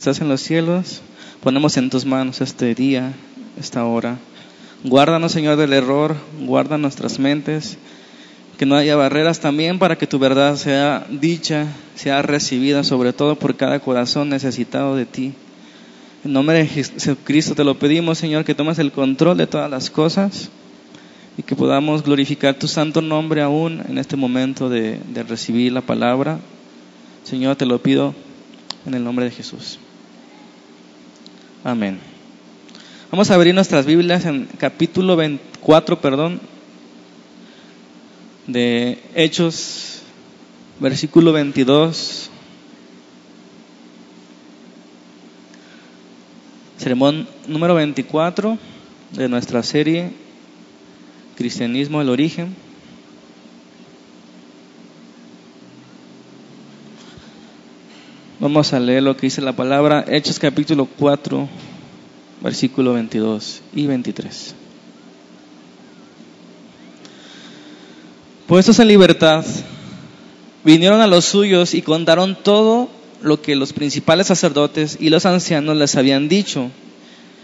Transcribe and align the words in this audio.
Estás 0.00 0.22
en 0.22 0.30
los 0.30 0.40
cielos, 0.40 1.02
ponemos 1.42 1.76
en 1.76 1.90
tus 1.90 2.06
manos 2.06 2.40
este 2.40 2.74
día, 2.74 3.12
esta 3.60 3.84
hora. 3.84 4.16
Guárdanos, 4.82 5.30
Señor, 5.30 5.58
del 5.58 5.74
error, 5.74 6.16
guarda 6.40 6.78
nuestras 6.78 7.18
mentes, 7.18 7.76
que 8.56 8.64
no 8.64 8.76
haya 8.76 8.96
barreras 8.96 9.40
también 9.40 9.78
para 9.78 9.98
que 9.98 10.06
tu 10.06 10.18
verdad 10.18 10.56
sea 10.56 11.06
dicha, 11.10 11.66
sea 11.96 12.22
recibida, 12.22 12.82
sobre 12.82 13.12
todo 13.12 13.36
por 13.36 13.58
cada 13.58 13.78
corazón 13.80 14.30
necesitado 14.30 14.96
de 14.96 15.04
ti. 15.04 15.34
En 16.24 16.32
nombre 16.32 16.60
de 16.60 16.66
Jesucristo 16.66 17.54
te 17.54 17.64
lo 17.64 17.78
pedimos, 17.78 18.16
Señor, 18.16 18.46
que 18.46 18.54
tomes 18.54 18.78
el 18.78 18.92
control 18.92 19.36
de 19.36 19.48
todas 19.48 19.70
las 19.70 19.90
cosas 19.90 20.48
y 21.36 21.42
que 21.42 21.54
podamos 21.54 22.02
glorificar 22.02 22.54
tu 22.54 22.68
santo 22.68 23.02
nombre 23.02 23.42
aún 23.42 23.82
en 23.86 23.98
este 23.98 24.16
momento 24.16 24.70
de, 24.70 24.98
de 25.12 25.22
recibir 25.24 25.72
la 25.72 25.82
palabra. 25.82 26.38
Señor, 27.22 27.56
te 27.56 27.66
lo 27.66 27.82
pido 27.82 28.14
en 28.86 28.94
el 28.94 29.04
nombre 29.04 29.26
de 29.26 29.32
Jesús. 29.32 29.78
Amén. 31.62 31.98
Vamos 33.10 33.30
a 33.30 33.34
abrir 33.34 33.54
nuestras 33.54 33.84
Biblias 33.84 34.24
en 34.24 34.46
capítulo 34.56 35.14
24, 35.14 36.00
perdón, 36.00 36.40
de 38.46 38.98
Hechos, 39.14 40.00
versículo 40.78 41.34
22. 41.34 42.30
Sermón 46.78 47.28
número 47.46 47.74
24 47.74 48.56
de 49.12 49.28
nuestra 49.28 49.62
serie 49.62 50.12
Cristianismo, 51.36 52.00
el 52.00 52.08
origen. 52.08 52.56
Vamos 58.40 58.72
a 58.72 58.80
leer 58.80 59.02
lo 59.02 59.18
que 59.18 59.26
dice 59.26 59.42
la 59.42 59.52
palabra, 59.52 60.02
Hechos 60.08 60.38
capítulo 60.38 60.88
4, 60.98 61.46
versículo 62.40 62.94
22 62.94 63.60
y 63.74 63.86
23. 63.86 64.54
Puestos 68.46 68.78
en 68.78 68.88
libertad, 68.88 69.44
vinieron 70.64 71.02
a 71.02 71.06
los 71.06 71.26
suyos 71.26 71.74
y 71.74 71.82
contaron 71.82 72.34
todo 72.34 72.88
lo 73.20 73.42
que 73.42 73.56
los 73.56 73.74
principales 73.74 74.28
sacerdotes 74.28 74.96
y 74.98 75.10
los 75.10 75.26
ancianos 75.26 75.76
les 75.76 75.94
habían 75.96 76.30
dicho. 76.30 76.70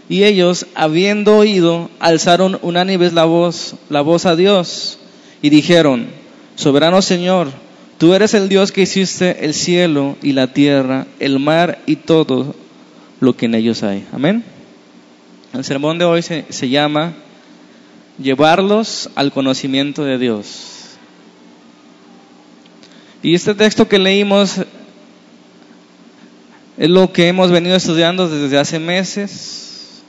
Y 0.09 0.23
ellos, 0.23 0.65
habiendo 0.73 1.37
oído, 1.37 1.91
alzaron 1.99 2.57
unánimes 2.63 3.13
la 3.13 3.25
voz, 3.25 3.75
la 3.89 4.01
voz 4.01 4.25
a 4.25 4.35
Dios, 4.35 4.97
y 5.43 5.51
dijeron, 5.51 6.07
Soberano 6.55 7.03
Señor, 7.03 7.66
Tú 7.97 8.13
eres 8.13 8.33
el 8.35 8.47
Dios 8.47 8.71
que 8.71 8.83
hiciste 8.83 9.45
el 9.45 9.53
cielo 9.53 10.17
y 10.21 10.33
la 10.33 10.53
tierra, 10.53 11.07
el 11.19 11.39
mar 11.39 11.79
y 11.87 11.95
todo 11.95 12.55
lo 13.19 13.35
que 13.35 13.47
en 13.47 13.55
ellos 13.55 13.81
hay. 13.81 14.05
Amén. 14.11 14.43
El 15.53 15.63
sermón 15.63 15.97
de 15.97 16.05
hoy 16.05 16.21
se, 16.21 16.45
se 16.49 16.69
llama 16.69 17.13
Llevarlos 18.21 19.09
al 19.15 19.31
conocimiento 19.31 20.03
de 20.03 20.17
Dios. 20.19 20.77
Y 23.23 23.33
este 23.33 23.55
texto 23.55 23.87
que 23.87 23.97
leímos 23.97 24.57
es 26.77 26.89
lo 26.89 27.11
que 27.11 27.27
hemos 27.27 27.49
venido 27.49 27.75
estudiando 27.75 28.29
desde 28.29 28.59
hace 28.59 28.77
meses 28.77 30.03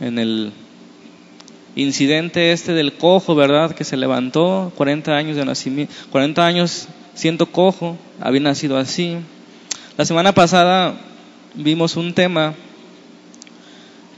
en 0.00 0.20
el 0.20 0.52
incidente 1.76 2.52
este 2.52 2.72
del 2.72 2.94
cojo, 2.94 3.34
¿verdad? 3.34 3.74
Que 3.74 3.84
se 3.84 3.96
levantó, 3.96 4.72
40 4.76 5.16
años 5.16 5.36
de 5.36 5.44
nacimiento, 5.44 5.92
40 6.10 6.44
años 6.44 6.88
siendo 7.14 7.46
cojo, 7.46 7.96
había 8.20 8.40
nacido 8.40 8.78
así. 8.78 9.16
La 9.96 10.04
semana 10.04 10.32
pasada 10.32 10.94
vimos 11.54 11.96
un 11.96 12.12
tema 12.12 12.54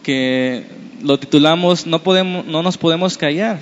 que 0.03 0.65
lo 1.03 1.19
titulamos 1.19 1.87
no 1.87 2.03
podemos 2.03 2.47
no 2.47 2.63
nos 2.63 2.79
podemos 2.79 3.19
callar. 3.19 3.59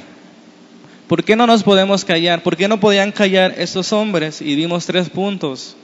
¿Por 1.09 1.25
qué 1.25 1.37
no 1.37 1.47
nos 1.47 1.63
podemos 1.63 2.05
callar? 2.05 2.43
¿Por 2.43 2.57
qué 2.57 2.69
no 2.69 2.81
podían 2.81 3.13
callar 3.13 3.55
estos 3.59 3.93
hombres? 3.93 4.43
Y 4.43 4.57
vimos 4.57 4.87
tres 4.87 5.09
puntos. 5.09 5.77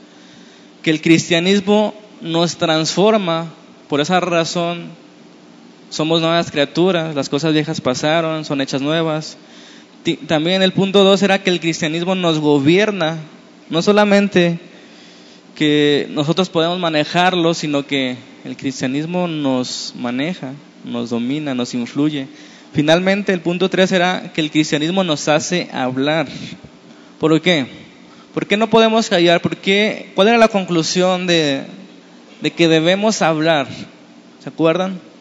Que 0.82 0.90
el 0.90 1.00
cristianismo 1.00 1.94
nos 2.20 2.56
transforma, 2.56 3.46
por 3.88 4.00
esa 4.00 4.18
razón 4.18 5.01
somos 5.92 6.22
nuevas 6.22 6.50
criaturas, 6.50 7.14
las 7.14 7.28
cosas 7.28 7.52
viejas 7.52 7.82
pasaron, 7.82 8.46
son 8.46 8.62
hechas 8.62 8.80
nuevas. 8.80 9.36
También 10.26 10.62
el 10.62 10.72
punto 10.72 11.04
dos 11.04 11.22
era 11.22 11.42
que 11.42 11.50
el 11.50 11.60
cristianismo 11.60 12.14
nos 12.14 12.38
gobierna, 12.38 13.18
no 13.68 13.82
solamente 13.82 14.58
que 15.54 16.08
nosotros 16.10 16.48
podemos 16.48 16.78
manejarlo, 16.78 17.52
sino 17.52 17.86
que 17.86 18.16
el 18.46 18.56
cristianismo 18.56 19.28
nos 19.28 19.92
maneja, 19.94 20.54
nos 20.82 21.10
domina, 21.10 21.54
nos 21.54 21.74
influye. 21.74 22.26
Finalmente, 22.72 23.34
el 23.34 23.42
punto 23.42 23.68
tres 23.68 23.92
era 23.92 24.32
que 24.32 24.40
el 24.40 24.50
cristianismo 24.50 25.04
nos 25.04 25.28
hace 25.28 25.68
hablar. 25.74 26.26
¿Por 27.20 27.38
qué? 27.42 27.66
¿Por 28.32 28.46
qué 28.46 28.56
no 28.56 28.70
podemos 28.70 29.10
callar? 29.10 29.42
¿Por 29.42 29.58
qué? 29.58 30.10
¿Cuál 30.14 30.28
era 30.28 30.38
la 30.38 30.48
conclusión 30.48 31.26
de, 31.26 31.64
de 32.40 32.50
que 32.50 32.66
debemos 32.66 33.20
hablar? 33.20 33.68
¿Se 34.42 34.48
acuerdan? 34.48 35.11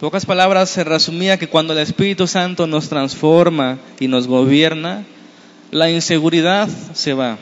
Pocas 0.00 0.24
palabras 0.24 0.70
se 0.70 0.82
resumía 0.82 1.38
que 1.38 1.48
cuando 1.48 1.74
el 1.74 1.78
Espíritu 1.78 2.26
Santo 2.26 2.66
nos 2.66 2.88
transforma 2.88 3.78
y 4.00 4.08
nos 4.08 4.26
gobierna, 4.26 5.04
la 5.70 5.90
inseguridad 5.90 6.68
se 6.94 7.12
va. 7.12 7.36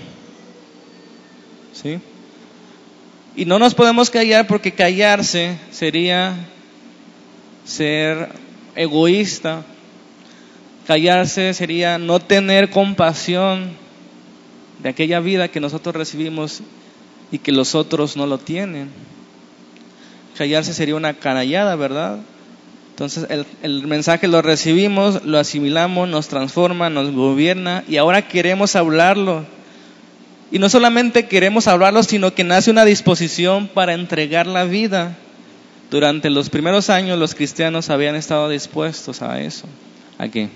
¿Sí? 1.72 2.00
Y 3.36 3.44
no 3.44 3.60
nos 3.60 3.74
podemos 3.74 4.10
callar 4.10 4.48
porque 4.48 4.72
callarse 4.72 5.56
sería 5.70 6.34
ser 7.64 8.30
egoísta. 8.74 9.62
Callarse 10.88 11.54
sería 11.54 11.98
no 11.98 12.18
tener 12.18 12.70
compasión 12.70 13.70
de 14.82 14.88
aquella 14.88 15.20
vida 15.20 15.46
que 15.46 15.60
nosotros 15.60 15.94
recibimos 15.94 16.62
y 17.30 17.38
que 17.38 17.52
los 17.52 17.76
otros 17.76 18.16
no 18.16 18.26
lo 18.26 18.38
tienen. 18.38 18.90
Callarse 20.36 20.74
sería 20.74 20.96
una 20.96 21.14
canallada, 21.14 21.76
¿verdad? 21.76 22.18
Entonces 22.98 23.28
el, 23.62 23.86
mensaje 23.86 24.26
lo 24.26 24.42
recibimos, 24.42 25.24
lo 25.24 25.38
asimilamos, 25.38 26.08
nos 26.08 26.26
transforma, 26.26 26.90
nos 26.90 27.12
gobierna 27.12 27.84
y 27.86 27.96
ahora 27.96 28.26
queremos 28.26 28.74
hablarlo. 28.74 29.46
Y 30.50 30.58
no 30.58 30.68
solamente 30.68 31.28
queremos 31.28 31.68
hablarlo, 31.68 32.02
sino 32.02 32.34
que 32.34 32.42
nace 32.42 32.72
una 32.72 32.84
disposición 32.84 33.68
para 33.68 33.94
entregar 33.94 34.48
la 34.48 34.64
vida. 34.64 35.16
Durante 35.92 36.28
los 36.28 36.50
primeros 36.50 36.90
años 36.90 37.20
los 37.20 37.36
cristianos 37.36 37.88
habían 37.88 38.16
estado 38.16 38.48
dispuestos 38.48 39.22
a 39.22 39.40
eso. 39.42 39.68
¿A 40.18 40.26
qué? 40.26 40.48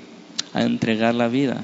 A 0.52 0.62
entregar 0.62 1.14
la 1.14 1.28
vida. 1.28 1.58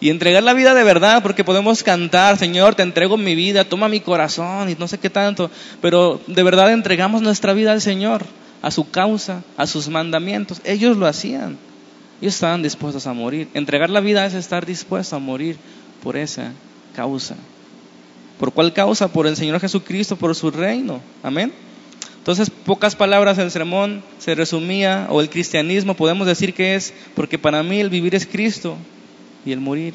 Y 0.00 0.08
entregar 0.08 0.42
la 0.42 0.54
vida 0.54 0.72
de 0.72 0.84
verdad, 0.84 1.22
porque 1.22 1.44
podemos 1.44 1.82
cantar, 1.82 2.38
Señor, 2.38 2.74
te 2.76 2.82
entrego 2.82 3.18
mi 3.18 3.34
vida, 3.34 3.64
toma 3.64 3.90
mi 3.90 4.00
corazón 4.00 4.70
y 4.70 4.74
no 4.74 4.88
sé 4.88 4.96
qué 4.96 5.10
tanto, 5.10 5.50
pero 5.82 6.18
de 6.26 6.42
verdad 6.42 6.72
entregamos 6.72 7.20
nuestra 7.20 7.52
vida 7.52 7.72
al 7.72 7.82
Señor 7.82 8.24
a 8.62 8.70
su 8.70 8.90
causa, 8.90 9.42
a 9.56 9.66
sus 9.66 9.88
mandamientos. 9.88 10.60
Ellos 10.64 10.96
lo 10.96 11.06
hacían. 11.06 11.56
Ellos 12.20 12.34
estaban 12.34 12.62
dispuestos 12.62 13.06
a 13.06 13.12
morir. 13.12 13.48
Entregar 13.54 13.90
la 13.90 14.00
vida 14.00 14.26
es 14.26 14.34
estar 14.34 14.66
dispuesto 14.66 15.16
a 15.16 15.18
morir 15.18 15.56
por 16.02 16.16
esa 16.16 16.52
causa. 16.94 17.36
¿Por 18.38 18.52
cuál 18.52 18.72
causa? 18.72 19.08
Por 19.08 19.26
el 19.26 19.36
Señor 19.36 19.60
Jesucristo, 19.60 20.16
por 20.16 20.34
su 20.34 20.50
reino. 20.50 21.00
Amén. 21.22 21.52
Entonces, 22.18 22.50
pocas 22.50 22.94
palabras, 22.94 23.38
el 23.38 23.50
sermón 23.50 24.02
se 24.18 24.34
resumía, 24.34 25.06
o 25.10 25.20
el 25.20 25.30
cristianismo, 25.30 25.94
podemos 25.94 26.26
decir 26.26 26.52
que 26.52 26.74
es, 26.74 26.92
porque 27.14 27.38
para 27.38 27.62
mí 27.62 27.80
el 27.80 27.88
vivir 27.88 28.14
es 28.14 28.26
Cristo 28.26 28.76
y 29.46 29.52
el 29.52 29.60
morir 29.60 29.94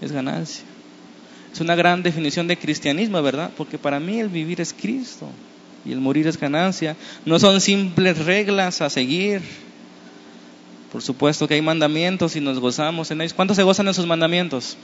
es 0.00 0.12
ganancia. 0.12 0.64
Es 1.52 1.60
una 1.60 1.74
gran 1.74 2.02
definición 2.02 2.46
de 2.46 2.56
cristianismo, 2.56 3.20
¿verdad? 3.20 3.50
Porque 3.56 3.78
para 3.78 4.00
mí 4.00 4.18
el 4.18 4.28
vivir 4.28 4.60
es 4.60 4.72
Cristo 4.72 5.28
y 5.88 5.92
el 5.92 6.00
morir 6.00 6.26
es 6.26 6.38
ganancia. 6.38 6.96
No 7.24 7.38
son 7.38 7.62
simples 7.62 8.18
reglas 8.26 8.82
a 8.82 8.90
seguir. 8.90 9.40
Por 10.92 11.00
supuesto 11.00 11.48
que 11.48 11.54
hay 11.54 11.62
mandamientos 11.62 12.36
y 12.36 12.40
nos 12.40 12.60
gozamos 12.60 13.10
en 13.10 13.22
ellos. 13.22 13.32
¿Cuántos 13.32 13.56
se 13.56 13.62
gozan 13.62 13.88
en 13.88 13.94
sus 13.94 14.06
mandamientos? 14.06 14.76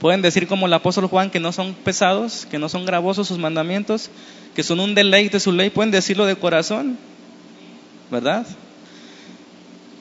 Pueden 0.00 0.20
decir 0.20 0.46
como 0.46 0.66
el 0.66 0.72
apóstol 0.74 1.06
Juan 1.06 1.30
que 1.30 1.40
no 1.40 1.50
son 1.50 1.72
pesados, 1.72 2.46
que 2.50 2.58
no 2.58 2.68
son 2.68 2.84
gravosos 2.84 3.26
sus 3.26 3.38
mandamientos, 3.38 4.10
que 4.54 4.62
son 4.62 4.80
un 4.80 4.94
deleite 4.94 5.40
su 5.40 5.50
ley. 5.50 5.70
Pueden 5.70 5.90
decirlo 5.90 6.26
de 6.26 6.36
corazón, 6.36 6.98
¿verdad? 8.10 8.46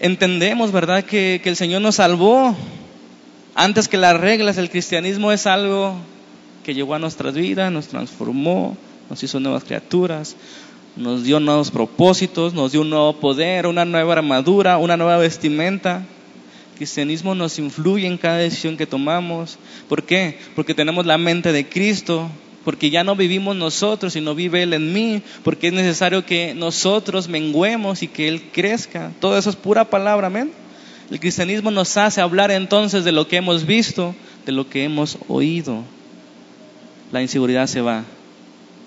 Entendemos, 0.01 0.73
¿verdad? 0.73 1.05
Que, 1.05 1.39
que 1.41 1.49
el 1.49 1.55
Señor 1.55 1.81
nos 1.81 1.95
salvó 1.95 2.53
antes 3.55 3.87
que 3.87 3.95
las 3.95 4.19
reglas. 4.19 4.57
El 4.57 4.69
cristianismo 4.69 5.31
es 5.31 5.47
algo 5.47 5.95
que 6.65 6.73
llegó 6.73 6.95
a 6.95 6.99
nuestras 6.99 7.33
vidas, 7.33 7.71
nos 7.71 7.87
transformó, 7.87 8.75
nos 9.09 9.23
hizo 9.23 9.39
nuevas 9.39 9.63
criaturas, 9.63 10.35
nos 10.97 11.23
dio 11.23 11.39
nuevos 11.39 11.71
propósitos, 11.71 12.53
nos 12.53 12.71
dio 12.71 12.81
un 12.81 12.89
nuevo 12.89 13.13
poder, 13.13 13.67
una 13.67 13.85
nueva 13.85 14.13
armadura, 14.13 14.77
una 14.77 14.97
nueva 14.97 15.17
vestimenta. 15.17 15.97
El 16.71 16.77
cristianismo 16.77 17.35
nos 17.35 17.59
influye 17.59 18.07
en 18.07 18.17
cada 18.17 18.37
decisión 18.37 18.77
que 18.77 18.87
tomamos. 18.87 19.57
¿Por 19.87 20.03
qué? 20.03 20.39
Porque 20.55 20.73
tenemos 20.73 21.05
la 21.05 21.17
mente 21.17 21.51
de 21.51 21.67
Cristo, 21.67 22.29
porque 22.65 22.89
ya 22.89 23.03
no 23.03 23.15
vivimos 23.15 23.55
nosotros, 23.55 24.13
sino 24.13 24.35
vive 24.35 24.63
Él 24.63 24.73
en 24.73 24.91
mí, 24.91 25.21
porque 25.43 25.67
es 25.67 25.73
necesario 25.73 26.25
que 26.25 26.53
nosotros 26.53 27.27
menguemos 27.27 28.03
y 28.03 28.07
que 28.07 28.27
Él 28.27 28.41
crezca. 28.51 29.11
Todo 29.19 29.37
eso 29.37 29.49
es 29.49 29.55
pura 29.55 29.85
palabra, 29.85 30.27
amén. 30.27 30.51
El 31.09 31.19
cristianismo 31.19 31.71
nos 31.71 31.95
hace 31.95 32.19
hablar 32.19 32.51
entonces 32.51 33.05
de 33.05 33.13
lo 33.13 33.27
que 33.27 33.37
hemos 33.37 33.65
visto, 33.65 34.13
de 34.45 34.51
lo 34.51 34.69
que 34.69 34.83
hemos 34.83 35.17
oído. 35.29 35.83
La 37.11 37.21
inseguridad 37.21 37.67
se 37.67 37.79
va. 37.79 38.03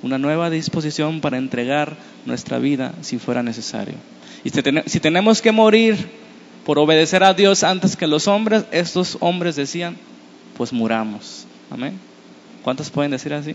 Una 0.02 0.19
nueva 0.19 0.50
disposición 0.50 1.20
para 1.20 1.37
entregar 1.37 1.97
nuestra 2.25 2.58
vida 2.58 2.94
si 3.02 3.19
fuera 3.19 3.43
necesario. 3.43 3.94
Y 4.44 4.50
si 4.50 5.00
tenemos 5.00 5.43
que 5.43 5.52
morir 5.52 6.08
por 6.64 6.79
obedecer 6.79 7.23
a 7.23 7.35
Dios 7.35 7.64
antes 7.64 7.97
que 7.97 8.06
los 8.06 8.29
hombres, 8.29 8.64
estos 8.70 9.19
hombres 9.20 9.56
decían, 9.56 9.97
pues 10.56 10.73
muramos. 10.73 11.47
Amén. 11.70 11.99
¿Cuántos 12.62 12.91
pueden 12.91 13.11
decir 13.11 13.35
así? 13.35 13.55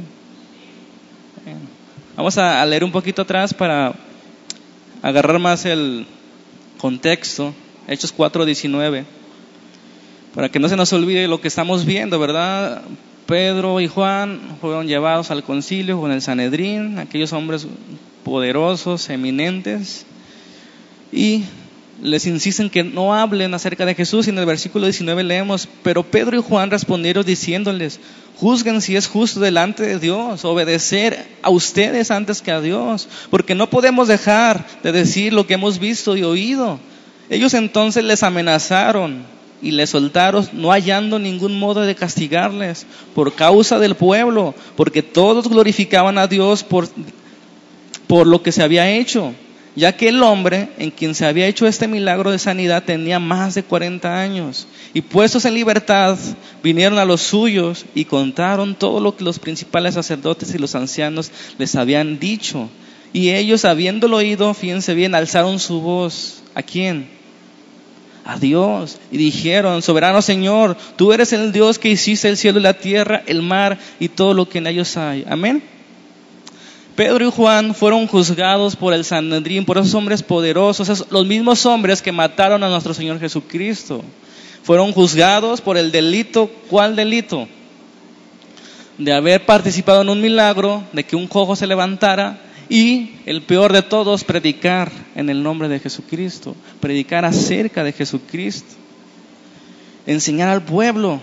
Vamos 2.15 2.37
a 2.37 2.65
leer 2.65 2.83
un 2.83 2.91
poquito 2.91 3.23
atrás 3.23 3.53
para 3.53 3.93
agarrar 5.01 5.39
más 5.39 5.65
el 5.65 6.05
contexto. 6.77 7.53
Hechos 7.87 8.13
4:19. 8.15 9.05
Para 10.33 10.49
que 10.49 10.59
no 10.59 10.67
se 10.67 10.75
nos 10.75 10.91
olvide 10.93 11.27
lo 11.27 11.39
que 11.41 11.47
estamos 11.47 11.85
viendo, 11.85 12.19
¿verdad? 12.19 12.81
Pedro 13.25 13.79
y 13.81 13.87
Juan 13.87 14.39
fueron 14.61 14.87
llevados 14.87 15.31
al 15.31 15.43
concilio 15.43 15.99
con 15.99 16.11
el 16.11 16.21
Sanedrín, 16.21 16.99
aquellos 16.99 17.33
hombres 17.33 17.67
poderosos, 18.23 19.09
eminentes, 19.09 20.05
y 21.11 21.43
les 22.01 22.27
insisten 22.27 22.69
que 22.69 22.83
no 22.83 23.15
hablen 23.15 23.53
acerca 23.53 23.85
de 23.85 23.95
Jesús. 23.95 24.27
Y 24.27 24.29
en 24.29 24.37
el 24.37 24.45
versículo 24.45 24.85
19 24.85 25.23
leemos, 25.23 25.67
pero 25.83 26.03
Pedro 26.03 26.37
y 26.37 26.41
Juan 26.41 26.69
respondieron 26.69 27.25
diciéndoles, 27.25 27.99
juzguen 28.37 28.81
si 28.81 28.95
es 28.95 29.07
justo 29.07 29.39
delante 29.39 29.83
de 29.83 29.99
Dios, 29.99 30.45
obedecer 30.45 31.25
a 31.41 31.49
ustedes 31.49 32.11
antes 32.11 32.41
que 32.41 32.51
a 32.51 32.61
Dios, 32.61 33.07
porque 33.29 33.55
no 33.55 33.69
podemos 33.69 34.07
dejar 34.07 34.65
de 34.83 34.91
decir 34.91 35.33
lo 35.33 35.47
que 35.47 35.55
hemos 35.55 35.79
visto 35.79 36.15
y 36.17 36.23
oído. 36.23 36.79
Ellos 37.29 37.53
entonces 37.53 38.03
les 38.03 38.21
amenazaron 38.21 39.34
y 39.61 39.71
les 39.71 39.89
soltaron, 39.89 40.47
no 40.53 40.71
hallando 40.71 41.19
ningún 41.19 41.57
modo 41.59 41.81
de 41.81 41.95
castigarles 41.95 42.85
por 43.13 43.33
causa 43.33 43.79
del 43.79 43.95
pueblo, 43.95 44.53
porque 44.75 45.01
todos 45.01 45.47
glorificaban 45.47 46.17
a 46.17 46.27
Dios 46.27 46.63
por, 46.63 46.87
por 48.07 48.27
lo 48.27 48.43
que 48.43 48.51
se 48.51 48.63
había 48.63 48.89
hecho 48.89 49.33
ya 49.75 49.91
que 49.95 50.07
el 50.07 50.23
hombre 50.23 50.69
en 50.77 50.89
quien 50.89 51.13
se 51.15 51.25
había 51.25 51.47
hecho 51.47 51.67
este 51.67 51.87
milagro 51.87 52.31
de 52.31 52.39
sanidad 52.39 52.83
tenía 52.83 53.19
más 53.19 53.55
de 53.55 53.63
40 53.63 54.21
años. 54.21 54.67
Y 54.93 55.01
puestos 55.01 55.43
en 55.45 55.53
libertad, 55.53 56.17
vinieron 56.63 56.97
a 56.97 57.05
los 57.05 57.21
suyos 57.21 57.85
y 57.93 58.05
contaron 58.05 58.75
todo 58.75 59.01
lo 59.01 59.15
que 59.15 59.25
los 59.25 59.37
principales 59.37 59.95
sacerdotes 59.95 60.55
y 60.55 60.57
los 60.57 60.75
ancianos 60.75 61.31
les 61.57 61.75
habían 61.75 62.19
dicho. 62.19 62.69
Y 63.11 63.31
ellos, 63.31 63.65
habiéndolo 63.65 64.17
oído, 64.17 64.53
fíjense 64.53 64.93
bien, 64.93 65.13
alzaron 65.13 65.59
su 65.59 65.81
voz. 65.81 66.41
¿A 66.53 66.63
quién? 66.63 67.09
A 68.25 68.37
Dios. 68.37 68.97
Y 69.11 69.17
dijeron, 69.17 69.81
soberano 69.81 70.21
Señor, 70.21 70.75
tú 70.97 71.13
eres 71.13 71.31
el 71.31 71.51
Dios 71.51 71.79
que 71.79 71.89
hiciste 71.89 72.27
el 72.27 72.37
cielo 72.37 72.59
y 72.59 72.63
la 72.63 72.73
tierra, 72.73 73.23
el 73.27 73.41
mar 73.41 73.77
y 73.99 74.09
todo 74.09 74.33
lo 74.33 74.49
que 74.49 74.57
en 74.57 74.67
ellos 74.67 74.97
hay. 74.97 75.23
Amén. 75.29 75.63
Pedro 76.95 77.27
y 77.27 77.31
Juan 77.31 77.75
fueron 77.75 78.07
juzgados 78.07 78.75
por 78.75 78.93
el 78.93 79.03
Sanedrín, 79.03 79.65
por 79.65 79.77
esos 79.77 79.93
hombres 79.93 80.23
poderosos, 80.23 81.05
los 81.11 81.25
mismos 81.25 81.65
hombres 81.65 82.01
que 82.01 82.11
mataron 82.11 82.63
a 82.63 82.69
nuestro 82.69 82.93
Señor 82.93 83.19
Jesucristo. 83.19 84.03
Fueron 84.63 84.93
juzgados 84.93 85.61
por 85.61 85.77
el 85.77 85.91
delito, 85.91 86.49
¿cuál 86.69 86.95
delito? 86.95 87.47
De 88.97 89.13
haber 89.13 89.45
participado 89.45 90.01
en 90.01 90.09
un 90.09 90.21
milagro, 90.21 90.83
de 90.93 91.03
que 91.03 91.17
un 91.17 91.27
cojo 91.27 91.55
se 91.55 91.67
levantara 91.67 92.39
y, 92.69 93.11
el 93.25 93.41
peor 93.43 93.73
de 93.73 93.81
todos, 93.81 94.23
predicar 94.23 94.91
en 95.15 95.29
el 95.29 95.43
nombre 95.43 95.67
de 95.67 95.79
Jesucristo, 95.79 96.55
predicar 96.79 97.25
acerca 97.25 97.83
de 97.83 97.91
Jesucristo, 97.91 98.75
enseñar 100.05 100.49
al 100.49 100.63
pueblo. 100.63 101.19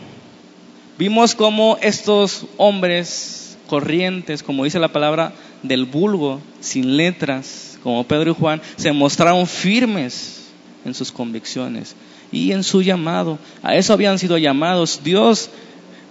Vimos 0.99 1.35
cómo 1.35 1.79
estos 1.81 2.47
hombres 2.57 3.59
corrientes, 3.67 4.43
como 4.43 4.65
dice 4.65 4.79
la 4.79 4.93
palabra, 4.93 5.33
del 5.63 5.87
vulgo, 5.87 6.41
sin 6.61 6.97
letras, 6.97 7.79
como 7.83 8.05
Pedro 8.05 8.33
y 8.33 8.35
Juan, 8.35 8.63
se 8.77 8.93
mostraron 8.93 9.47
firmes 9.47 10.51
en 10.85 10.95
sus 10.95 11.11
convicciones 11.11 11.97
y 12.31 12.53
en 12.53 12.63
su 12.65 12.83
llamado. 12.83 13.39
A 13.63 13.77
eso 13.77 13.93
habían 13.93 14.19
sido 14.19 14.39
llamados. 14.39 15.01
Dios, 15.05 15.51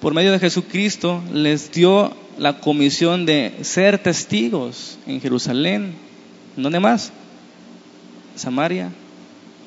por 0.01 0.15
medio 0.15 0.31
de 0.31 0.39
Jesucristo, 0.39 1.21
les 1.31 1.71
dio 1.71 2.11
la 2.37 2.59
comisión 2.59 3.25
de 3.25 3.53
ser 3.61 3.99
testigos 3.99 4.97
en 5.05 5.21
Jerusalén. 5.21 5.93
¿Dónde 6.57 6.79
más? 6.79 7.11
Samaria, 8.35 8.91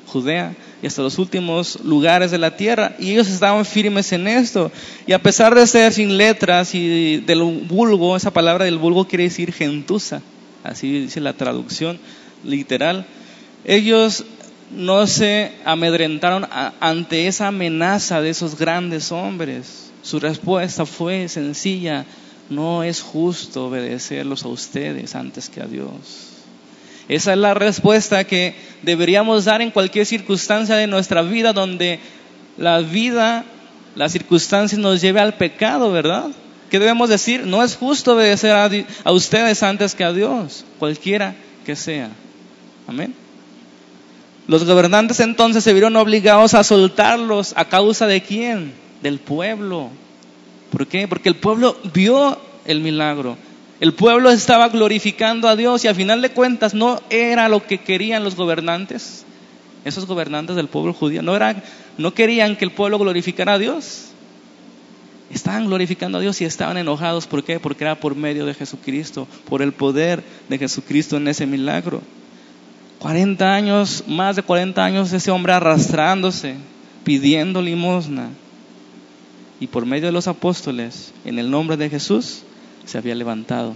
Judea 0.07 0.53
y 0.83 0.87
hasta 0.87 1.01
los 1.01 1.17
últimos 1.17 1.79
lugares 1.85 2.31
de 2.31 2.37
la 2.37 2.57
tierra. 2.57 2.95
Y 2.99 3.11
ellos 3.11 3.29
estaban 3.29 3.65
firmes 3.65 4.11
en 4.11 4.27
esto. 4.27 4.71
Y 5.07 5.13
a 5.13 5.19
pesar 5.19 5.55
de 5.55 5.65
ser 5.65 5.93
sin 5.93 6.17
letras 6.17 6.75
y 6.75 7.17
del 7.17 7.41
vulgo, 7.41 8.17
esa 8.17 8.31
palabra 8.31 8.65
del 8.65 8.77
vulgo 8.77 9.07
quiere 9.07 9.23
decir 9.23 9.53
gentuza, 9.53 10.21
así 10.63 10.91
dice 10.91 11.21
la 11.21 11.33
traducción 11.33 11.97
literal, 12.43 13.05
ellos 13.63 14.25
no 14.75 15.07
se 15.07 15.53
amedrentaron 15.63 16.45
ante 16.79 17.27
esa 17.27 17.47
amenaza 17.47 18.21
de 18.21 18.31
esos 18.31 18.57
grandes 18.57 19.13
hombres. 19.13 19.84
Su 20.05 20.19
respuesta 20.19 20.85
fue 20.85 21.27
sencilla, 21.29 22.05
no 22.51 22.83
es 22.83 23.01
justo 23.01 23.65
obedecerlos 23.65 24.45
a 24.45 24.49
ustedes 24.49 25.15
antes 25.15 25.49
que 25.49 25.61
a 25.61 25.65
Dios. 25.65 25.89
Esa 27.09 27.33
es 27.33 27.39
la 27.39 27.55
respuesta 27.55 28.23
que 28.23 28.53
deberíamos 28.83 29.45
dar 29.45 29.63
en 29.63 29.71
cualquier 29.71 30.05
circunstancia 30.05 30.75
de 30.75 30.85
nuestra 30.85 31.23
vida 31.23 31.53
donde 31.53 31.99
la 32.55 32.81
vida, 32.81 33.45
las 33.95 34.11
circunstancias 34.11 34.79
nos 34.79 35.01
lleve 35.01 35.21
al 35.21 35.37
pecado, 35.37 35.91
¿verdad? 35.91 36.27
¿Qué 36.69 36.77
debemos 36.77 37.09
decir? 37.09 37.47
No 37.47 37.63
es 37.63 37.75
justo 37.75 38.13
obedecer 38.13 38.51
a, 38.51 38.69
a 39.03 39.11
ustedes 39.11 39.63
antes 39.63 39.95
que 39.95 40.03
a 40.03 40.13
Dios, 40.13 40.65
cualquiera 40.77 41.33
que 41.65 41.75
sea. 41.75 42.11
Amén. 42.87 43.15
Los 44.45 44.65
gobernantes 44.65 45.19
entonces 45.19 45.63
se 45.63 45.73
vieron 45.73 45.95
obligados 45.95 46.53
a 46.53 46.63
soltarlos 46.63 47.53
a 47.55 47.65
causa 47.65 48.05
de 48.05 48.21
quién? 48.21 48.84
Del 49.05 49.19
pueblo. 49.19 49.91
¿Por 50.71 50.87
qué? 50.87 51.07
Porque 51.07 51.29
el 51.29 51.35
pueblo 51.35 51.77
vio 51.93 52.39
el 52.65 52.79
milagro. 52.79 53.37
El 53.79 53.93
pueblo 53.93 54.31
estaba 54.31 54.67
glorificando 54.69 55.47
a 55.47 55.55
Dios 55.55 55.85
y 55.85 55.87
a 55.87 55.93
final 55.93 56.23
de 56.23 56.31
cuentas 56.31 56.73
no 56.73 56.99
era 57.11 57.47
lo 57.47 57.67
que 57.67 57.77
querían 57.77 58.23
los 58.23 58.35
gobernantes, 58.35 59.23
esos 59.83 60.07
gobernantes 60.07 60.55
del 60.55 60.69
pueblo 60.69 60.91
judío, 60.91 61.21
no, 61.21 61.37
no 61.99 62.13
querían 62.15 62.55
que 62.55 62.65
el 62.65 62.71
pueblo 62.71 62.97
glorificara 62.97 63.53
a 63.53 63.59
Dios. 63.59 64.05
Estaban 65.29 65.67
glorificando 65.67 66.17
a 66.17 66.21
Dios 66.21 66.41
y 66.41 66.45
estaban 66.45 66.77
enojados. 66.77 67.27
¿Por 67.27 67.43
qué? 67.43 67.59
Porque 67.59 67.83
era 67.83 67.99
por 67.99 68.15
medio 68.15 68.47
de 68.47 68.55
Jesucristo, 68.55 69.27
por 69.47 69.61
el 69.61 69.71
poder 69.71 70.23
de 70.49 70.57
Jesucristo 70.57 71.17
en 71.17 71.27
ese 71.27 71.45
milagro. 71.45 72.01
40 72.97 73.53
años, 73.53 74.03
más 74.07 74.35
de 74.35 74.41
40 74.41 74.83
años 74.83 75.13
ese 75.13 75.29
hombre 75.29 75.53
arrastrándose, 75.53 76.55
pidiendo 77.03 77.61
limosna. 77.61 78.29
Y 79.59 79.67
por 79.67 79.85
medio 79.85 80.07
de 80.07 80.11
los 80.11 80.27
apóstoles, 80.27 81.13
en 81.23 81.39
el 81.39 81.49
nombre 81.49 81.77
de 81.77 81.89
Jesús, 81.89 82.43
se 82.85 82.97
había 82.97 83.15
levantado. 83.15 83.75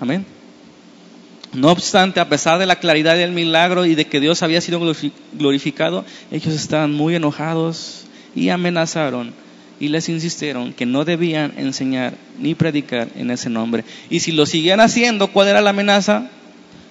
Amén. 0.00 0.24
No 1.52 1.70
obstante, 1.70 2.20
a 2.20 2.28
pesar 2.28 2.58
de 2.58 2.66
la 2.66 2.76
claridad 2.76 3.16
del 3.16 3.32
milagro 3.32 3.86
y 3.86 3.94
de 3.94 4.06
que 4.06 4.20
Dios 4.20 4.42
había 4.42 4.60
sido 4.60 4.80
glorificado, 5.32 6.04
ellos 6.30 6.54
estaban 6.54 6.92
muy 6.92 7.14
enojados 7.14 8.04
y 8.34 8.50
amenazaron 8.50 9.32
y 9.80 9.88
les 9.88 10.08
insistieron 10.08 10.72
que 10.72 10.86
no 10.86 11.04
debían 11.04 11.54
enseñar 11.56 12.14
ni 12.38 12.54
predicar 12.54 13.08
en 13.16 13.30
ese 13.30 13.48
nombre. 13.48 13.84
Y 14.10 14.20
si 14.20 14.32
lo 14.32 14.44
siguieran 14.44 14.80
haciendo, 14.80 15.28
¿cuál 15.28 15.48
era 15.48 15.60
la 15.60 15.70
amenaza? 15.70 16.30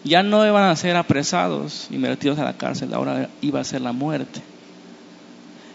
Ya 0.04 0.24
no 0.24 0.46
iban 0.46 0.64
a 0.64 0.76
ser 0.76 0.96
apresados 0.96 1.88
y 1.92 1.98
metidos 1.98 2.40
a 2.40 2.44
la 2.44 2.58
cárcel, 2.58 2.94
ahora 2.94 3.30
iba 3.42 3.60
a 3.60 3.64
ser 3.64 3.82
la 3.82 3.92
muerte. 3.92 4.42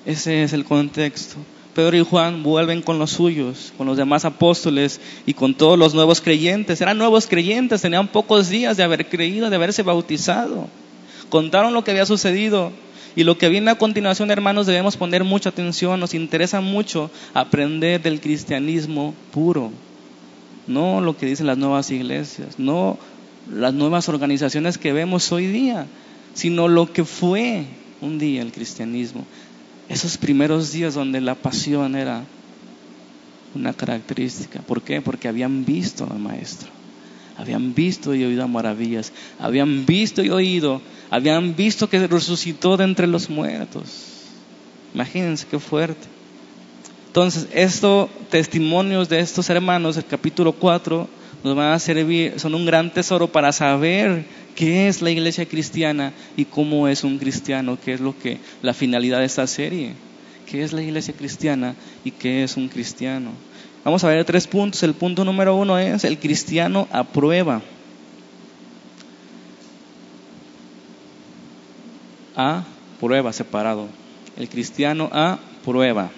Ese 0.05 0.43
es 0.43 0.53
el 0.53 0.65
contexto. 0.65 1.37
Pedro 1.75 1.97
y 1.97 2.05
Juan 2.05 2.43
vuelven 2.43 2.83
con 2.83 2.99
los 2.99 3.11
suyos, 3.11 3.73
con 3.79 3.87
los 3.87 3.97
demás 3.97 4.25
apóstoles 4.25 5.01
y 5.27 5.35
con 5.35 5.55
todos 5.55 5.79
los 5.79 5.95
nuevos 5.95 6.21
creyentes. 6.21 6.81
Eran 6.81 6.99
nuevos 6.99 7.27
creyentes, 7.27 7.81
tenían 7.81 8.09
pocos 8.09 8.49
días 8.49 8.77
de 8.77 8.83
haber 8.83 9.09
creído, 9.09 9.49
de 9.49 9.57
haberse 9.57 9.83
bautizado. 9.83 10.69
Contaron 11.31 11.73
lo 11.73 11.83
que 11.83 11.93
había 11.93 12.05
sucedido 12.05 12.73
y 13.17 13.25
lo 13.25 13.39
que 13.39 13.49
viene 13.49 13.71
a 13.71 13.79
continuación, 13.79 14.31
hermanos, 14.31 14.67
debemos 14.67 14.97
poner 14.97 15.25
mucha 15.25 15.51
atención. 15.51 15.99
Nos 15.99 16.15
interesa 16.15 16.61
mucho 16.61 17.11
aprender 17.33 18.03
del 18.03 18.21
cristianismo 18.21 19.15
puro, 19.31 19.71
no 20.67 21.01
lo 21.01 21.17
que 21.17 21.27
dicen 21.27 21.47
las 21.47 21.59
nuevas 21.59 21.91
iglesias, 21.91 22.59
no 22.59 22.99
las 23.51 23.73
nuevas 23.73 24.09
organizaciones 24.09 24.79
que 24.79 24.93
vemos 24.93 25.33
hoy 25.33 25.47
día, 25.47 25.87
sino 26.35 26.69
lo 26.69 26.93
que 26.93 27.05
fue 27.05 27.65
un 28.01 28.19
día 28.19 28.43
el 28.43 28.53
cristianismo 28.53 29.25
esos 29.93 30.17
primeros 30.17 30.73
días 30.73 30.95
donde 30.95 31.21
la 31.21 31.35
pasión 31.35 31.95
era 31.97 32.25
una 33.55 33.75
característica. 33.75 34.61
¿Por 34.61 34.81
qué? 34.81 35.03
Porque 35.03 35.29
habían 35.29 35.67
visto 35.67 36.09
al 36.11 36.19
Maestro. 36.19 36.71
Habían 37.37 37.75
visto 37.75 38.15
y 38.15 38.25
oído 38.25 38.49
maravillas. 38.49 39.13
Habían 39.39 39.85
visto 39.85 40.23
y 40.23 40.31
oído. 40.31 40.81
Habían 41.11 41.55
visto 41.55 41.91
que 41.91 42.07
resucitó 42.07 42.79
de 42.79 42.85
entre 42.85 43.07
los 43.07 43.29
muertos. 43.29 43.85
Imagínense 44.95 45.47
qué 45.47 45.59
fuerte. 45.59 46.09
Entonces, 47.09 47.49
estos 47.53 48.09
testimonios 48.31 49.11
de 49.11 49.21
estos 49.21 49.51
hermanos, 49.51 49.99
el 49.99 50.07
capítulo 50.07 50.55
4, 50.55 51.07
nos 51.45 51.55
van 51.55 51.73
a 51.75 51.79
servir, 51.79 52.41
son 52.41 52.55
un 52.55 52.65
gran 52.65 52.91
tesoro 52.91 53.29
para 53.29 53.53
saber 53.53 54.25
qué 54.55 54.89
es 54.89 55.03
la 55.03 55.11
iglesia 55.11 55.47
cristiana 55.47 56.13
y 56.37 56.45
cómo 56.45 56.89
es 56.89 57.05
un 57.05 57.19
cristiano, 57.19 57.79
qué 57.83 57.95
es 57.95 58.01
lo 58.01 58.19
que 58.19 58.39
la 58.63 58.75
finalidad 58.75 59.21
de 59.21 59.27
esta 59.27 59.47
serie, 59.47 59.95
qué 60.51 60.63
es 60.63 60.73
la 60.73 60.83
iglesia 60.83 61.15
cristiana 61.15 61.75
y 62.05 62.11
qué 62.11 62.45
es 62.45 62.57
un 62.57 62.69
cristiano. 62.69 63.31
Vamos 63.85 64.05
a 64.05 64.09
ver 64.09 64.25
tres 64.25 64.47
puntos. 64.47 64.83
El 64.83 64.95
punto 64.95 65.25
número 65.25 65.57
uno 65.57 65.79
es 65.79 66.05
el 66.05 66.19
cristiano 66.19 66.87
aprueba. 66.93 67.63
A 72.37 72.65
prueba 73.01 73.33
separado. 73.33 73.89
El 74.37 74.49
cristiano 74.49 75.11
a 75.13 75.39
prueba. 75.65 76.11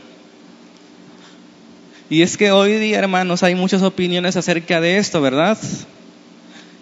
Y 2.10 2.20
es 2.22 2.36
que 2.36 2.52
hoy 2.52 2.74
día, 2.74 2.98
hermanos, 2.98 3.42
hay 3.42 3.54
muchas 3.54 3.82
opiniones 3.82 4.36
acerca 4.36 4.80
de 4.80 4.98
esto, 4.98 5.22
¿verdad? 5.22 5.58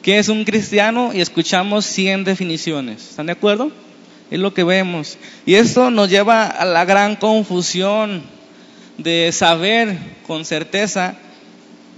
¿Qué 0.03 0.19
es 0.19 0.29
un 0.29 0.45
cristiano? 0.45 1.13
Y 1.15 1.21
escuchamos 1.21 1.87
100 1.87 2.25
definiciones. 2.25 3.11
¿Están 3.11 3.27
de 3.27 3.33
acuerdo? 3.33 3.71
Es 4.33 4.41
lo 4.41 4.53
que 4.53 4.65
vemos. 4.65 5.17
Y 5.47 5.55
esto 5.55 5.93
nos 5.93 6.11
lleva 6.11 6.47
a 6.47 6.65
la 6.65 6.85
gran 6.85 7.15
confusión 7.15 8.23
de 8.99 9.31
saber 9.33 9.97
con 10.27 10.45
certeza 10.45 11.15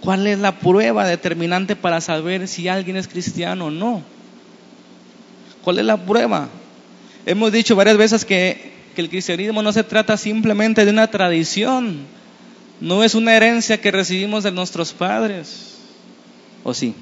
cuál 0.01 0.27
es 0.27 0.39
la 0.39 0.59
prueba 0.59 1.07
determinante 1.07 1.77
para 1.77 2.03
saber 2.03 2.47
si 2.47 2.69
alguien 2.69 2.97
es 2.97 3.09
cristiano 3.09 3.67
o 3.67 3.71
no. 3.71 4.03
¿Cuál 5.63 5.79
es 5.79 5.87
la 5.87 5.97
prueba? 5.97 6.51
Hemos 7.25 7.53
dicho 7.53 7.75
varias 7.75 7.97
veces 7.97 8.27
que, 8.27 8.73
que 8.95 9.01
el 9.01 9.09
cristianismo 9.09 9.63
no 9.63 9.73
se 9.73 9.83
trata 9.83 10.19
simplemente 10.19 10.85
de 10.85 10.91
una 10.91 11.07
tradición, 11.07 12.01
no 12.83 13.03
es 13.03 13.15
una 13.15 13.35
herencia 13.35 13.81
que 13.81 13.91
recibimos 13.91 14.45
de 14.45 14.53
nuestros 14.53 14.93
padres, 14.93 15.77
¿o 16.65 16.75
sí? 16.75 16.95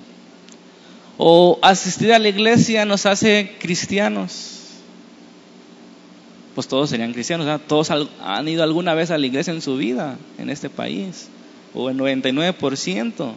O 1.25 1.59
asistir 1.63 2.13
a 2.13 2.19
la 2.19 2.29
iglesia 2.29 2.85
nos 2.85 3.07
hace 3.07 3.57
cristianos. 3.61 4.49
Pues 6.55 6.67
todos 6.67 6.91
serían 6.91 7.13
cristianos, 7.13 7.61
todos 7.69 7.91
han 7.91 8.49
ido 8.49 8.63
alguna 8.63 8.95
vez 8.95 9.11
a 9.11 9.19
la 9.19 9.27
iglesia 9.27 9.53
en 9.53 9.63
su 9.63 9.77
vida 9.77 10.19
en 10.39 10.51
este 10.51 10.69
país, 10.69 11.29
o 11.75 11.89
el 11.89 11.97
99%. 11.97 13.33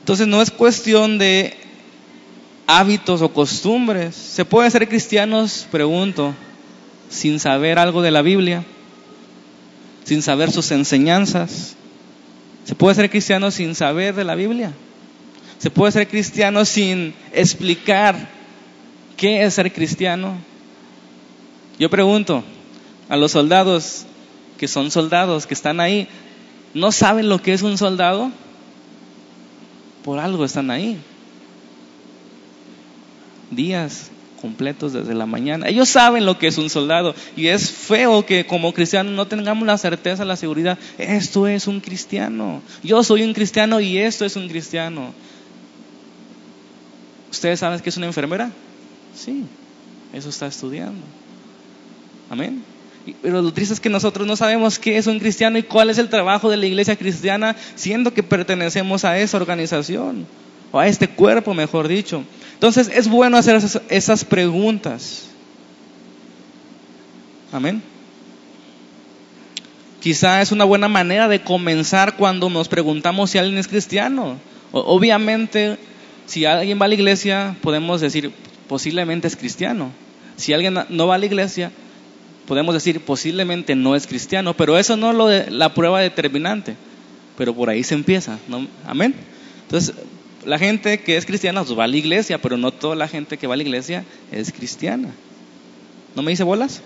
Entonces 0.00 0.26
no 0.26 0.42
es 0.42 0.50
cuestión 0.50 1.18
de 1.18 1.56
hábitos 2.66 3.22
o 3.22 3.32
costumbres. 3.32 4.14
¿Se 4.14 4.44
puede 4.44 4.70
ser 4.70 4.88
cristianos, 4.88 5.66
pregunto, 5.70 6.34
sin 7.08 7.38
saber 7.38 7.78
algo 7.78 8.02
de 8.02 8.10
la 8.10 8.22
Biblia? 8.22 8.64
sin 10.04 10.22
saber 10.22 10.52
sus 10.52 10.70
enseñanzas. 10.70 11.74
Se 12.64 12.74
puede 12.74 12.94
ser 12.94 13.10
cristiano 13.10 13.50
sin 13.50 13.74
saber 13.74 14.14
de 14.14 14.24
la 14.24 14.34
Biblia. 14.34 14.72
Se 15.64 15.70
puede 15.70 15.92
ser 15.92 16.06
cristiano 16.06 16.66
sin 16.66 17.14
explicar 17.32 18.28
qué 19.16 19.44
es 19.44 19.54
ser 19.54 19.72
cristiano. 19.72 20.36
Yo 21.78 21.88
pregunto 21.88 22.44
a 23.08 23.16
los 23.16 23.32
soldados 23.32 24.04
que 24.58 24.68
son 24.68 24.90
soldados, 24.90 25.46
que 25.46 25.54
están 25.54 25.80
ahí, 25.80 26.06
¿no 26.74 26.92
saben 26.92 27.30
lo 27.30 27.40
que 27.40 27.54
es 27.54 27.62
un 27.62 27.78
soldado? 27.78 28.30
Por 30.04 30.18
algo 30.18 30.44
están 30.44 30.70
ahí. 30.70 30.98
Días, 33.50 34.10
completos 34.42 34.92
desde 34.92 35.14
la 35.14 35.24
mañana. 35.24 35.66
Ellos 35.66 35.88
saben 35.88 36.26
lo 36.26 36.36
que 36.36 36.48
es 36.48 36.58
un 36.58 36.68
soldado 36.68 37.14
y 37.38 37.46
es 37.46 37.70
feo 37.70 38.26
que 38.26 38.44
como 38.44 38.74
cristianos 38.74 39.14
no 39.14 39.26
tengamos 39.26 39.66
la 39.66 39.78
certeza, 39.78 40.26
la 40.26 40.36
seguridad, 40.36 40.78
esto 40.98 41.48
es 41.48 41.66
un 41.66 41.80
cristiano. 41.80 42.60
Yo 42.82 43.02
soy 43.02 43.22
un 43.22 43.32
cristiano 43.32 43.80
y 43.80 43.96
esto 43.96 44.26
es 44.26 44.36
un 44.36 44.46
cristiano. 44.46 45.14
¿Ustedes 47.34 47.58
saben 47.58 47.80
que 47.80 47.90
es 47.90 47.96
una 47.96 48.06
enfermera? 48.06 48.52
Sí, 49.12 49.44
eso 50.12 50.28
está 50.28 50.46
estudiando. 50.46 51.04
Amén. 52.30 52.62
Pero 53.22 53.42
lo 53.42 53.52
triste 53.52 53.74
es 53.74 53.80
que 53.80 53.90
nosotros 53.90 54.24
no 54.24 54.36
sabemos 54.36 54.78
qué 54.78 54.98
es 54.98 55.08
un 55.08 55.18
cristiano 55.18 55.58
y 55.58 55.64
cuál 55.64 55.90
es 55.90 55.98
el 55.98 56.08
trabajo 56.08 56.48
de 56.48 56.56
la 56.56 56.66
iglesia 56.66 56.94
cristiana, 56.94 57.56
siendo 57.74 58.14
que 58.14 58.22
pertenecemos 58.22 59.04
a 59.04 59.18
esa 59.18 59.36
organización, 59.36 60.26
o 60.70 60.78
a 60.78 60.86
este 60.86 61.08
cuerpo, 61.08 61.54
mejor 61.54 61.88
dicho. 61.88 62.22
Entonces 62.52 62.88
es 62.94 63.08
bueno 63.08 63.36
hacer 63.36 63.60
esas, 63.88 64.24
preguntas. 64.24 65.24
Amén. 67.50 67.82
Quizá 70.00 70.40
es 70.40 70.52
una 70.52 70.64
buena 70.64 70.86
manera 70.86 71.26
de 71.26 71.42
comenzar 71.42 72.14
cuando 72.16 72.48
nos 72.48 72.68
preguntamos 72.68 73.30
si 73.30 73.38
alguien 73.38 73.58
es 73.58 73.66
cristiano. 73.66 74.38
Obviamente, 74.70 75.78
si 76.26 76.44
alguien 76.44 76.80
va 76.80 76.86
a 76.86 76.88
la 76.88 76.94
iglesia, 76.94 77.56
podemos 77.60 78.00
decir, 78.00 78.32
posiblemente 78.68 79.28
es 79.28 79.36
cristiano. 79.36 79.90
Si 80.36 80.52
alguien 80.52 80.78
no 80.88 81.06
va 81.06 81.14
a 81.14 81.18
la 81.18 81.26
iglesia, 81.26 81.70
podemos 82.46 82.74
decir, 82.74 83.00
posiblemente 83.00 83.74
no 83.74 83.94
es 83.94 84.06
cristiano, 84.06 84.54
pero 84.54 84.78
eso 84.78 84.96
no 84.96 85.10
es 85.10 85.16
lo 85.16 85.26
de, 85.26 85.50
la 85.50 85.74
prueba 85.74 86.00
determinante. 86.00 86.76
Pero 87.36 87.54
por 87.54 87.68
ahí 87.68 87.82
se 87.82 87.94
empieza. 87.94 88.38
Amén. 88.86 89.14
Entonces, 89.62 89.94
la 90.44 90.58
gente 90.58 91.00
que 91.00 91.16
es 91.16 91.26
cristiana 91.26 91.64
pues, 91.64 91.78
va 91.78 91.84
a 91.84 91.88
la 91.88 91.96
iglesia, 91.96 92.38
pero 92.38 92.56
no 92.56 92.70
toda 92.70 92.96
la 92.96 93.08
gente 93.08 93.38
que 93.38 93.46
va 93.46 93.54
a 93.54 93.56
la 93.56 93.62
iglesia 93.62 94.04
es 94.30 94.52
cristiana. 94.52 95.10
¿No 96.14 96.22
me 96.22 96.30
dice 96.30 96.44
bolas? 96.44 96.80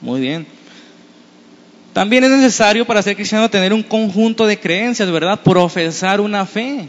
Muy 0.00 0.20
bien. 0.20 0.46
También 1.92 2.22
es 2.22 2.30
necesario 2.30 2.86
para 2.86 3.02
ser 3.02 3.16
cristiano 3.16 3.50
tener 3.50 3.72
un 3.72 3.82
conjunto 3.82 4.46
de 4.46 4.58
creencias, 4.58 5.10
¿verdad? 5.10 5.40
Profesar 5.42 6.20
una 6.20 6.46
fe. 6.46 6.88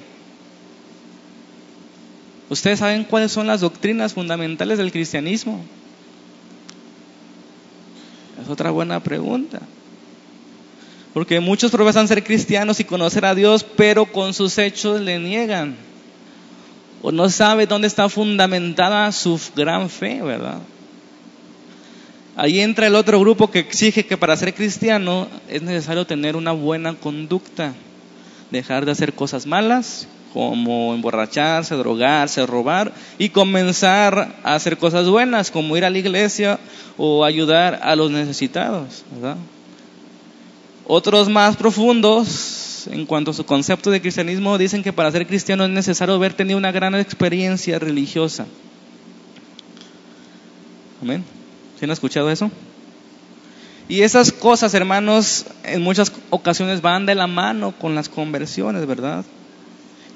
¿Ustedes 2.49 2.79
saben 2.79 3.03
cuáles 3.03 3.31
son 3.31 3.45
las 3.45 3.61
doctrinas 3.61 4.13
fundamentales 4.13 4.79
del 4.79 4.91
cristianismo? 4.91 5.63
Es 8.41 8.49
otra 8.49 8.71
buena 8.71 8.99
pregunta. 9.01 9.59
Porque 11.13 11.39
muchos 11.39 11.71
profesan 11.71 12.07
ser 12.07 12.23
cristianos 12.23 12.79
y 12.79 12.85
conocer 12.85 13.25
a 13.25 13.35
Dios, 13.35 13.63
pero 13.63 14.05
con 14.05 14.33
sus 14.33 14.57
hechos 14.57 14.99
le 15.01 15.19
niegan. 15.19 15.75
O 17.01 17.11
no 17.11 17.29
sabe 17.29 17.67
dónde 17.67 17.87
está 17.87 18.09
fundamentada 18.09 19.11
su 19.11 19.39
gran 19.55 19.89
fe, 19.89 20.21
¿verdad? 20.21 20.59
Ahí 22.35 22.61
entra 22.61 22.87
el 22.87 22.95
otro 22.95 23.19
grupo 23.19 23.51
que 23.51 23.59
exige 23.59 24.05
que 24.05 24.17
para 24.17 24.37
ser 24.37 24.53
cristiano 24.53 25.27
es 25.49 25.61
necesario 25.61 26.07
tener 26.07 26.35
una 26.35 26.51
buena 26.51 26.93
conducta, 26.95 27.73
dejar 28.49 28.85
de 28.85 28.91
hacer 28.91 29.13
cosas 29.13 29.45
malas, 29.45 30.07
como 30.33 30.93
emborracharse, 30.93 31.75
drogarse, 31.75 32.45
robar, 32.45 32.93
y 33.17 33.29
comenzar 33.29 34.35
a 34.43 34.55
hacer 34.55 34.77
cosas 34.77 35.07
buenas, 35.07 35.51
como 35.51 35.75
ir 35.77 35.85
a 35.85 35.89
la 35.89 35.97
iglesia 35.97 36.59
o 36.97 37.25
ayudar 37.25 37.79
a 37.83 37.95
los 37.95 38.11
necesitados, 38.11 39.03
¿verdad? 39.11 39.37
Otros 40.85 41.29
más 41.29 41.55
profundos, 41.55 42.87
en 42.91 43.05
cuanto 43.05 43.31
a 43.31 43.33
su 43.33 43.45
concepto 43.45 43.91
de 43.91 44.01
cristianismo, 44.01 44.57
dicen 44.57 44.83
que 44.83 44.93
para 44.93 45.11
ser 45.11 45.27
cristiano 45.27 45.63
es 45.63 45.69
necesario 45.69 46.15
haber 46.15 46.33
tenido 46.33 46.57
una 46.57 46.71
gran 46.71 46.95
experiencia 46.95 47.77
religiosa. 47.79 48.45
Amén. 51.01 51.23
¿Sí 51.77 51.85
han 51.85 51.91
escuchado 51.91 52.29
eso? 52.29 52.51
Y 53.87 54.01
esas 54.01 54.31
cosas, 54.31 54.73
hermanos, 54.73 55.45
en 55.63 55.81
muchas 55.81 56.11
ocasiones 56.29 56.81
van 56.81 57.05
de 57.05 57.15
la 57.15 57.27
mano 57.27 57.71
con 57.71 57.95
las 57.95 58.09
conversiones, 58.09 58.85
¿verdad? 58.85 59.25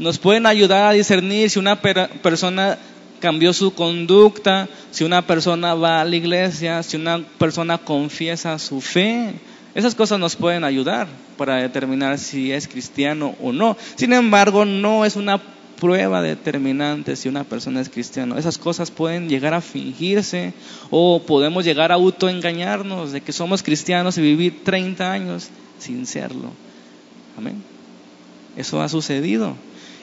Nos 0.04 0.20
pueden 0.20 0.46
ayudar 0.46 0.88
a 0.88 0.92
discernir 0.92 1.50
si 1.50 1.60
una 1.60 1.80
persona 1.82 2.78
cambió 3.22 3.54
su 3.54 3.74
conducta, 3.74 4.68
si 4.92 5.06
una 5.06 5.26
persona 5.26 5.76
va 5.76 6.02
a 6.02 6.06
la 6.06 6.14
iglesia, 6.18 6.84
si 6.84 6.98
una 6.98 7.20
persona 7.38 7.78
confiesa 7.78 8.60
su 8.60 8.82
fe. 8.82 9.34
Esas 9.74 9.96
cosas 9.96 10.20
nos 10.20 10.36
pueden 10.36 10.66
ayudar 10.66 11.08
para 11.38 11.56
determinar 11.56 12.20
si 12.20 12.52
es 12.52 12.68
cristiano 12.68 13.34
o 13.42 13.54
no. 13.54 13.78
Sin 13.96 14.12
embargo, 14.12 14.66
no 14.66 15.06
es 15.06 15.16
una 15.16 15.42
prueba 15.80 16.22
determinante 16.22 17.16
si 17.16 17.30
una 17.30 17.46
persona 17.46 17.80
es 17.80 17.88
cristiano. 17.88 18.38
Esas 18.38 18.58
cosas 18.58 18.92
pueden 18.92 19.30
llegar 19.30 19.54
a 19.54 19.62
fingirse 19.62 20.52
o 20.90 21.22
podemos 21.26 21.64
llegar 21.64 21.94
a 21.94 21.96
autoengañarnos 21.96 23.14
de 23.14 23.22
que 23.22 23.32
somos 23.32 23.64
cristianos 23.64 24.18
y 24.18 24.22
vivir 24.22 24.66
30 24.66 25.10
años 25.10 25.48
sin 25.80 26.06
serlo. 26.06 26.52
Amén. 27.38 27.64
Eso 28.58 28.82
ha 28.82 28.90
sucedido. 28.90 29.56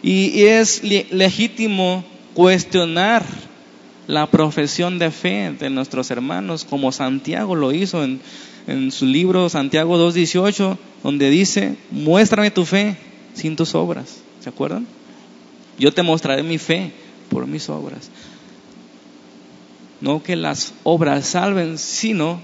Y, 0.03 0.45
es 0.45 0.83
legítimo 0.83 2.05
cuestionar 2.35 3.25
la 4.07 4.31
profesión 4.31 4.99
de 4.99 5.11
fe 5.11 5.55
de 5.59 5.71
nuestros 5.71 6.11
hermanos, 6.11 6.65
como 6.65 6.91
Santiago 6.91 7.55
lo 7.55 7.73
hizo 7.73 8.03
en, 8.03 8.21
en 8.67 8.91
su 8.91 9.07
libro 9.07 9.49
Santiago 9.49 9.97
2.18, 9.99 10.79
donde 11.03 11.31
dice, 11.31 11.77
muéstrame 11.91 12.51
tu 12.51 12.65
fe 12.65 12.97
sin 13.35 13.57
tus 13.57 13.75
obras. 13.75 14.23
¿Se 14.41 14.49
acuerdan? 14.49 14.87
Yo 15.79 15.93
te 15.93 16.03
mostraré 16.03 16.43
mi 16.43 16.59
fe 16.59 16.93
por 17.29 17.47
mis 17.47 17.69
obras. 17.69 18.11
No 20.01 20.23
que 20.23 20.37
las 20.37 20.75
obras 20.83 21.27
salven, 21.27 21.79
sino 21.79 22.41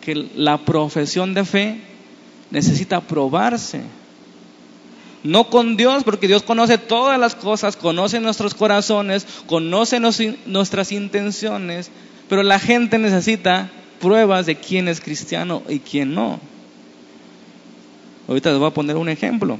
que 0.00 0.14
la 0.36 0.64
profesión 0.64 1.34
de 1.34 1.44
fe 1.44 1.80
necesita 2.50 3.00
probarse. 3.00 3.82
No 5.24 5.48
con 5.48 5.78
Dios, 5.78 6.04
porque 6.04 6.28
Dios 6.28 6.42
conoce 6.42 6.76
todas 6.76 7.18
las 7.18 7.34
cosas, 7.34 7.76
conoce 7.76 8.20
nuestros 8.20 8.54
corazones, 8.54 9.26
conoce 9.46 9.98
nuestras 9.98 10.92
intenciones, 10.92 11.90
pero 12.28 12.42
la 12.42 12.58
gente 12.58 12.98
necesita 12.98 13.70
pruebas 14.02 14.44
de 14.44 14.56
quién 14.56 14.86
es 14.86 15.00
cristiano 15.00 15.62
y 15.66 15.78
quién 15.78 16.14
no. 16.14 16.38
Ahorita 18.28 18.50
les 18.50 18.58
voy 18.58 18.68
a 18.68 18.74
poner 18.74 18.96
un 18.96 19.08
ejemplo. 19.08 19.58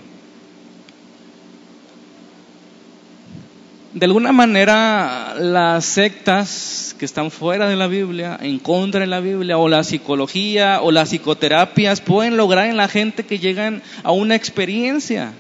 De 3.95 4.05
alguna 4.05 4.33
manera, 4.33 5.35
las 5.39 5.87
sectas 5.87 6.95
que 6.99 7.07
están 7.07 7.31
fuera 7.31 7.69
de 7.69 7.77
la 7.77 7.87
Biblia, 7.87 8.37
en 8.39 8.59
contra 8.59 9.01
de 9.01 9.07
la 9.07 9.21
Biblia, 9.21 9.57
o 9.57 9.69
la 9.69 9.83
psicología 9.83 10.83
o 10.83 10.91
las 10.91 11.09
psicoterapias, 11.09 12.03
pueden 12.03 12.37
lograr 12.37 12.67
en 12.67 12.77
la 12.77 12.89
gente 12.89 13.25
que 13.25 13.39
llegan 13.39 13.83
a 14.03 14.11
una 14.11 14.35
experiencia 14.35 15.33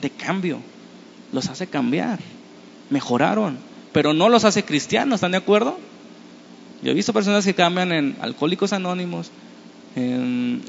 de 0.00 0.10
cambio. 0.10 0.60
Los 1.32 1.48
hace 1.48 1.66
cambiar, 1.66 2.18
mejoraron, 2.90 3.58
pero 3.92 4.14
no 4.14 4.28
los 4.28 4.44
hace 4.44 4.64
cristianos, 4.64 5.16
¿están 5.16 5.32
de 5.32 5.38
acuerdo? 5.38 5.78
Yo 6.82 6.90
he 6.90 6.94
visto 6.94 7.12
personas 7.12 7.44
que 7.44 7.54
cambian 7.54 7.92
en 7.92 8.16
alcohólicos 8.20 8.72
anónimos, 8.72 9.30
en, 9.96 10.62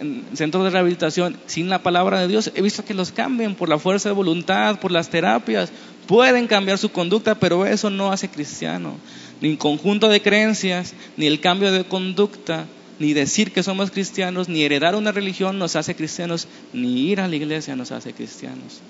en 0.00 0.24
centros 0.34 0.64
de 0.64 0.70
rehabilitación, 0.70 1.38
sin 1.46 1.68
la 1.68 1.82
palabra 1.82 2.20
de 2.20 2.28
Dios. 2.28 2.50
He 2.54 2.60
visto 2.60 2.84
que 2.84 2.92
los 2.92 3.12
cambian 3.12 3.54
por 3.54 3.68
la 3.68 3.78
fuerza 3.78 4.08
de 4.08 4.14
voluntad, 4.14 4.78
por 4.80 4.90
las 4.90 5.08
terapias, 5.08 5.72
Pueden 6.06 6.46
cambiar 6.46 6.76
su 6.76 6.90
conducta, 6.90 7.34
pero 7.34 7.64
eso 7.64 7.88
no 7.88 8.12
hace 8.12 8.28
cristiano. 8.28 8.96
Ni 9.40 9.56
conjunto 9.56 10.08
de 10.08 10.20
creencias, 10.20 10.94
ni 11.16 11.26
el 11.26 11.40
cambio 11.40 11.72
de 11.72 11.84
conducta, 11.84 12.66
ni 12.98 13.12
decir 13.12 13.52
que 13.52 13.62
somos 13.62 13.90
cristianos, 13.90 14.48
ni 14.48 14.62
heredar 14.62 14.94
una 14.94 15.12
religión 15.12 15.58
nos 15.58 15.76
hace 15.76 15.94
cristianos, 15.94 16.46
ni 16.72 17.10
ir 17.10 17.20
a 17.20 17.28
la 17.28 17.36
iglesia 17.36 17.76
nos 17.76 17.92
hace 17.92 18.12
cristianos. 18.12 18.80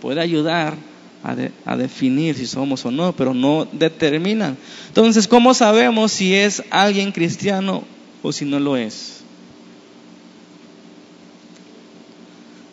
Puede 0.00 0.20
ayudar 0.20 0.74
a, 1.22 1.76
definir 1.76 2.36
si 2.36 2.46
somos 2.46 2.84
o 2.84 2.90
no, 2.90 3.12
pero 3.12 3.34
no 3.34 3.66
determina. 3.72 4.56
Entonces, 4.88 5.26
¿cómo 5.26 5.54
sabemos 5.54 6.12
si 6.12 6.34
es 6.34 6.62
alguien 6.70 7.12
cristiano 7.12 7.82
o 8.22 8.32
si 8.32 8.44
no 8.44 8.60
lo 8.60 8.76
es? 8.76 9.18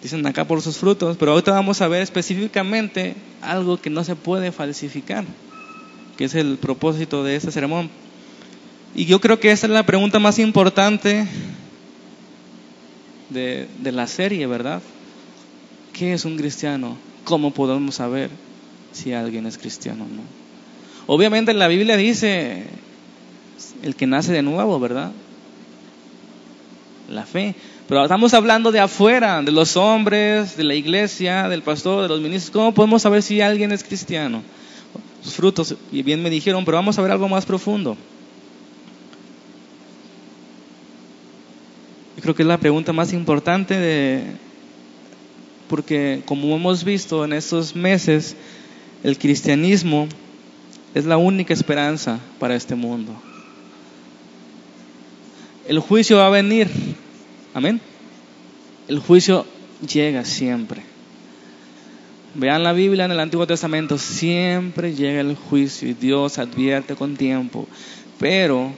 Dicen 0.04 0.26
acá 0.28 0.46
por 0.46 0.62
sus 0.62 0.78
frutos, 0.78 1.18
pero 1.18 1.32
ahorita 1.32 1.52
vamos 1.52 1.82
a 1.82 1.88
ver 1.88 2.04
específicamente 2.04 3.16
algo 3.42 3.78
que 3.78 3.90
no 3.90 4.04
se 4.04 4.16
puede 4.16 4.52
falsificar, 4.52 5.26
que 6.16 6.26
es 6.26 6.36
el 6.36 6.58
propósito 6.58 7.24
de 7.24 7.36
este 7.36 7.52
sermón. 7.52 7.90
Y 8.96 9.06
yo 9.06 9.20
creo 9.20 9.42
que 9.42 9.52
esa 9.52 9.68
es 9.68 9.74
la 9.74 9.86
pregunta 9.86 10.20
más 10.20 10.40
importante 10.40 11.28
de, 13.30 13.68
la 13.92 14.08
serie, 14.08 14.48
¿verdad? 14.48 14.82
¿Qué 15.92 16.14
es 16.14 16.24
un 16.24 16.38
cristiano? 16.38 16.96
¿Cómo 17.26 17.52
podemos 17.52 17.96
saber 17.96 18.30
si 18.94 19.12
alguien 19.12 19.48
es 19.48 19.58
cristiano 19.58 20.06
o 20.06 20.08
no? 20.08 20.22
Obviamente 21.08 21.54
la 21.54 21.68
Biblia 21.68 21.98
dice 21.98 22.68
el 23.84 23.96
que 23.98 24.08
nace 24.08 24.32
de 24.32 24.42
nuevo, 24.42 24.80
¿verdad? 24.80 25.12
La 27.10 27.26
fe. 27.26 27.54
Pero 27.90 28.02
estamos 28.02 28.34
hablando 28.34 28.72
de 28.72 28.80
afuera, 28.80 29.42
de 29.42 29.52
los 29.52 29.76
hombres, 29.76 30.56
de 30.56 30.64
la 30.64 30.74
iglesia, 30.74 31.50
del 31.50 31.64
pastor, 31.64 32.04
de 32.04 32.08
los 32.08 32.22
ministros. 32.22 32.52
¿Cómo 32.52 32.74
podemos 32.74 33.02
saber 33.02 33.22
si 33.22 33.42
alguien 33.42 33.74
es 33.74 33.84
cristiano? 33.84 34.42
Sus 35.22 35.34
frutos, 35.34 35.76
y 35.92 36.02
bien 36.02 36.24
me 36.24 36.30
dijeron, 36.30 36.64
pero 36.64 36.78
vamos 36.78 36.98
a 36.98 37.02
ver 37.02 37.12
algo 37.12 37.28
más 37.28 37.46
profundo. 37.46 37.98
Creo 42.26 42.34
que 42.34 42.42
es 42.42 42.48
la 42.48 42.58
pregunta 42.58 42.92
más 42.92 43.14
importante 43.14 43.76
de, 43.76 44.24
porque 45.70 46.24
como 46.26 46.56
hemos 46.56 46.84
visto 46.84 47.24
en 47.24 47.34
estos 47.34 47.76
meses, 47.76 48.36
el 49.04 49.20
cristianismo 49.20 50.08
es 50.96 51.06
la 51.06 51.18
única 51.18 51.54
esperanza 51.54 52.20
para 52.40 52.56
este 52.56 52.74
mundo. 52.74 53.14
El 55.68 55.78
juicio 55.78 56.18
va 56.18 56.26
a 56.26 56.32
venir, 56.32 56.68
Amén. 57.54 57.80
El 58.88 58.98
juicio 58.98 59.46
llega 59.88 60.26
siempre. 60.26 60.82
Vean 62.34 62.64
la 62.64 62.74
Biblia 62.74 63.06
en 63.06 63.12
el 63.12 63.20
Antiguo 63.20 63.46
Testamento, 63.46 64.00
siempre 64.00 64.96
llega 64.96 65.22
el 65.22 65.36
juicio 65.36 65.88
y 65.88 65.94
Dios 65.94 66.40
advierte 66.40 66.96
con 66.96 67.18
tiempo. 67.18 67.68
Pero 68.18 68.72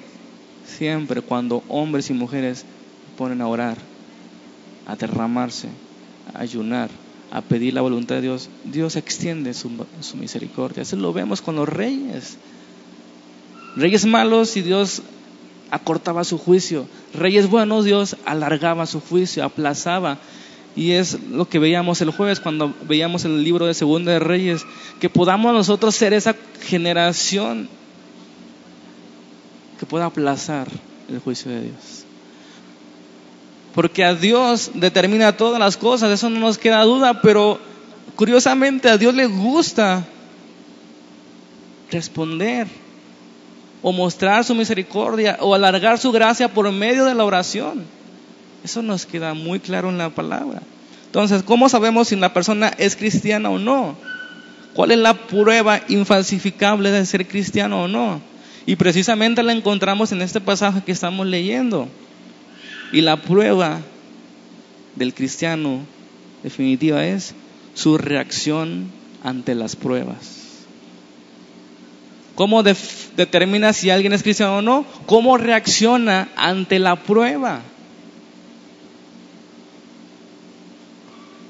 siempre 0.66 1.22
cuando 1.22 1.64
hombres 1.70 2.10
y 2.10 2.14
mujeres 2.14 2.66
ponen 3.18 3.42
a 3.42 3.48
orar, 3.48 3.78
a 4.86 4.96
derramarse, 4.96 5.68
a 6.34 6.40
ayunar, 6.40 6.90
a 7.32 7.42
pedir 7.42 7.74
la 7.74 7.82
voluntad 7.82 8.16
de 8.16 8.22
Dios, 8.22 8.50
Dios 8.64 8.96
extiende 8.96 9.54
su, 9.54 9.70
misericordia. 10.16 10.84
Eso 10.84 10.96
lo 10.96 11.12
vemos 11.12 11.42
con 11.42 11.56
los 11.56 11.68
reyes. 11.68 12.38
Reyes 13.76 14.06
malos 14.06 14.56
y 14.56 14.62
Dios 14.62 15.02
acortaba 15.72 16.24
su 16.24 16.38
juicio. 16.38 16.88
Reyes 17.14 17.50
buenos, 17.50 17.86
Dios 17.86 18.16
alargaba 18.26 18.86
su 18.86 19.02
juicio, 19.02 19.44
aplazaba. 19.44 20.20
Y 20.76 20.92
es 20.92 21.20
lo 21.32 21.50
que 21.50 21.60
veíamos 21.60 22.02
el 22.02 22.12
jueves 22.12 22.40
cuando 22.40 22.74
veíamos 22.88 23.26
el 23.26 23.44
libro 23.44 23.66
de 23.66 23.74
Segunda 23.74 24.12
de 24.12 24.20
Reyes, 24.20 24.62
que 25.00 25.10
podamos 25.10 25.54
nosotros 25.54 25.96
ser 25.96 26.14
esa 26.14 26.36
generación 26.62 27.68
que 29.80 29.86
pueda 29.86 30.06
aplazar 30.06 30.68
el 31.10 31.20
juicio 31.20 31.52
de 31.52 31.64
Dios. 31.64 31.97
Porque 33.78 34.04
a 34.04 34.16
Dios 34.16 34.72
determina 34.74 35.38
todas 35.38 35.60
las 35.60 35.78
cosas, 35.78 36.10
eso 36.12 36.32
no 36.32 36.40
nos 36.40 36.58
queda 36.58 36.82
duda, 36.82 37.22
pero 37.22 37.60
curiosamente 38.16 38.90
a 38.90 38.98
Dios 38.98 39.14
le 39.14 39.28
gusta 39.28 40.04
responder 41.92 42.66
o 43.84 43.92
mostrar 43.92 44.44
su 44.44 44.56
misericordia 44.56 45.38
o 45.42 45.54
alargar 45.54 46.00
su 46.00 46.12
gracia 46.12 46.52
por 46.52 46.72
medio 46.72 47.06
de 47.06 47.14
la 47.14 47.24
oración. 47.24 47.84
Eso 48.64 48.82
nos 48.82 49.06
queda 49.06 49.36
muy 49.36 49.60
claro 49.60 49.90
en 49.90 50.00
la 50.00 50.10
palabra. 50.10 50.64
Entonces, 51.06 51.44
¿cómo 51.44 51.70
sabemos 51.70 52.08
si 52.08 52.16
la 52.16 52.34
persona 52.34 52.74
es 52.80 52.96
cristiana 52.96 53.52
o 53.52 53.60
no? 53.60 53.96
¿Cuál 54.74 54.90
es 54.90 54.98
la 54.98 55.14
prueba 55.14 55.82
infalsificable 55.88 56.90
de 56.90 57.06
ser 57.06 57.28
cristiano 57.28 57.84
o 57.84 57.88
no? 57.88 58.22
Y 58.66 58.76
precisamente 58.76 59.44
la 59.44 59.54
encontramos 59.54 60.12
en 60.12 60.24
este 60.24 60.42
pasaje 60.42 60.82
que 60.84 60.94
estamos 60.94 61.28
leyendo. 61.28 61.88
Y 62.92 63.02
la 63.02 63.18
prueba 63.18 63.82
del 64.96 65.14
cristiano 65.14 65.82
definitiva 66.44 67.06
es 67.06 67.34
su 67.74 67.98
reacción 67.98 68.90
ante 69.24 69.56
las 69.56 69.76
pruebas. 69.76 70.38
¿Cómo 72.36 72.62
determina 72.64 73.74
si 73.74 73.90
alguien 73.90 74.14
es 74.14 74.24
cristiano 74.24 74.58
o 74.58 74.62
no? 74.62 74.86
¿Cómo 75.06 75.38
reacciona 75.38 76.30
ante 76.36 76.80
la 76.80 76.96
prueba? 76.96 77.62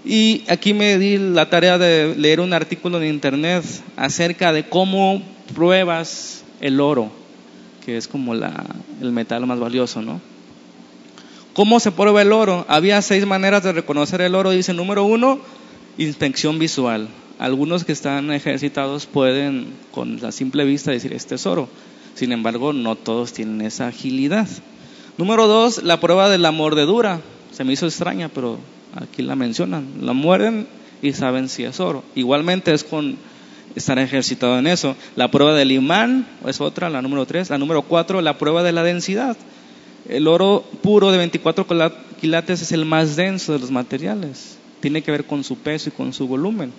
Y 0.05 0.45
aquí 0.47 0.73
me 0.73 0.97
di 0.97 1.17
la 1.17 1.49
tarea 1.49 1.77
de 1.77 2.15
leer 2.15 2.39
un 2.39 2.53
artículo 2.53 3.01
en 3.01 3.09
internet 3.09 3.65
acerca 3.97 4.53
de 4.53 4.63
cómo 4.69 5.21
pruebas 5.53 6.45
el 6.61 6.79
oro, 6.79 7.11
que 7.85 7.97
es 7.97 8.07
como 8.07 8.33
la, 8.33 8.65
el 9.01 9.11
metal 9.11 9.45
más 9.45 9.59
valioso, 9.59 10.01
¿no? 10.01 10.21
¿Cómo 11.57 11.79
se 11.79 11.91
prueba 11.91 12.21
el 12.21 12.33
oro? 12.33 12.67
Había 12.69 13.01
seis 13.01 13.25
maneras 13.25 13.63
de 13.63 13.73
reconocer 13.73 14.21
el 14.21 14.35
oro. 14.35 14.51
Dice, 14.51 14.75
número 14.75 15.05
uno, 15.05 15.39
inspección 15.97 16.59
visual. 16.59 17.07
Algunos 17.39 17.83
que 17.83 17.93
están 17.93 18.31
ejercitados 18.31 19.07
pueden 19.07 19.73
con 19.89 20.21
la 20.21 20.31
simple 20.31 20.65
vista 20.65 20.91
decir 20.91 21.13
es 21.13 21.25
tesoro. 21.25 21.67
Sin 22.13 22.31
embargo, 22.31 22.73
no 22.73 22.95
todos 22.95 23.33
tienen 23.33 23.61
esa 23.61 23.87
agilidad. 23.87 24.47
Número 25.17 25.47
dos, 25.47 25.81
la 25.81 25.99
prueba 25.99 26.29
de 26.29 26.37
la 26.37 26.51
mordedura. 26.51 27.21
Se 27.51 27.63
me 27.63 27.73
hizo 27.73 27.87
extraña, 27.87 28.29
pero 28.29 28.59
aquí 28.93 29.23
la 29.23 29.35
mencionan. 29.35 29.87
La 30.01 30.13
muerden 30.13 30.67
y 31.01 31.13
saben 31.13 31.49
si 31.49 31.63
es 31.63 31.79
oro. 31.79 32.03
Igualmente 32.13 32.71
es 32.71 32.83
con 32.83 33.17
estar 33.73 33.97
ejercitado 33.97 34.59
en 34.59 34.67
eso. 34.67 34.95
La 35.15 35.31
prueba 35.31 35.55
del 35.55 35.71
imán 35.71 36.27
es 36.45 36.61
otra, 36.61 36.91
la 36.91 37.01
número 37.01 37.25
tres. 37.25 37.49
La 37.49 37.57
número 37.57 37.81
cuatro, 37.81 38.21
la 38.21 38.37
prueba 38.37 38.61
de 38.61 38.73
la 38.73 38.83
densidad. 38.83 39.35
El 40.07 40.27
oro 40.27 40.63
puro 40.81 41.11
de 41.11 41.17
24 41.17 41.65
quilates 42.19 42.61
es 42.61 42.71
el 42.71 42.85
más 42.85 43.15
denso 43.15 43.53
de 43.53 43.59
los 43.59 43.71
materiales. 43.71 44.57
Tiene 44.79 45.01
que 45.01 45.11
ver 45.11 45.25
con 45.25 45.43
su 45.43 45.57
peso 45.57 45.89
y 45.89 45.91
con 45.91 46.13
su 46.13 46.27
volumen. 46.27 46.71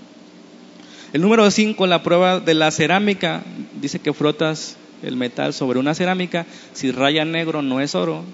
El 1.13 1.23
número 1.23 1.51
5, 1.51 1.87
la 1.87 2.03
prueba 2.03 2.41
de 2.41 2.55
la 2.55 2.71
cerámica, 2.71 3.43
dice 3.81 3.99
que 3.99 4.13
frotas 4.13 4.77
el 5.03 5.17
metal 5.17 5.55
sobre 5.55 5.79
una 5.79 5.95
cerámica, 5.95 6.47
si 6.73 6.91
raya 6.91 7.25
negro 7.25 7.63
no 7.63 7.81
es 7.81 7.95
oro, 7.95 8.25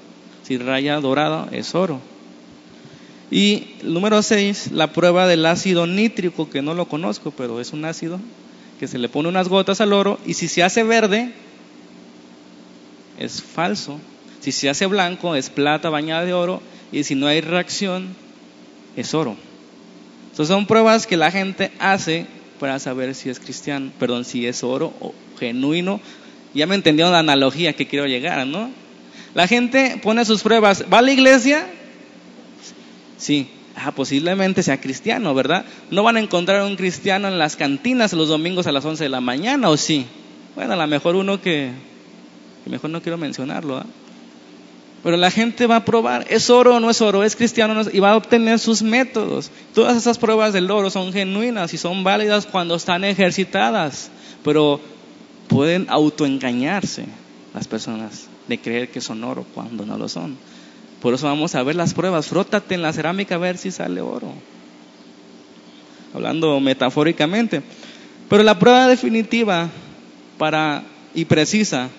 si 0.43 0.59
raya 0.59 1.01
dorado 1.01 1.49
es 1.53 1.75
oro. 1.75 2.01
Y 3.31 3.65
el 3.83 3.95
número 3.95 4.23
6, 4.23 4.73
la 4.73 4.93
prueba 4.93 5.27
del 5.27 5.47
ácido 5.47 5.87
nítrico, 5.87 6.51
que 6.51 6.63
no 6.63 6.75
lo 6.75 6.87
conozco, 6.87 7.33
pero 7.33 7.61
es 7.61 7.73
un 7.73 7.85
ácido 7.85 8.21
que 8.79 8.89
se 8.89 8.99
le 8.99 9.09
pone 9.09 9.29
unas 9.29 9.49
gotas 9.49 9.81
al 9.81 9.93
oro 9.93 10.19
y 10.27 10.35
si 10.35 10.49
se 10.49 10.63
hace 10.63 10.83
verde, 10.83 11.33
es 13.19 13.43
falso. 13.43 13.99
Si 14.45 14.53
se 14.53 14.69
hace 14.69 14.85
blanco, 14.85 15.37
es 15.37 15.49
plata 15.49 15.89
bañada 15.89 16.27
de 16.27 16.35
oro 16.35 16.61
y 16.93 17.03
si 17.05 17.15
no 17.15 17.29
hay 17.29 17.41
reacción, 17.41 18.15
es 18.95 19.15
oro. 19.15 19.39
Entonces 20.25 20.55
son 20.55 20.67
pruebas 20.67 21.07
que 21.07 21.17
la 21.17 21.31
gente 21.31 21.73
hace 21.79 22.27
para 22.61 22.79
saber 22.79 23.15
si 23.15 23.31
es 23.31 23.41
cristiano, 23.41 23.91
perdón, 23.99 24.27
si 24.27 24.47
es 24.47 24.63
oro 24.63 24.93
o 25.01 25.15
genuino. 25.39 25.99
Ya 26.53 26.67
me 26.67 26.75
entendieron 26.75 27.15
la 27.15 27.21
analogía 27.21 27.73
que 27.73 27.87
quiero 27.87 28.05
llegar, 28.07 28.47
¿no? 28.47 28.69
La 29.33 29.49
gente 29.49 29.99
pone 30.03 30.27
sus 30.27 30.43
pruebas, 30.43 30.85
¿va 30.93 30.99
a 30.99 31.03
la 31.03 31.13
iglesia? 31.13 31.67
Sí, 33.17 33.49
ah, 33.77 33.93
posiblemente 33.93 34.63
sea 34.63 34.79
cristiano, 34.79 35.35
¿verdad? 35.35 35.65
No 35.91 36.03
van 36.03 36.19
a 36.19 36.21
encontrar 36.21 36.61
un 36.65 36.77
cristiano 36.77 37.29
en 37.29 37.39
las 37.39 37.57
cantinas 37.57 38.13
los 38.13 38.29
domingos 38.29 38.67
a 38.67 38.73
las 38.73 38.85
11 38.85 39.05
de 39.05 39.09
la 39.09 39.23
mañana, 39.23 39.71
¿o 39.71 39.79
sí? 39.79 40.05
Bueno, 40.55 40.75
a 40.75 40.77
lo 40.77 40.87
mejor 40.87 41.17
uno 41.17 41.41
que, 41.41 41.71
mejor 42.67 42.91
no 42.91 43.01
quiero 43.01 43.17
mencionarlo, 43.17 43.79
¿ah? 43.79 43.87
Pero 45.05 45.19
la 45.19 45.31
gente 45.31 45.67
va 45.67 45.77
a 45.77 45.85
probar, 45.85 46.25
¿es 46.31 46.49
oro 46.49 46.77
o 46.77 46.81
no 46.81 46.89
es 46.89 47.03
oro? 47.03 47.25
¿Es 47.25 47.37
cristiano 47.37 47.73
o 47.73 47.77
no 47.77 47.83
es? 47.83 47.95
Y 47.95 48.01
va 48.01 48.13
a 48.13 48.17
obtener 48.17 48.59
sus 48.59 48.83
métodos. 48.83 49.51
Todas 49.75 49.99
esas 49.99 50.17
pruebas 50.17 50.55
del 50.55 50.71
oro 50.71 50.89
son 50.89 51.13
genuinas 51.13 51.75
y 51.75 51.77
son 51.77 52.05
válidas 52.05 52.47
cuando 52.47 52.75
están 52.75 53.05
ejercitadas. 53.05 54.11
Pero 54.43 54.81
pueden 55.47 55.89
autoengañarse 55.91 57.05
las 57.53 57.69
personas 57.69 58.29
de 58.49 58.59
creer 58.59 58.91
que 58.91 59.03
son 59.03 59.23
oro 59.25 59.45
cuando 59.53 59.85
no 59.85 59.99
lo 59.99 60.09
son. 60.09 60.39
Por 61.03 61.13
eso 61.13 61.27
vamos 61.27 61.55
a 61.55 61.63
ver 61.63 61.77
las 61.77 61.93
pruebas. 61.93 62.29
Frótate 62.29 62.75
en 62.75 62.81
la 62.81 62.95
cerámica 62.95 63.35
a 63.35 63.39
ver 63.39 63.59
si 63.59 63.71
sale 63.71 64.01
oro. 64.01 64.33
Hablando 66.15 66.59
metafóricamente. 66.61 67.63
Pero 68.31 68.43
la 68.43 68.59
prueba 68.59 68.89
definitiva 68.89 69.69
para, 70.39 70.83
y 71.15 71.27
precisa 71.27 71.91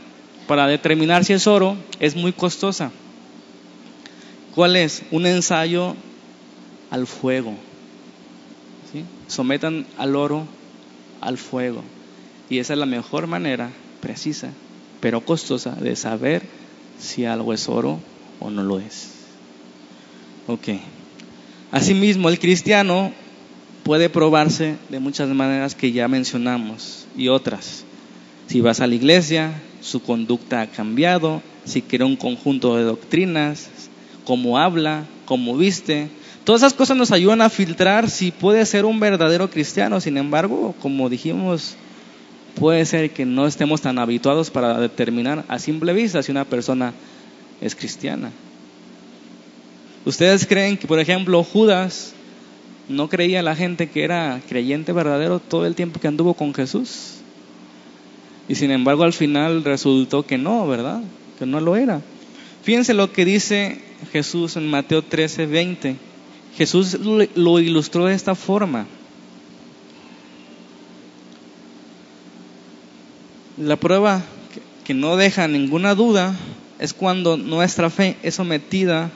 para 0.47 0.67
determinar 0.67 1.25
si 1.25 1.33
es 1.33 1.47
oro 1.47 1.75
es 1.99 2.15
muy 2.15 2.33
costosa. 2.33 2.91
¿Cuál 4.53 4.75
es? 4.75 5.03
Un 5.11 5.25
ensayo 5.25 5.95
al 6.89 7.07
fuego. 7.07 7.53
Sometan 9.27 9.85
al 9.97 10.15
oro 10.15 10.47
al 11.19 11.37
fuego. 11.37 11.83
Y 12.49 12.59
esa 12.59 12.73
es 12.73 12.79
la 12.79 12.85
mejor 12.85 13.27
manera, 13.27 13.71
precisa, 14.01 14.51
pero 15.01 15.21
costosa, 15.21 15.71
de 15.71 15.95
saber 15.95 16.43
si 16.99 17.25
algo 17.25 17.53
es 17.53 17.67
oro 17.67 17.99
o 18.39 18.49
no 18.49 18.63
lo 18.63 18.79
es. 18.79 19.09
Ok. 20.47 20.69
Asimismo, 21.71 22.29
el 22.29 22.39
cristiano 22.39 23.11
puede 23.83 24.09
probarse 24.09 24.77
de 24.89 24.99
muchas 24.99 25.27
maneras 25.29 25.75
que 25.75 25.91
ya 25.91 26.07
mencionamos 26.07 27.07
y 27.17 27.27
otras. 27.29 27.83
Si 28.47 28.61
vas 28.61 28.79
a 28.79 28.87
la 28.87 28.95
iglesia, 28.95 29.61
su 29.85 30.01
conducta 30.01 30.61
ha 30.61 30.67
cambiado, 30.67 31.43
si 31.63 31.83
quiere 31.83 32.05
un 32.05 32.15
conjunto 32.15 32.75
de 32.75 32.83
doctrinas, 32.83 33.69
cómo 34.23 34.57
habla, 34.57 35.05
cómo 35.25 35.55
viste. 35.55 36.09
Todas 36.43 36.61
esas 36.61 36.73
cosas 36.73 36.97
nos 36.97 37.11
ayudan 37.11 37.41
a 37.41 37.51
filtrar 37.51 38.09
si 38.09 38.31
puede 38.31 38.65
ser 38.65 38.85
un 38.85 38.99
verdadero 38.99 39.49
cristiano. 39.51 40.01
Sin 40.01 40.17
embargo, 40.17 40.73
como 40.81 41.07
dijimos, 41.07 41.75
puede 42.55 42.83
ser 42.85 43.11
que 43.11 43.25
no 43.25 43.45
estemos 43.45 43.81
tan 43.81 43.99
habituados 43.99 44.49
para 44.49 44.79
determinar 44.79 45.45
a 45.47 45.59
simple 45.59 45.93
vista 45.93 46.23
si 46.23 46.31
una 46.31 46.45
persona 46.45 46.93
es 47.61 47.75
cristiana. 47.75 48.31
¿Ustedes 50.03 50.47
creen 50.47 50.77
que, 50.77 50.87
por 50.87 50.99
ejemplo, 50.99 51.43
Judas 51.43 52.13
no 52.89 53.07
creía 53.07 53.41
a 53.41 53.43
la 53.43 53.55
gente 53.55 53.89
que 53.89 54.03
era 54.03 54.41
creyente 54.49 54.93
verdadero 54.93 55.39
todo 55.39 55.67
el 55.67 55.75
tiempo 55.75 55.99
que 55.99 56.07
anduvo 56.07 56.33
con 56.33 56.55
Jesús? 56.55 57.14
Y 58.47 58.55
sin 58.55 58.71
embargo 58.71 59.03
al 59.03 59.13
final 59.13 59.63
resultó 59.63 60.25
que 60.25 60.37
no, 60.37 60.67
¿verdad? 60.67 61.01
Que 61.39 61.45
no 61.45 61.59
lo 61.59 61.75
era. 61.75 62.01
Fíjense 62.63 62.93
lo 62.93 63.11
que 63.11 63.25
dice 63.25 63.81
Jesús 64.11 64.55
en 64.55 64.69
Mateo 64.69 65.01
13, 65.01 65.45
20. 65.45 65.95
Jesús 66.57 66.97
lo 66.99 67.59
ilustró 67.59 68.05
de 68.05 68.13
esta 68.13 68.35
forma. 68.35 68.85
La 73.57 73.77
prueba 73.77 74.21
que 74.83 74.93
no 74.93 75.15
deja 75.15 75.47
ninguna 75.47 75.95
duda 75.95 76.35
es 76.79 76.93
cuando 76.93 77.37
nuestra 77.37 77.89
fe 77.89 78.17
es 78.21 78.35
sometida 78.35 79.11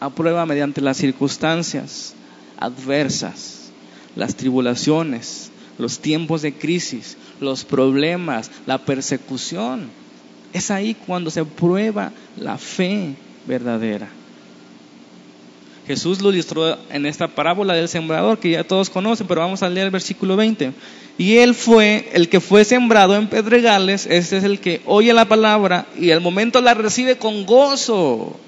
a 0.00 0.10
prueba 0.10 0.46
mediante 0.46 0.80
las 0.80 0.96
circunstancias 0.96 2.14
adversas, 2.58 3.70
las 4.16 4.36
tribulaciones, 4.36 5.47
los 5.78 6.00
tiempos 6.00 6.42
de 6.42 6.52
crisis, 6.52 7.16
los 7.40 7.64
problemas, 7.64 8.50
la 8.66 8.78
persecución. 8.78 9.88
Es 10.52 10.70
ahí 10.70 10.94
cuando 10.94 11.30
se 11.30 11.44
prueba 11.44 12.12
la 12.36 12.58
fe 12.58 13.14
verdadera. 13.46 14.08
Jesús 15.86 16.20
lo 16.20 16.30
ilustró 16.30 16.76
en 16.90 17.06
esta 17.06 17.28
parábola 17.28 17.72
del 17.72 17.88
sembrador 17.88 18.38
que 18.38 18.50
ya 18.50 18.64
todos 18.64 18.90
conocen, 18.90 19.26
pero 19.26 19.40
vamos 19.40 19.62
a 19.62 19.70
leer 19.70 19.86
el 19.86 19.90
versículo 19.90 20.36
20. 20.36 20.72
Y 21.16 21.38
él 21.38 21.54
fue 21.54 22.10
el 22.12 22.28
que 22.28 22.40
fue 22.40 22.64
sembrado 22.64 23.16
en 23.16 23.28
pedregales, 23.28 24.06
este 24.06 24.36
es 24.36 24.44
el 24.44 24.60
que 24.60 24.82
oye 24.84 25.14
la 25.14 25.24
palabra 25.24 25.86
y 25.98 26.10
al 26.10 26.20
momento 26.20 26.60
la 26.60 26.74
recibe 26.74 27.16
con 27.16 27.46
gozo, 27.46 28.38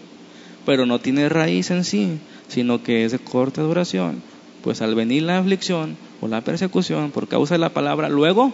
pero 0.67 0.85
no 0.85 1.01
tiene 1.01 1.31
raíz 1.31 1.71
en 1.71 1.85
sí, 1.85 2.19
sino 2.49 2.83
que 2.83 3.07
es 3.07 3.13
de 3.13 3.19
corta 3.19 3.63
duración, 3.63 4.23
pues 4.63 4.83
al 4.83 4.95
venir 4.95 5.23
la 5.23 5.39
aflicción 5.39 5.97
o 6.21 6.29
la 6.29 6.43
persecución 6.43 7.11
por 7.11 7.29
causa 7.29 7.55
de 7.55 7.59
la 7.59 7.71
palabra, 7.71 8.09
luego 8.09 8.53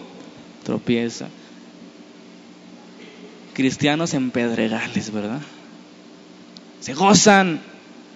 tropieza. 0.63 1.27
Cristianos 3.53 4.13
en 4.13 4.31
pedregales, 4.31 5.11
¿verdad? 5.11 5.41
Se 6.79 6.93
gozan 6.93 7.59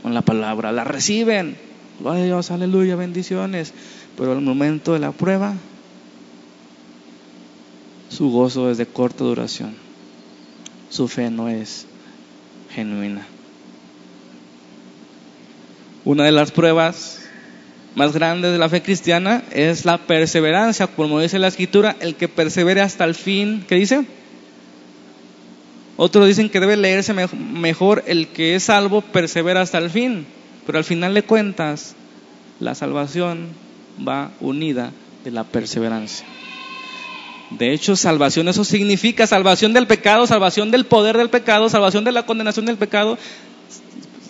con 0.02 0.14
la 0.14 0.22
palabra, 0.22 0.72
la 0.72 0.84
reciben. 0.84 1.58
Gloria 2.00 2.24
a 2.24 2.26
Dios, 2.26 2.52
aleluya, 2.52 2.96
bendiciones. 2.96 3.74
Pero 4.18 4.34
al 4.34 4.42
momento 4.42 4.94
de 4.94 5.00
la 5.00 5.12
prueba, 5.12 5.56
su 8.10 8.30
gozo 8.30 8.70
es 8.70 8.78
de 8.78 8.86
corta 8.86 9.24
duración. 9.24 9.76
Su 10.90 11.08
fe 11.08 11.30
no 11.30 11.50
es 11.50 11.86
genuina. 12.70 13.26
Una 16.04 16.26
de 16.26 16.32
las 16.32 16.52
pruebas 16.52 17.21
más 17.96 18.14
grande 18.14 18.52
de 18.52 18.58
la 18.58 18.70
fe 18.70 18.82
cristiana 18.82 19.44
es 19.52 19.86
la 19.86 19.98
perseverancia, 19.98 20.88
como 20.88 21.20
dice 21.20 21.40
la 21.40 21.48
escritura, 21.48 21.96
el 22.00 22.16
que 22.16 22.28
persevere 22.28 22.82
hasta 22.82 23.04
el 23.04 23.16
fin, 23.16 23.66
¿qué 23.68 23.76
dice? 23.76 24.06
Otros 25.98 26.28
dicen 26.28 26.50
que 26.50 26.60
debe 26.60 26.78
leerse 26.78 27.14
mejor 27.14 28.04
el 28.08 28.28
que 28.28 28.56
es 28.56 28.64
salvo 28.64 29.02
persevera 29.02 29.62
hasta 29.62 29.78
el 29.78 29.90
fin, 29.90 30.26
pero 30.66 30.78
al 30.78 30.84
final 30.84 31.14
de 31.14 31.24
cuentas 31.24 31.96
la 32.60 32.76
salvación 32.76 33.50
va 34.08 34.32
unida 34.40 34.92
de 35.24 35.32
la 35.32 35.44
perseverancia. 35.44 36.26
De 37.52 37.74
hecho, 37.74 37.98
salvación, 37.98 38.48
eso 38.48 38.64
significa 38.64 39.28
salvación 39.28 39.74
del 39.74 39.86
pecado, 39.86 40.26
salvación 40.26 40.72
del 40.72 40.86
poder 40.86 41.18
del 41.18 41.30
pecado, 41.30 41.68
salvación 41.68 42.06
de 42.06 42.14
la 42.14 42.26
condenación 42.26 42.66
del 42.66 42.78
pecado, 42.78 43.18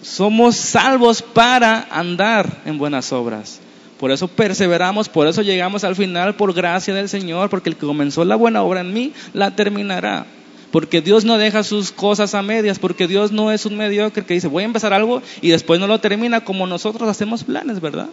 somos 0.02 0.56
salvos 0.56 1.22
para 1.22 1.88
andar 1.92 2.62
en 2.66 2.78
buenas 2.78 3.12
obras. 3.12 3.60
Por 4.00 4.12
eso 4.12 4.28
perseveramos, 4.28 5.10
por 5.10 5.28
eso 5.28 5.44
llegamos 5.44 5.84
al 5.84 5.96
final 5.96 6.36
por 6.36 6.54
gracia 6.54 6.94
del 6.94 7.08
Señor, 7.08 7.50
porque 7.50 7.70
el 7.70 7.76
que 7.76 7.86
comenzó 7.86 8.26
la 8.26 8.36
buena 8.36 8.64
obra 8.64 8.82
en 8.82 8.94
mí 8.94 9.14
la 9.34 9.56
terminará. 9.56 10.26
Porque 10.72 11.02
Dios 11.02 11.26
no 11.26 11.38
deja 11.38 11.64
sus 11.64 11.92
cosas 11.92 12.34
a 12.34 12.42
medias, 12.42 12.80
porque 12.80 13.08
Dios 13.08 13.32
no 13.32 13.52
es 13.52 13.66
un 13.66 13.78
mediocre 13.78 14.26
que 14.26 14.34
dice, 14.34 14.48
voy 14.48 14.64
a 14.64 14.66
empezar 14.66 14.94
algo 14.94 15.22
y 15.42 15.50
después 15.50 15.80
no 15.80 15.86
lo 15.86 16.00
termina 16.00 16.44
como 16.44 16.66
nosotros 16.66 17.08
hacemos 17.10 17.44
planes, 17.44 17.80
¿verdad? 17.80 18.08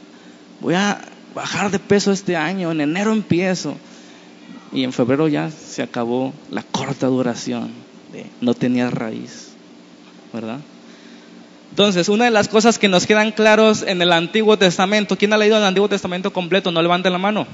Voy 0.60 0.74
a 0.74 1.00
bajar 1.34 1.70
de 1.70 1.78
peso 1.78 2.12
este 2.12 2.36
año, 2.36 2.70
en 2.70 2.80
enero 2.80 3.12
empiezo. 3.12 3.74
Y 4.72 4.84
en 4.84 4.92
febrero 4.92 5.28
ya 5.28 5.50
se 5.50 5.82
acabó 5.82 6.34
la 6.50 6.62
corta 6.62 7.06
duración 7.06 7.70
de 8.12 8.26
no 8.42 8.52
tenía 8.52 8.90
raíz, 8.90 9.52
¿verdad? 10.34 10.58
Entonces, 11.78 12.08
una 12.08 12.24
de 12.24 12.32
las 12.32 12.48
cosas 12.48 12.76
que 12.76 12.88
nos 12.88 13.06
quedan 13.06 13.30
claros 13.30 13.84
en 13.86 14.02
el 14.02 14.10
Antiguo 14.10 14.58
Testamento, 14.58 15.16
¿quién 15.16 15.32
ha 15.32 15.38
leído 15.38 15.58
el 15.58 15.62
Antiguo 15.62 15.88
Testamento 15.88 16.32
completo? 16.32 16.72
No 16.72 16.82
levante 16.82 17.08
la 17.08 17.18
mano. 17.18 17.46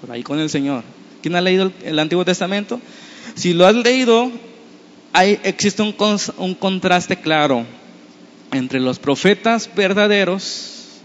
Por 0.00 0.12
ahí 0.12 0.22
con 0.22 0.38
el 0.38 0.48
Señor. 0.48 0.84
¿Quién 1.20 1.34
ha 1.34 1.40
leído 1.40 1.72
el 1.82 1.98
Antiguo 1.98 2.24
Testamento? 2.24 2.80
Si 3.34 3.52
lo 3.52 3.66
has 3.66 3.74
leído, 3.74 4.30
hay, 5.12 5.40
existe 5.42 5.82
un, 5.82 5.92
un 6.36 6.54
contraste 6.54 7.16
claro 7.16 7.66
entre 8.52 8.78
los 8.78 9.00
profetas 9.00 9.68
verdaderos 9.74 11.00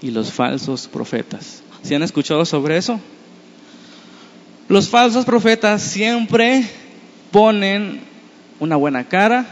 y 0.00 0.12
los 0.12 0.32
falsos 0.32 0.86
profetas. 0.86 1.64
¿Se 1.82 1.96
han 1.96 2.04
escuchado 2.04 2.44
sobre 2.44 2.76
eso? 2.76 3.00
Los 4.68 4.88
falsos 4.88 5.24
profetas 5.24 5.82
siempre 5.82 6.64
ponen 7.32 8.02
una 8.60 8.76
buena 8.76 9.08
cara, 9.08 9.46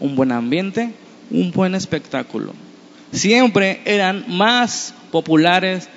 un 0.00 0.16
buen 0.16 0.32
ambiente, 0.32 0.94
un 1.32 1.50
buen 1.50 1.74
espectáculo. 1.74 2.52
Siempre 3.10 3.80
eran 3.84 4.24
más 4.28 4.94
populares 5.10 5.88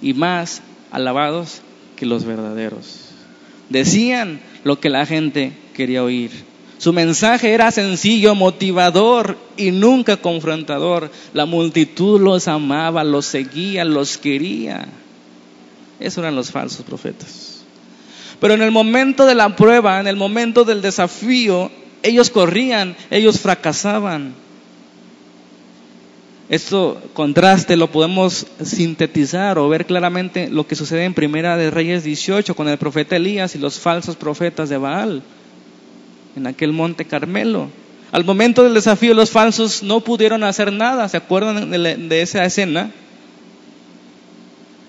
y 0.00 0.14
más 0.14 0.62
alabados 0.90 1.62
que 1.96 2.06
los 2.06 2.24
verdaderos. 2.24 3.10
Decían 3.68 4.40
lo 4.64 4.80
que 4.80 4.90
la 4.90 5.06
gente 5.06 5.52
quería 5.74 6.02
oír. 6.02 6.30
Su 6.78 6.92
mensaje 6.92 7.52
era 7.52 7.70
sencillo, 7.70 8.34
motivador 8.34 9.38
y 9.56 9.70
nunca 9.70 10.16
confrontador. 10.16 11.10
La 11.32 11.46
multitud 11.46 12.20
los 12.20 12.48
amaba, 12.48 13.04
los 13.04 13.26
seguía, 13.26 13.84
los 13.84 14.18
quería. 14.18 14.88
Esos 16.00 16.18
eran 16.18 16.34
los 16.34 16.50
falsos 16.50 16.84
profetas. 16.84 17.62
Pero 18.40 18.54
en 18.54 18.62
el 18.62 18.72
momento 18.72 19.24
de 19.24 19.36
la 19.36 19.54
prueba, 19.54 20.00
en 20.00 20.08
el 20.08 20.16
momento 20.16 20.64
del 20.64 20.82
desafío, 20.82 21.70
ellos 22.02 22.30
corrían, 22.30 22.96
ellos 23.10 23.38
fracasaban. 23.38 24.34
Esto 26.52 27.00
contraste 27.14 27.78
lo 27.78 27.90
podemos 27.90 28.46
sintetizar 28.62 29.58
o 29.58 29.70
ver 29.70 29.86
claramente 29.86 30.50
lo 30.50 30.66
que 30.66 30.74
sucede 30.74 31.06
en 31.06 31.14
Primera 31.14 31.56
de 31.56 31.70
Reyes 31.70 32.04
18 32.04 32.54
con 32.54 32.68
el 32.68 32.76
profeta 32.76 33.16
Elías 33.16 33.54
y 33.54 33.58
los 33.58 33.80
falsos 33.80 34.16
profetas 34.16 34.68
de 34.68 34.76
Baal 34.76 35.22
en 36.36 36.46
aquel 36.46 36.74
monte 36.74 37.06
Carmelo. 37.06 37.70
Al 38.10 38.26
momento 38.26 38.64
del 38.64 38.74
desafío 38.74 39.14
los 39.14 39.30
falsos 39.30 39.82
no 39.82 40.00
pudieron 40.00 40.44
hacer 40.44 40.74
nada. 40.74 41.08
¿Se 41.08 41.16
acuerdan 41.16 41.70
de, 41.70 42.20
esa 42.20 42.44
escena? 42.44 42.90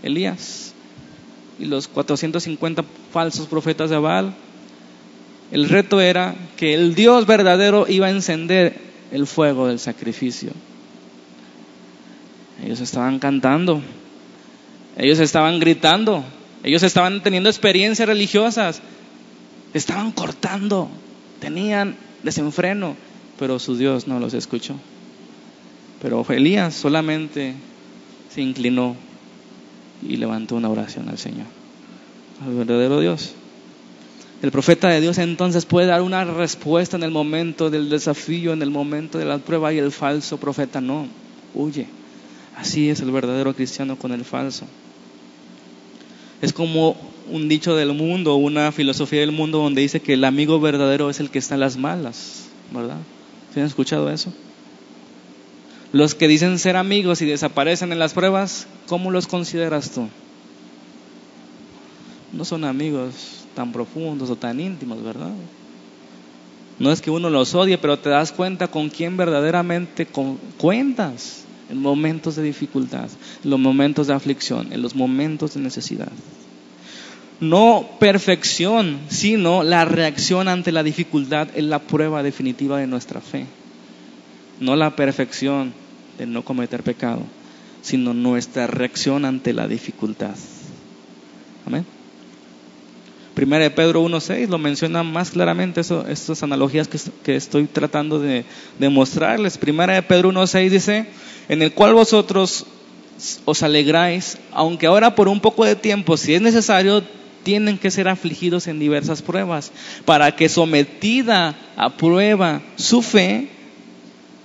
Elías 0.03 0.73
y 1.59 1.63
los 1.63 1.87
450 1.87 2.83
falsos 3.13 3.47
profetas 3.47 3.89
de 3.89 3.97
Baal. 3.99 4.35
El 5.49 5.69
reto 5.69 6.01
era 6.01 6.35
que 6.57 6.73
el 6.73 6.93
Dios 6.93 7.25
verdadero 7.25 7.85
iba 7.87 8.07
a 8.07 8.09
encender 8.09 8.75
el 9.13 9.27
fuego 9.27 9.67
del 9.67 9.79
sacrificio. 9.79 10.51
Ellos 12.63 12.79
estaban 12.79 13.19
cantando, 13.19 13.81
ellos 14.97 15.19
estaban 15.19 15.59
gritando, 15.59 16.23
ellos 16.63 16.83
estaban 16.83 17.21
teniendo 17.21 17.49
experiencias 17.49 18.07
religiosas, 18.07 18.81
estaban 19.73 20.11
cortando, 20.11 20.89
tenían 21.39 21.97
desenfreno, 22.23 22.95
pero 23.37 23.59
su 23.59 23.75
Dios 23.75 24.07
no 24.07 24.19
los 24.19 24.33
escuchó. 24.33 24.75
Pero 26.01 26.25
Elías 26.29 26.73
solamente 26.73 27.53
se 28.29 28.41
inclinó 28.41 28.95
y 30.01 30.15
levantó 30.17 30.55
una 30.55 30.69
oración 30.69 31.09
al 31.09 31.17
Señor, 31.17 31.47
al 32.45 32.53
verdadero 32.53 33.01
Dios. 33.01 33.33
El 34.41 34.51
profeta 34.51 34.89
de 34.89 35.01
Dios 35.01 35.17
entonces 35.17 35.65
puede 35.65 35.87
dar 35.87 36.01
una 36.01 36.23
respuesta 36.25 36.97
en 36.97 37.03
el 37.03 37.11
momento 37.11 37.69
del 37.69 37.89
desafío, 37.89 38.53
en 38.53 38.61
el 38.61 38.69
momento 38.69 39.17
de 39.17 39.25
la 39.25 39.37
prueba 39.37 39.73
y 39.73 39.79
el 39.79 39.91
falso 39.91 40.37
profeta 40.37 40.81
no, 40.81 41.07
huye. 41.53 41.87
Así 42.57 42.89
es 42.89 42.99
el 43.01 43.11
verdadero 43.11 43.55
cristiano 43.55 43.97
con 43.97 44.11
el 44.11 44.25
falso. 44.25 44.65
Es 46.41 46.53
como 46.53 46.95
un 47.31 47.47
dicho 47.47 47.75
del 47.75 47.93
mundo, 47.93 48.35
una 48.35 48.71
filosofía 48.71 49.21
del 49.21 49.31
mundo 49.31 49.59
donde 49.59 49.81
dice 49.81 50.01
que 50.01 50.13
el 50.13 50.25
amigo 50.25 50.59
verdadero 50.59 51.09
es 51.09 51.19
el 51.19 51.29
que 51.29 51.39
está 51.39 51.55
en 51.55 51.61
las 51.61 51.77
malas, 51.77 52.45
¿verdad? 52.71 52.97
¿Se 53.53 53.61
han 53.61 53.65
escuchado 53.65 54.11
eso? 54.11 54.33
Los 55.93 56.15
que 56.15 56.27
dicen 56.27 56.59
ser 56.59 56.75
amigos 56.75 57.21
y 57.21 57.25
desaparecen 57.25 57.91
en 57.91 57.99
las 57.99 58.13
pruebas, 58.13 58.67
¿cómo 58.87 59.11
los 59.11 59.27
consideras 59.27 59.91
tú? 59.91 60.09
No 62.33 62.45
son 62.45 62.65
amigos 62.65 63.45
tan 63.55 63.71
profundos 63.71 64.29
o 64.29 64.35
tan 64.35 64.59
íntimos, 64.59 65.03
¿verdad? 65.03 65.31
No 66.79 66.91
es 66.91 66.99
que 67.01 67.11
uno 67.11 67.29
los 67.29 67.53
odie, 67.53 67.77
pero 67.77 67.99
te 67.99 68.09
das 68.09 68.31
cuenta 68.31 68.67
con 68.67 68.89
quién 68.89 69.15
verdaderamente 69.15 70.07
cuentas 70.57 71.42
en 71.69 71.79
momentos 71.79 72.35
de 72.35 72.43
dificultad, 72.43 73.09
en 73.43 73.49
los 73.49 73.59
momentos 73.59 74.07
de 74.07 74.13
aflicción, 74.13 74.71
en 74.71 74.81
los 74.81 74.95
momentos 74.95 75.53
de 75.53 75.61
necesidad. 75.61 76.11
No 77.39 77.89
perfección, 77.99 78.99
sino 79.09 79.63
la 79.63 79.85
reacción 79.85 80.47
ante 80.47 80.71
la 80.71 80.83
dificultad 80.83 81.49
es 81.55 81.63
la 81.63 81.79
prueba 81.79 82.23
definitiva 82.23 82.77
de 82.77 82.87
nuestra 82.87 83.21
fe. 83.21 83.45
No 84.59 84.75
la 84.75 84.95
perfección 84.95 85.73
de 86.17 86.25
no 86.25 86.43
cometer 86.45 86.83
pecado, 86.83 87.21
sino 87.81 88.13
nuestra 88.13 88.67
reacción 88.67 89.25
ante 89.25 89.51
la 89.51 89.67
dificultad. 89.67 90.35
Amén. 91.65 91.85
Primera 93.33 93.63
de 93.63 93.71
Pedro 93.71 94.03
1.6 94.03 94.47
lo 94.47 94.59
menciona 94.59 95.01
más 95.01 95.31
claramente 95.31 95.81
eso, 95.81 96.05
estas 96.07 96.43
analogías 96.43 96.87
que, 96.87 97.35
estoy 97.35 97.65
tratando 97.65 98.19
de, 98.19 98.45
de 98.77 98.89
mostrarles. 98.89 99.57
Primera 99.57 99.93
de 99.93 100.03
Pedro 100.03 100.31
1.6 100.31 100.69
dice, 100.69 101.07
en 101.49 101.61
el 101.61 101.73
cual 101.73 101.93
vosotros 101.93 102.67
os 103.45 103.63
alegráis, 103.63 104.37
aunque 104.51 104.85
ahora 104.85 105.15
por 105.15 105.27
un 105.27 105.39
poco 105.39 105.65
de 105.65 105.75
tiempo, 105.75 106.17
si 106.17 106.33
es 106.35 106.41
necesario, 106.41 107.03
tienen 107.43 107.77
que 107.77 107.91
ser 107.91 108.07
afligidos 108.07 108.67
en 108.67 108.79
diversas 108.79 109.21
pruebas, 109.21 109.71
para 110.05 110.35
que 110.35 110.49
sometida 110.49 111.55
a 111.75 111.89
prueba 111.89 112.61
su 112.75 113.01
fe, 113.01 113.49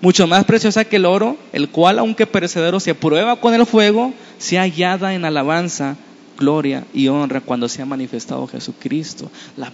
mucho 0.01 0.27
más 0.27 0.45
preciosa 0.45 0.85
que 0.85 0.97
el 0.97 1.07
oro, 1.07 1.37
el 1.53 1.69
cual, 1.69 1.99
aunque 1.99 2.27
perecedero, 2.27 2.81
se 2.81 2.95
prueba 2.95 3.37
con 3.37 3.55
el 3.55 3.67
fuego, 3.67 4.13
sea 4.39 4.63
hallada 4.63 5.15
en 5.15 5.25
alabanza, 5.25 5.97
gloria 6.39 6.87
y 6.95 7.09
honra 7.09 7.41
cuando 7.41 7.69
se 7.69 7.83
ha 7.83 7.87
manifestado 7.87 8.47
Jesucristo. 8.47 9.31
La, 9.57 9.73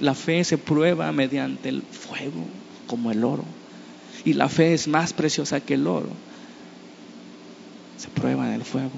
la 0.00 0.14
fe 0.14 0.44
se 0.44 0.56
prueba 0.56 1.12
mediante 1.12 1.68
el 1.68 1.82
fuego, 1.82 2.46
como 2.86 3.10
el 3.10 3.24
oro. 3.24 3.44
Y 4.24 4.32
la 4.32 4.48
fe 4.48 4.72
es 4.72 4.88
más 4.88 5.12
preciosa 5.12 5.60
que 5.60 5.74
el 5.74 5.86
oro 5.86 6.08
se 7.98 8.08
prueba 8.08 8.48
en 8.48 8.54
el 8.54 8.64
fuego. 8.64 8.90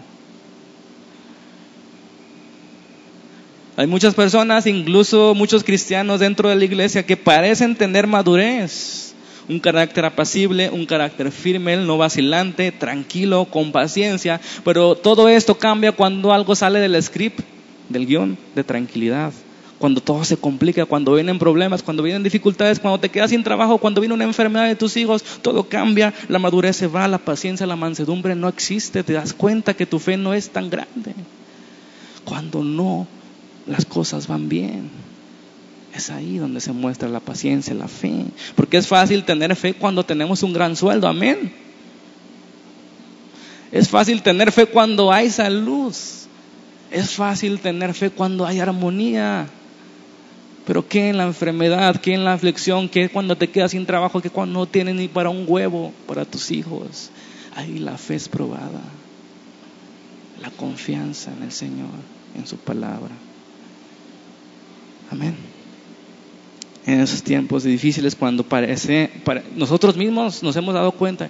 Hay 3.76 3.86
muchas 3.86 4.14
personas, 4.14 4.66
incluso 4.66 5.34
muchos 5.34 5.62
cristianos 5.62 6.20
dentro 6.20 6.48
de 6.48 6.56
la 6.56 6.64
iglesia, 6.64 7.04
que 7.04 7.16
parecen 7.16 7.76
tener 7.76 8.06
madurez, 8.06 9.05
un 9.48 9.60
carácter 9.60 10.04
apacible, 10.04 10.70
un 10.70 10.86
carácter 10.86 11.30
firme, 11.30 11.76
no 11.76 11.98
vacilante, 11.98 12.72
tranquilo, 12.72 13.46
con 13.46 13.72
paciencia, 13.72 14.40
pero 14.64 14.94
todo 14.96 15.28
esto 15.28 15.56
cambia 15.56 15.92
cuando 15.92 16.32
algo 16.32 16.54
sale 16.54 16.80
del 16.80 17.00
script, 17.02 17.40
del 17.88 18.06
guion 18.06 18.38
de 18.54 18.64
tranquilidad 18.64 19.32
cuando 19.78 20.00
todo 20.00 20.24
se 20.24 20.36
complica, 20.36 20.86
cuando 20.86 21.14
vienen 21.14 21.38
problemas, 21.38 21.82
cuando 21.82 22.02
vienen 22.02 22.22
dificultades, 22.22 22.80
cuando 22.80 22.98
te 22.98 23.10
quedas 23.10 23.30
sin 23.30 23.44
trabajo, 23.44 23.78
cuando 23.78 24.00
viene 24.00 24.14
una 24.14 24.24
enfermedad 24.24 24.66
de 24.66 24.76
tus 24.76 24.96
hijos, 24.96 25.22
todo 25.42 25.64
cambia, 25.64 26.14
la 26.28 26.38
madurez 26.38 26.76
se 26.76 26.86
va, 26.86 27.06
la 27.08 27.18
paciencia, 27.18 27.66
la 27.66 27.76
mansedumbre 27.76 28.34
no 28.34 28.48
existe, 28.48 29.02
te 29.02 29.12
das 29.12 29.34
cuenta 29.34 29.74
que 29.74 29.86
tu 29.86 29.98
fe 29.98 30.16
no 30.16 30.34
es 30.34 30.50
tan 30.50 30.70
grande. 30.70 31.14
Cuando 32.24 32.64
no, 32.64 33.06
las 33.66 33.84
cosas 33.84 34.26
van 34.26 34.48
bien. 34.48 34.90
Es 35.96 36.10
ahí 36.10 36.36
donde 36.36 36.60
se 36.60 36.72
muestra 36.72 37.08
la 37.08 37.20
paciencia, 37.20 37.72
la 37.72 37.88
fe. 37.88 38.26
Porque 38.54 38.76
es 38.76 38.86
fácil 38.86 39.24
tener 39.24 39.56
fe 39.56 39.72
cuando 39.72 40.04
tenemos 40.04 40.42
un 40.42 40.52
gran 40.52 40.76
sueldo, 40.76 41.08
amén. 41.08 41.54
Es 43.72 43.88
fácil 43.88 44.20
tener 44.20 44.52
fe 44.52 44.66
cuando 44.66 45.10
hay 45.10 45.30
salud. 45.30 45.94
Es 46.90 47.10
fácil 47.14 47.60
tener 47.60 47.94
fe 47.94 48.10
cuando 48.10 48.44
hay 48.44 48.60
armonía. 48.60 49.46
Pero 50.66 50.86
¿qué 50.86 51.08
en 51.08 51.16
la 51.16 51.24
enfermedad? 51.24 51.96
¿Qué 51.96 52.12
en 52.12 52.24
la 52.24 52.34
aflicción? 52.34 52.90
¿Qué 52.90 53.08
cuando 53.08 53.38
te 53.38 53.48
quedas 53.48 53.70
sin 53.70 53.86
trabajo? 53.86 54.20
¿Qué 54.20 54.28
cuando 54.28 54.60
no 54.60 54.66
tienes 54.66 54.96
ni 54.96 55.08
para 55.08 55.30
un 55.30 55.46
huevo 55.48 55.94
para 56.06 56.26
tus 56.26 56.50
hijos? 56.50 57.10
Ahí 57.54 57.78
la 57.78 57.96
fe 57.96 58.16
es 58.16 58.28
probada. 58.28 58.82
La 60.42 60.50
confianza 60.50 61.32
en 61.32 61.42
el 61.42 61.52
Señor, 61.52 61.88
en 62.34 62.46
su 62.46 62.58
palabra. 62.58 63.14
Amén. 65.10 65.55
En 66.86 67.00
esos 67.00 67.22
tiempos 67.22 67.64
difíciles, 67.64 68.14
cuando 68.14 68.44
parece, 68.44 69.10
nosotros 69.56 69.96
mismos 69.96 70.42
nos 70.44 70.54
hemos 70.54 70.72
dado 70.72 70.92
cuenta, 70.92 71.28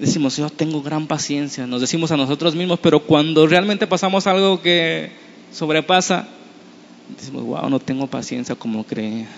decimos, 0.00 0.36
yo 0.38 0.48
tengo 0.48 0.82
gran 0.82 1.06
paciencia, 1.06 1.66
nos 1.66 1.82
decimos 1.82 2.10
a 2.12 2.16
nosotros 2.16 2.54
mismos, 2.54 2.78
pero 2.80 3.00
cuando 3.00 3.46
realmente 3.46 3.86
pasamos 3.86 4.26
algo 4.26 4.62
que 4.62 5.10
sobrepasa, 5.52 6.26
decimos, 7.14 7.44
wow, 7.44 7.68
no 7.68 7.78
tengo 7.78 8.06
paciencia 8.06 8.54
como 8.54 8.84
creía, 8.84 9.28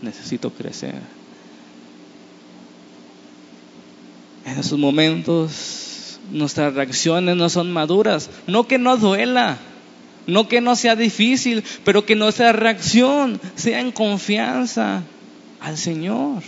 necesito 0.00 0.50
crecer. 0.50 0.94
En 4.44 4.58
esos 4.58 4.78
momentos 4.78 6.18
nuestras 6.30 6.74
reacciones 6.74 7.36
no 7.36 7.48
son 7.48 7.72
maduras, 7.72 8.30
no 8.46 8.68
que 8.68 8.78
no 8.78 8.96
duela, 8.96 9.58
no 10.30 10.48
que 10.48 10.60
no 10.60 10.76
sea 10.76 10.96
difícil, 10.96 11.62
pero 11.84 12.06
que 12.06 12.16
nuestra 12.16 12.52
reacción 12.52 13.40
sea 13.54 13.80
en 13.80 13.92
confianza 13.92 15.02
al 15.60 15.76
Señor. 15.76 16.42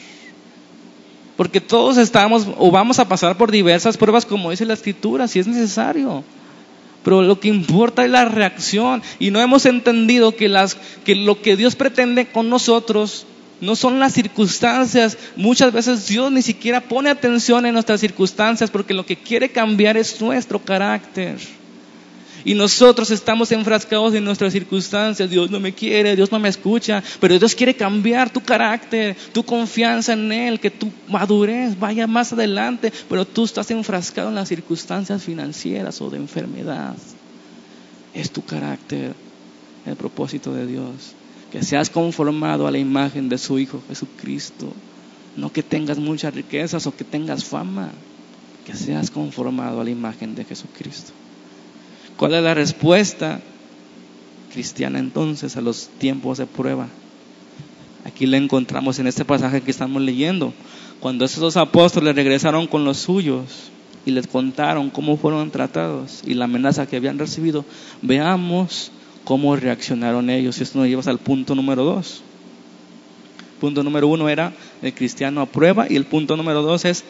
Porque 1.37 1.61
todos 1.61 1.97
estamos 1.97 2.47
o 2.59 2.71
vamos 2.71 2.99
a 2.99 3.09
pasar 3.09 3.37
por 3.37 3.51
diversas 3.51 3.97
pruebas, 3.97 4.27
como 4.27 4.51
dice 4.51 4.67
la 4.67 4.75
escritura, 4.75 5.29
si 5.29 5.39
es 5.39 5.47
necesario. 5.47 6.25
Pero 7.03 7.23
lo 7.23 7.41
que 7.41 7.49
importa 7.49 8.05
es 8.05 8.11
la 8.11 8.25
reacción. 8.27 9.03
Y 9.19 9.31
no 9.31 9.41
hemos 9.41 9.67
entendido 9.67 10.37
que, 10.37 10.49
las, 10.49 10.77
que 11.05 11.15
lo 11.15 11.41
que 11.41 11.57
Dios 11.57 11.75
pretende 11.75 12.27
con 12.27 12.49
nosotros 12.49 13.27
no 13.61 13.77
son 13.77 13.99
las 13.99 14.13
circunstancias. 14.13 15.17
Muchas 15.37 15.73
veces 15.73 16.07
Dios 16.07 16.31
ni 16.31 16.43
siquiera 16.43 16.81
pone 16.81 17.11
atención 17.11 17.65
en 17.65 17.75
nuestras 17.75 18.01
circunstancias 18.01 18.71
porque 18.71 18.95
lo 18.95 19.07
que 19.07 19.17
quiere 19.17 19.51
cambiar 19.51 19.97
es 19.97 20.21
nuestro 20.21 20.59
carácter. 20.59 21.39
Y 22.45 22.55
nosotros 22.55 23.11
estamos 23.11 23.53
enfrascados 23.53 24.15
en 24.15 24.25
nuestras 24.25 24.53
circunstancias. 24.53 25.31
Dios 25.31 25.51
no 25.51 25.61
me 25.61 25.73
quiere, 25.73 26.17
Dios 26.17 26.33
no 26.33 26.39
me 26.39 26.49
escucha, 26.49 27.03
pero 27.21 27.39
Dios 27.39 27.55
quiere 27.55 27.75
cambiar 27.75 28.31
tu 28.31 28.41
carácter, 28.41 29.17
tu 29.33 29.45
confianza 29.45 30.13
en 30.15 30.33
Él, 30.33 30.61
que 30.61 30.71
tu 30.71 30.91
madurez 31.09 31.79
vaya 31.79 32.07
más 32.07 32.33
adelante, 32.33 32.93
pero 33.09 33.25
tú 33.25 33.45
estás 33.45 33.71
enfrascado 33.71 34.29
en 34.29 34.35
las 34.35 34.49
circunstancias 34.49 35.23
financieras 35.23 36.01
o 36.01 36.11
de 36.11 36.19
enfermedad. 36.19 36.95
Es 38.15 38.31
tu 38.31 38.45
carácter 38.45 39.15
el 39.87 39.97
propósito 39.97 40.53
de 40.53 40.67
Dios. 40.67 41.15
Que 41.51 41.63
seas 41.63 41.91
conformado 41.91 42.67
a 42.67 42.71
la 42.71 42.79
imagen 42.79 43.29
de 43.29 43.39
su 43.39 43.59
Hijo 43.59 43.83
Jesucristo. 43.89 44.73
No 45.37 45.53
que 45.53 45.63
tengas 45.63 45.99
muchas 45.99 46.35
riquezas 46.35 46.87
o 46.87 46.97
que 46.97 47.05
tengas 47.05 47.45
fama. 47.45 47.91
Que 48.67 48.75
seas 48.75 49.11
conformado 49.11 49.81
a 49.81 49.85
la 49.85 49.91
imagen 49.91 50.35
de 50.35 50.45
Jesucristo. 50.45 51.13
¿Cuál 52.23 52.35
es 52.35 52.45
la 52.45 52.55
respuesta 52.55 53.41
cristiana 54.53 55.01
entonces 55.01 55.57
a 55.57 55.61
los 55.61 55.89
tiempos 55.99 56.39
de 56.39 56.47
prueba? 56.47 56.87
Aquí 58.05 58.27
la 58.27 58.37
encontramos 58.37 59.01
en 59.01 59.09
este 59.09 59.25
pasaje 59.25 59.61
que 59.61 59.73
estamos 59.73 60.01
leyendo. 60.01 60.55
Cuando 61.01 61.25
esos 61.25 61.57
apóstoles 61.57 62.15
regresaron 62.15 62.69
con 62.69 62.85
los 62.85 62.99
suyos 62.99 63.73
y 64.07 64.13
les 64.13 64.29
contaron 64.29 64.91
cómo 64.91 65.17
fueron 65.17 65.51
tratados 65.51 66.23
y 66.25 66.35
la 66.35 66.45
amenaza 66.45 66.87
que 66.87 66.95
habían 66.95 67.19
recibido, 67.19 67.65
veamos 68.03 68.93
cómo 69.25 69.57
reaccionaron 69.57 70.31
ellos. 70.31 70.61
Y 70.61 70.63
esto 70.63 70.79
nos 70.79 70.87
lleva 70.87 71.03
al 71.07 71.19
punto 71.19 71.57
número 71.57 71.83
dos. 71.83 72.23
Punto 73.61 73.83
número 73.83 74.07
uno 74.07 74.29
era 74.29 74.53
el 74.81 74.95
cristiano 74.95 75.41
a 75.41 75.47
prueba 75.47 75.87
y 75.91 75.97
el 75.97 76.05
punto 76.05 76.37
número 76.37 76.63
dos 76.63 76.85
es 76.85 77.03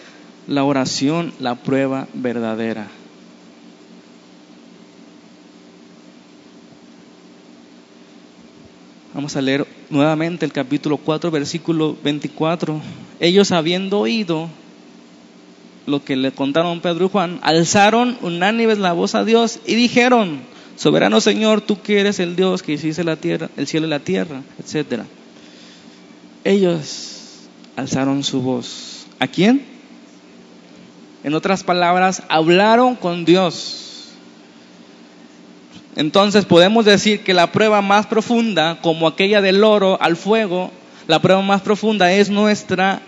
la 0.48 0.64
oración, 0.64 1.34
la 1.38 1.56
prueba 1.56 2.08
verdadera. 2.14 3.01
Vamos 9.14 9.36
a 9.36 9.42
leer 9.42 9.66
nuevamente 9.90 10.46
el 10.46 10.52
capítulo 10.52 10.96
4, 10.96 11.30
versículo 11.30 11.96
24. 12.02 12.80
Ellos 13.20 13.52
habiendo 13.52 14.00
oído 14.00 14.48
lo 15.84 16.02
que 16.02 16.16
le 16.16 16.32
contaron 16.32 16.80
Pedro 16.80 17.06
y 17.06 17.08
Juan, 17.10 17.38
alzaron 17.42 18.16
unánimes 18.22 18.78
la 18.78 18.94
voz 18.94 19.14
a 19.14 19.24
Dios 19.24 19.60
y 19.66 19.74
dijeron, 19.74 20.40
soberano 20.76 21.20
Señor, 21.20 21.60
tú 21.60 21.82
que 21.82 22.00
eres 22.00 22.20
el 22.20 22.36
Dios 22.36 22.62
que 22.62 22.72
hiciste 22.72 23.04
la 23.04 23.16
tierra, 23.16 23.50
el 23.58 23.66
cielo 23.66 23.86
y 23.86 23.90
la 23.90 24.00
tierra, 24.00 24.40
etc. 24.58 25.02
Ellos 26.44 27.40
alzaron 27.76 28.24
su 28.24 28.40
voz. 28.40 29.06
¿A 29.18 29.26
quién? 29.26 29.62
En 31.22 31.34
otras 31.34 31.64
palabras, 31.64 32.22
hablaron 32.30 32.96
con 32.96 33.26
Dios 33.26 33.81
entonces 35.96 36.44
podemos 36.44 36.84
decir 36.84 37.22
que 37.22 37.34
la 37.34 37.52
prueba 37.52 37.82
más 37.82 38.06
profunda, 38.06 38.80
como 38.80 39.06
aquella 39.06 39.42
del 39.42 39.62
oro 39.62 40.00
al 40.00 40.16
fuego, 40.16 40.70
la 41.06 41.20
prueba 41.20 41.42
más 41.42 41.60
profunda 41.60 42.12
es 42.12 42.30
nuestra 42.30 43.02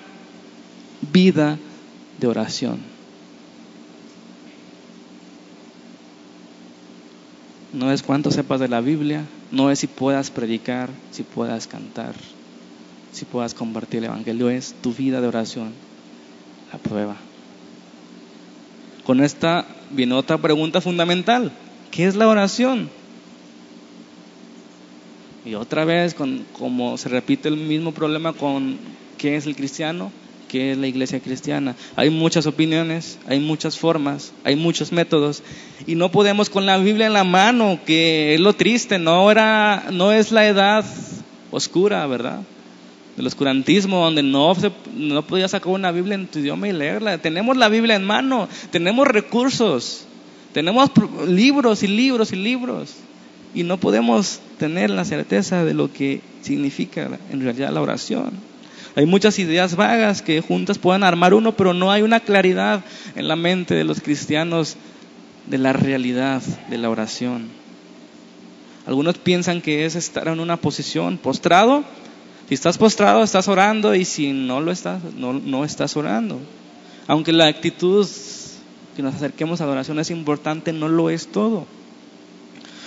vida 1.13 1.59
de 2.19 2.27
oración. 2.27 2.79
No 7.73 7.91
es 7.91 8.03
cuánto 8.03 8.31
sepas 8.31 8.61
de 8.61 8.69
la 8.69 8.81
Biblia, 8.81 9.25
no 9.51 9.71
es 9.71 9.81
si 9.81 9.87
puedas 9.87 10.31
predicar, 10.31 10.91
si 11.11 11.23
puedas 11.23 11.67
cantar, 11.67 12.15
si 13.13 13.25
puedas 13.25 13.55
compartir 13.55 13.99
el 13.99 14.05
Evangelio, 14.05 14.51
es 14.51 14.75
tu 14.81 14.93
vida 14.93 15.21
de 15.21 15.27
oración, 15.27 15.73
la 16.73 16.79
prueba. 16.79 17.17
Con 19.05 19.23
esta 19.23 19.67
viene 19.91 20.15
otra 20.15 20.39
pregunta 20.39 20.81
fundamental. 20.81 21.51
¿Qué 21.95 22.07
es 22.07 22.17
la 22.17 22.27
oración? 22.27 22.91
Y 25.45 25.55
otra 25.55 25.85
vez, 25.85 26.17
como 26.59 26.99
se 26.99 27.09
repite 27.09 27.49
el 27.49 27.57
mismo 27.57 27.93
problema 27.93 28.33
con 28.33 28.79
qué 29.17 29.37
es 29.37 29.47
el 29.47 29.55
cristiano, 29.55 30.11
qué 30.49 30.73
es 30.73 30.79
la 30.79 30.89
iglesia 30.89 31.21
cristiana. 31.21 31.77
Hay 31.95 32.11
muchas 32.11 32.47
opiniones, 32.47 33.21
hay 33.29 33.39
muchas 33.39 33.79
formas, 33.79 34.33
hay 34.43 34.57
muchos 34.57 34.91
métodos 34.91 35.45
y 35.87 35.95
no 35.95 36.11
podemos 36.11 36.51
con 36.51 36.67
la 36.67 36.79
Biblia 36.79 37.07
en 37.07 37.13
la 37.13 37.23
mano, 37.23 37.79
que 37.87 38.35
es 38.35 38.41
lo 38.41 38.55
triste, 38.55 38.99
no 38.99 39.31
era 39.31 39.85
no 39.93 40.11
es 40.11 40.33
la 40.33 40.49
edad 40.49 40.85
oscura, 41.53 42.05
¿verdad? 42.09 42.41
Del 43.17 43.29
oscurantismo 43.29 44.03
donde 44.03 44.25
no 44.25 44.53
no 44.97 45.23
podías 45.25 45.53
sacar 45.53 45.73
una 45.73 45.93
Biblia 45.93 46.17
en 46.17 46.27
tu 46.27 46.41
idioma 46.41 46.67
y 46.67 46.73
leerla. 46.73 47.19
Tenemos 47.19 47.57
la 47.57 47.69
Biblia 47.69 47.95
en 47.95 48.05
mano, 48.05 48.49
tenemos 48.73 49.07
recursos. 49.07 50.09
Tenemos 50.55 50.91
libros 51.27 51.83
y 51.83 51.89
libros 51.89 52.33
y 52.33 52.37
libros 52.37 52.95
y 53.55 53.65
no 53.65 53.77
podemos 53.77 54.41
tener 54.57 54.89
la 54.89 55.05
certeza 55.05 55.65
de 55.65 55.75
lo 55.75 55.93
que 55.93 56.21
significa 56.43 57.19
en 57.31 57.41
realidad 57.43 57.73
la 57.73 57.83
oración. 57.83 58.31
Hay 58.95 59.05
muchas 59.05 59.41
ideas 59.41 59.75
vagas 59.75 60.23
que 60.23 60.41
juntas 60.41 60.79
puedan 60.79 61.03
armar 61.03 61.35
uno, 61.35 61.57
pero 61.57 61.75
no 61.75 61.91
hay 61.91 62.03
una 62.03 62.21
claridad 62.21 62.85
en 63.17 63.27
la 63.27 63.35
mente 63.35 63.75
de 63.75 63.83
los 63.83 64.01
cristianos 64.01 64.77
de 65.47 65.59
la 65.59 65.73
realidad 65.73 66.41
de 66.71 66.79
la 66.79 66.89
oración. 66.89 67.49
Algunos 68.87 69.19
piensan 69.19 69.61
que 69.61 69.87
es 69.87 69.97
estar 69.97 70.29
en 70.29 70.39
una 70.39 70.57
posición 70.57 71.19
postrado. 71.19 71.83
Si 72.49 72.55
estás 72.55 72.79
postrado, 72.79 73.25
estás 73.25 73.49
orando 73.49 73.93
y 73.97 74.05
si 74.05 74.33
no 74.33 74.61
lo 74.61 74.71
estás, 74.71 75.03
no, 75.17 75.65
estás 75.65 75.97
orando. 75.97 76.39
Aunque 77.09 77.33
la 77.33 77.47
actitud 77.49 78.07
que 78.95 79.03
nos 79.03 79.15
acerquemos 79.15 79.61
a 79.61 79.67
la 79.67 79.73
oración 79.73 79.99
es 79.99 80.11
importante, 80.11 80.73
no 80.73 80.89
lo 80.89 81.11
es 81.11 81.29
todo. 81.29 81.67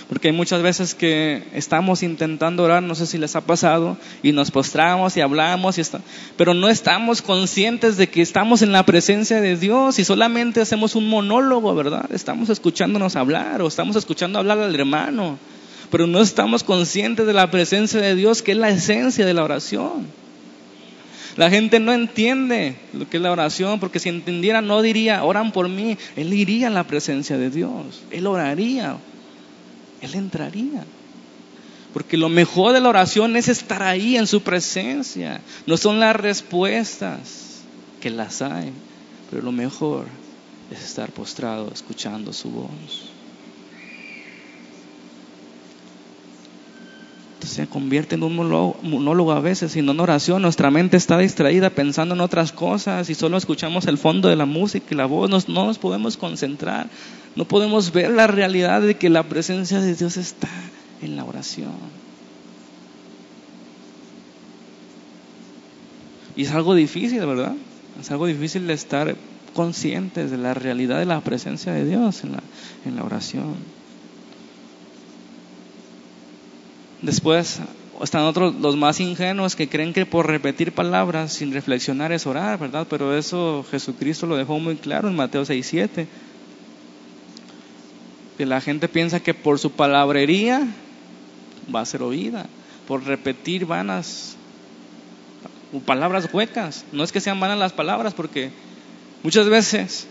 Porque 0.10 0.30
hay 0.30 0.34
muchas 0.34 0.62
veces 0.62 0.96
que 0.96 1.44
estamos 1.54 2.02
intentando 2.02 2.64
orar, 2.64 2.82
no 2.82 2.96
sé 2.96 3.06
si 3.06 3.18
les 3.18 3.36
ha 3.36 3.42
pasado, 3.42 3.98
y 4.24 4.32
nos 4.32 4.52
postramos 4.52 5.18
y 5.18 5.22
hablamos, 5.22 5.78
y 5.78 5.82
pero 6.38 6.54
no 6.54 6.70
estamos 6.70 7.22
conscientes 7.22 7.98
de 7.98 8.08
que 8.08 8.22
estamos 8.22 8.62
en 8.62 8.72
la 8.72 8.86
presencia 8.86 9.42
de 9.42 9.58
Dios 9.58 10.00
y 10.00 10.06
solamente 10.06 10.62
hacemos 10.62 10.96
un 10.96 11.10
monólogo, 11.10 11.76
¿verdad? 11.76 12.10
Estamos 12.14 12.50
escuchándonos 12.50 13.18
hablar 13.18 13.62
o 13.62 13.68
estamos 13.68 13.98
escuchando 13.98 14.40
hablar 14.40 14.60
al 14.60 14.74
hermano, 14.74 15.38
pero 15.92 16.08
no 16.08 16.22
estamos 16.22 16.64
conscientes 16.64 17.28
de 17.28 17.34
la 17.34 17.52
presencia 17.52 18.00
de 18.00 18.16
Dios, 18.16 18.42
que 18.42 18.54
es 18.54 18.58
la 18.58 18.70
esencia 18.70 19.26
de 19.26 19.34
la 19.34 19.44
oración. 19.44 20.08
La 21.38 21.52
gente 21.52 21.80
no 21.80 21.94
entiende 21.94 22.76
lo 22.94 23.08
que 23.08 23.18
es 23.18 23.24
la 23.24 23.32
oración, 23.32 23.80
porque 23.80 24.00
si 24.00 24.10
entendiera 24.10 24.62
no 24.62 24.82
diría, 24.82 25.24
oran 25.24 25.52
por 25.52 25.70
mí. 25.70 25.96
Él 26.16 26.34
iría 26.34 26.68
en 26.68 26.74
la 26.74 26.86
presencia 26.86 27.38
de 27.38 27.52
Dios, 27.52 28.02
él 28.10 28.26
oraría, 28.26 28.98
él 30.02 30.16
entraría. 30.16 30.84
Porque 31.94 32.18
lo 32.18 32.30
mejor 32.30 32.74
de 32.74 32.82
la 32.82 32.90
oración 32.90 33.36
es 33.36 33.48
estar 33.48 33.84
ahí 33.84 34.18
en 34.18 34.28
su 34.28 34.42
presencia. 34.42 35.42
No 35.66 35.78
son 35.78 36.00
las 36.00 36.16
respuestas 36.16 37.62
que 38.02 38.10
las 38.10 38.42
hay, 38.42 38.72
pero 39.30 39.44
lo 39.44 39.52
mejor 39.52 40.08
es 40.72 40.84
estar 40.84 41.12
postrado 41.12 41.72
escuchando 41.72 42.34
su 42.34 42.50
voz. 42.50 43.17
Se 47.48 47.68
convierte 47.68 48.16
en 48.16 48.24
un 48.24 48.36
monólogo, 48.36 49.32
a 49.32 49.40
veces 49.40 49.76
y 49.76 49.82
no 49.82 49.94
en 49.94 50.00
oración. 50.00 50.42
Nuestra 50.42 50.72
mente 50.72 50.98
está 50.98 51.18
distraída 51.18 51.70
pensando 51.70 52.16
en 52.16 52.22
otras 52.22 52.52
cosas 52.52 53.10
y 53.10 53.16
solo 53.16 53.38
escuchamos 53.38 53.88
el 53.88 53.98
fondo 53.98 54.30
de 54.30 54.36
la 54.36 54.46
música 54.46 54.88
y 54.92 54.96
la 54.96 55.06
voz. 55.06 55.30
no 55.48 55.66
nos 55.66 55.78
podemos 55.78 56.18
concentrar. 56.18 56.90
No 57.36 57.46
podemos 57.46 57.92
ver 57.92 58.12
la 58.12 58.28
realidad 58.28 58.82
de 58.82 58.98
que 58.98 59.10
la 59.10 59.24
presencia 59.24 59.80
de 59.80 59.96
Dios 59.96 60.18
está 60.18 60.50
en 61.02 61.16
la 61.16 61.24
oración. 61.24 61.72
Y 66.36 66.44
es 66.44 66.52
algo 66.52 66.76
difícil, 66.76 67.20
¿verdad? 67.26 67.56
Es 68.00 68.12
algo 68.12 68.28
difícil 68.28 68.68
de 68.68 68.74
estar 68.74 69.16
conscientes 69.54 70.30
de 70.30 70.38
la 70.38 70.54
realidad 70.54 71.00
de 71.00 71.06
la 71.06 71.22
presencia 71.22 71.74
de 71.74 71.84
Dios 71.84 72.24
en 72.24 72.34
la, 72.34 72.44
en 72.86 72.96
la 72.96 73.04
oración. 73.04 73.56
Después 77.02 77.60
están 78.02 78.24
otros, 78.24 78.56
los 78.56 78.76
más 78.76 79.00
ingenuos, 79.00 79.56
que 79.56 79.70
creen 79.70 79.94
que 79.94 80.06
por 80.06 80.28
repetir 80.28 80.72
palabras 80.72 81.34
sin 81.34 81.54
reflexionar 81.54 82.12
es 82.12 82.26
orar, 82.26 82.60
¿verdad? 82.60 82.88
Pero 82.90 83.16
eso 83.16 83.66
Jesucristo 83.70 84.26
lo 84.26 84.36
dejó 84.36 84.60
muy 84.60 84.76
claro 84.76 85.08
en 85.08 85.16
Mateo 85.16 85.46
6, 85.46 85.66
7. 85.66 86.08
Que 88.38 88.46
la 88.46 88.62
gente 88.62 88.88
piensa 88.88 89.20
que 89.20 89.34
por 89.34 89.60
su 89.60 89.72
palabrería 89.72 90.68
va 91.74 91.82
a 91.82 91.86
ser 91.86 92.04
oída, 92.04 92.48
por 92.88 93.04
repetir 93.04 93.66
vanas 93.66 94.36
palabras 95.86 96.30
huecas. 96.32 96.86
No 96.92 97.04
es 97.04 97.12
que 97.12 97.20
sean 97.20 97.40
vanas 97.40 97.60
las 97.60 97.74
palabras, 97.74 98.14
porque 98.14 98.52
muchas 99.24 99.50
veces 99.50 100.08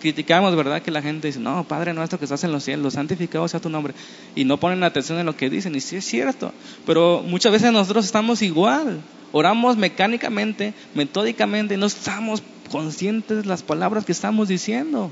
criticamos, 0.00 0.56
¿verdad? 0.56 0.82
Que 0.82 0.90
la 0.90 1.02
gente 1.02 1.28
dice, 1.28 1.38
no, 1.38 1.64
Padre 1.64 1.94
nuestro 1.94 2.18
que 2.18 2.24
estás 2.24 2.42
en 2.44 2.52
los 2.52 2.64
cielos, 2.64 2.94
santificado 2.94 3.46
sea 3.46 3.60
tu 3.60 3.70
nombre. 3.70 3.94
Y 4.34 4.44
no 4.44 4.58
ponen 4.58 4.82
atención 4.82 5.18
en 5.18 5.26
lo 5.26 5.36
que 5.36 5.48
dicen. 5.48 5.74
Y 5.76 5.80
sí 5.80 5.96
es 5.96 6.04
cierto. 6.04 6.52
Pero 6.86 7.22
muchas 7.26 7.52
veces 7.52 7.72
nosotros 7.72 8.04
estamos 8.04 8.42
igual. 8.42 9.00
Oramos 9.32 9.76
mecánicamente, 9.76 10.74
metódicamente, 10.94 11.74
y 11.74 11.76
no 11.76 11.86
estamos 11.86 12.42
conscientes 12.70 13.42
de 13.42 13.48
las 13.48 13.62
palabras 13.62 14.04
que 14.04 14.12
estamos 14.12 14.48
diciendo. 14.48 15.10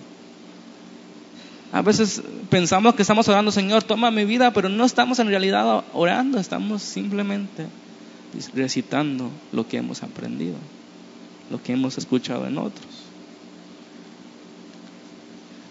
A 1.73 1.83
veces 1.83 2.23
pensamos 2.49 2.95
que 2.95 3.03
estamos 3.03 3.29
orando, 3.29 3.53
Señor, 3.53 3.83
toma 3.83 4.11
mi 4.11 4.25
vida, 4.25 4.53
pero 4.53 4.69
no 4.69 4.85
estamos 4.85 5.19
en 5.19 5.29
realidad 5.29 5.85
orando, 5.93 6.41
estamos 6.41 6.83
simplemente 6.83 7.67
recitando 8.55 9.31
lo 9.53 9.69
que 9.69 9.77
hemos 9.77 10.03
aprendido, 10.03 10.57
lo 11.51 11.63
que 11.63 11.75
hemos 11.75 11.99
escuchado 11.99 12.47
en 12.47 12.57
otros. 12.59 12.98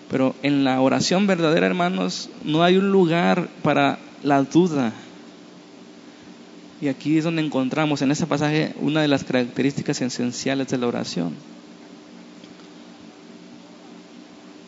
Pero 0.09 0.35
en 0.41 0.63
la 0.63 0.79
oración 0.81 1.27
verdadera, 1.27 1.67
hermanos, 1.67 2.29
no 2.43 2.63
hay 2.63 2.77
un 2.77 2.91
lugar 2.91 3.49
para 3.61 3.99
la 4.23 4.43
duda. 4.43 4.93
Y 6.79 6.87
aquí 6.87 7.17
es 7.17 7.23
donde 7.23 7.41
encontramos 7.41 8.01
en 8.01 8.11
ese 8.11 8.27
pasaje 8.27 8.73
una 8.79 9.01
de 9.01 9.07
las 9.07 9.23
características 9.23 10.01
esenciales 10.01 10.67
de 10.67 10.77
la 10.77 10.87
oración. 10.87 11.33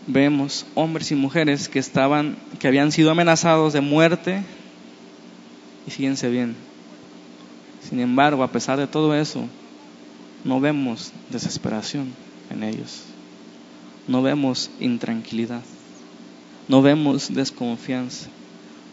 Vemos 0.07 0.65
hombres 0.73 1.11
y 1.11 1.15
mujeres 1.15 1.69
que 1.69 1.77
estaban 1.77 2.35
que 2.57 2.67
habían 2.67 2.91
sido 2.91 3.11
amenazados 3.11 3.73
de 3.73 3.81
muerte 3.81 4.41
y 5.85 5.91
fíjense 5.91 6.29
bien. 6.29 6.55
Sin 7.87 7.99
embargo, 7.99 8.43
a 8.43 8.51
pesar 8.51 8.79
de 8.79 8.87
todo 8.87 9.13
eso, 9.15 9.45
no 10.43 10.59
vemos 10.59 11.11
desesperación 11.29 12.13
en 12.49 12.63
ellos. 12.63 13.08
No 14.09 14.23
vemos 14.23 14.71
intranquilidad. 14.79 15.61
No 16.67 16.81
vemos 16.81 17.31
desconfianza. 17.31 18.27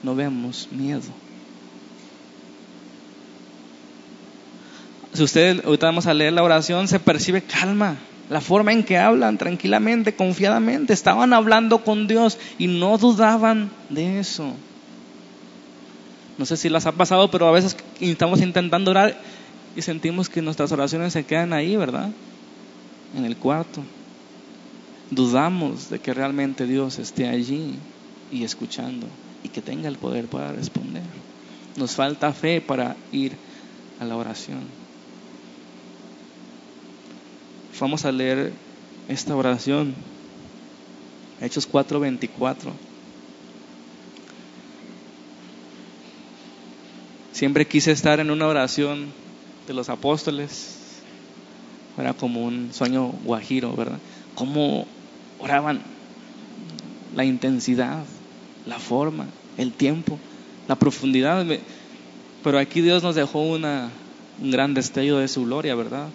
No 0.03 0.15
vemos 0.15 0.69
miedo. 0.71 1.09
Si 5.15 5.23
ustedes 5.23 5.65
ahorita 5.65 5.87
vamos 5.87 6.07
a 6.07 6.13
leer 6.13 6.35
la 6.35 6.43
oración, 6.43 6.87
se 6.87 7.01
percibe 7.01 7.41
calma. 7.41 7.97
La 8.29 8.43
forma 8.43 8.73
en 8.73 8.85
que 8.85 8.99
hablan 8.99 9.39
tranquilamente, 9.39 10.15
confiadamente, 10.15 10.93
estaban 10.93 11.33
hablando 11.33 11.83
con 11.83 12.07
Dios 12.07 12.39
y 12.59 12.67
no 12.67 12.99
dudaban 12.99 13.71
de 13.89 14.21
eso. 14.21 14.53
No 16.37 16.45
sé 16.45 16.59
si 16.59 16.69
las 16.69 16.85
ha 16.85 16.93
pasado, 16.93 17.31
pero 17.31 17.49
a 17.49 17.53
veces 17.53 17.75
estamos 18.01 18.43
intentando 18.43 18.91
orar 18.91 19.19
y 19.75 19.81
sentimos 19.81 20.29
que 20.29 20.43
nuestras 20.43 20.73
oraciones 20.73 21.15
se 21.15 21.25
quedan 21.25 21.55
ahí, 21.55 21.75
¿verdad? 21.75 22.11
En 23.17 23.25
el 23.25 23.39
cuarto. 23.39 23.83
Dudamos 25.11 25.89
de 25.89 26.01
que 26.01 26.13
realmente 26.13 26.67
Dios 26.67 26.99
esté 26.99 27.29
allí 27.29 27.79
y 28.33 28.43
escuchando 28.45 29.07
y 29.43 29.49
que 29.49 29.63
tenga 29.63 29.89
el 29.89 29.97
poder 29.97 30.27
para 30.27 30.53
responder. 30.53 31.05
Nos 31.77 31.95
falta 31.95 32.33
fe 32.33 32.61
para 32.61 32.97
ir 33.13 33.37
a 34.01 34.05
la 34.05 34.17
oración. 34.17 34.65
Vamos 37.79 38.05
a 38.05 38.13
leer 38.13 38.53
esta 39.09 39.37
oración. 39.37 39.95
Hechos 41.41 41.69
4:24. 41.71 42.73
Siempre 47.33 47.67
quise 47.67 47.93
estar 47.93 48.19
en 48.19 48.31
una 48.31 48.47
oración 48.47 49.13
de 49.67 49.75
los 49.75 49.91
apóstoles. 49.91 50.79
Era 51.99 52.15
como 52.15 52.45
un 52.45 52.73
sueño 52.73 53.09
guajiro, 53.25 53.77
¿verdad? 53.77 53.99
Cómo 54.35 54.87
oraban 55.47 55.81
la 57.15 57.25
intensidad, 57.25 58.03
la 58.67 58.81
forma, 58.81 59.27
el 59.57 59.73
tiempo, 59.73 60.19
la 60.67 60.75
profundidad. 60.75 61.47
Pero 62.43 62.59
aquí 62.59 62.81
Dios 62.81 63.05
nos 63.05 63.15
dejó 63.15 63.43
una, 63.43 63.91
un 64.43 64.51
gran 64.51 64.75
destello 64.75 65.19
de 65.19 65.29
su 65.29 65.45
gloria, 65.45 65.77
¿verdad? 65.77 66.09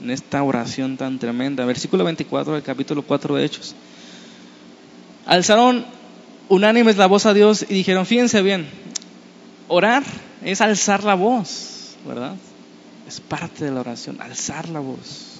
en 0.00 0.10
esta 0.10 0.42
oración 0.42 0.96
tan 0.96 1.18
tremenda. 1.18 1.64
Versículo 1.64 2.04
24 2.04 2.54
del 2.54 2.62
capítulo 2.62 3.02
4 3.02 3.34
de 3.34 3.44
Hechos. 3.44 3.74
Alzaron 5.26 5.84
unánimes 6.48 6.96
la 6.96 7.06
voz 7.06 7.26
a 7.26 7.34
Dios 7.34 7.66
y 7.68 7.74
dijeron, 7.74 8.06
fíjense 8.06 8.40
bien, 8.42 8.66
orar 9.66 10.04
es 10.44 10.60
alzar 10.60 11.02
la 11.02 11.14
voz, 11.14 11.96
¿verdad? 12.06 12.36
Es 13.08 13.20
parte 13.20 13.64
de 13.64 13.72
la 13.72 13.80
oración, 13.80 14.20
alzar 14.20 14.68
la 14.68 14.78
voz 14.78 15.35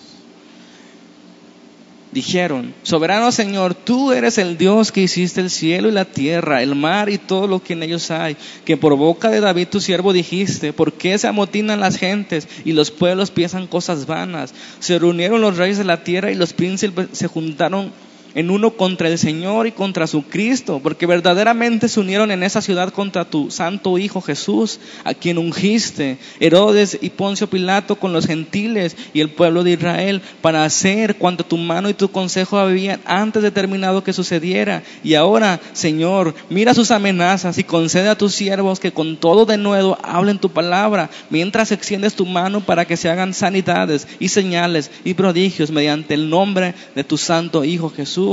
dijeron, 2.16 2.72
soberano 2.82 3.30
Señor, 3.30 3.74
tú 3.74 4.10
eres 4.10 4.38
el 4.38 4.56
Dios 4.56 4.90
que 4.90 5.02
hiciste 5.02 5.42
el 5.42 5.50
cielo 5.50 5.90
y 5.90 5.92
la 5.92 6.06
tierra, 6.06 6.62
el 6.62 6.74
mar 6.74 7.10
y 7.10 7.18
todo 7.18 7.46
lo 7.46 7.62
que 7.62 7.74
en 7.74 7.82
ellos 7.82 8.10
hay, 8.10 8.38
que 8.64 8.78
por 8.78 8.96
boca 8.96 9.28
de 9.28 9.40
David 9.40 9.68
tu 9.68 9.82
siervo 9.82 10.14
dijiste, 10.14 10.72
¿por 10.72 10.94
qué 10.94 11.18
se 11.18 11.26
amotinan 11.26 11.80
las 11.80 11.98
gentes 11.98 12.48
y 12.64 12.72
los 12.72 12.90
pueblos 12.90 13.30
piensan 13.30 13.66
cosas 13.66 14.06
vanas? 14.06 14.54
Se 14.80 14.98
reunieron 14.98 15.42
los 15.42 15.58
reyes 15.58 15.76
de 15.76 15.84
la 15.84 16.04
tierra 16.04 16.30
y 16.30 16.36
los 16.36 16.54
príncipes 16.54 17.08
se 17.12 17.26
juntaron 17.26 17.92
en 18.36 18.50
uno 18.50 18.72
contra 18.72 19.08
el 19.08 19.18
Señor 19.18 19.66
y 19.66 19.72
contra 19.72 20.06
su 20.06 20.22
Cristo, 20.22 20.78
porque 20.82 21.06
verdaderamente 21.06 21.88
se 21.88 22.00
unieron 22.00 22.30
en 22.30 22.42
esa 22.42 22.60
ciudad 22.60 22.92
contra 22.92 23.24
tu 23.24 23.50
santo 23.50 23.96
Hijo 23.96 24.20
Jesús, 24.20 24.78
a 25.04 25.14
quien 25.14 25.38
ungiste, 25.38 26.18
Herodes 26.38 26.98
y 27.00 27.08
Poncio 27.08 27.48
Pilato 27.48 27.96
con 27.96 28.12
los 28.12 28.26
gentiles 28.26 28.94
y 29.14 29.20
el 29.20 29.30
pueblo 29.30 29.64
de 29.64 29.72
Israel, 29.72 30.20
para 30.42 30.64
hacer 30.64 31.16
cuanto 31.16 31.46
tu 31.46 31.56
mano 31.56 31.88
y 31.88 31.94
tu 31.94 32.10
consejo 32.10 32.58
habían 32.58 33.00
antes 33.06 33.42
determinado 33.42 34.04
que 34.04 34.12
sucediera. 34.12 34.82
Y 35.02 35.14
ahora, 35.14 35.58
Señor, 35.72 36.34
mira 36.50 36.74
sus 36.74 36.90
amenazas 36.90 37.56
y 37.56 37.64
concede 37.64 38.10
a 38.10 38.18
tus 38.18 38.34
siervos 38.34 38.80
que 38.80 38.92
con 38.92 39.16
todo 39.16 39.46
de 39.46 39.56
nuevo 39.56 39.96
hablen 40.02 40.38
tu 40.38 40.50
palabra, 40.50 41.08
mientras 41.30 41.72
extiendes 41.72 42.14
tu 42.14 42.26
mano 42.26 42.60
para 42.60 42.84
que 42.84 42.98
se 42.98 43.08
hagan 43.08 43.32
sanidades 43.32 44.06
y 44.20 44.28
señales 44.28 44.90
y 45.04 45.14
prodigios 45.14 45.70
mediante 45.70 46.12
el 46.12 46.28
nombre 46.28 46.74
de 46.94 47.02
tu 47.02 47.16
santo 47.16 47.64
Hijo 47.64 47.88
Jesús. 47.88 48.25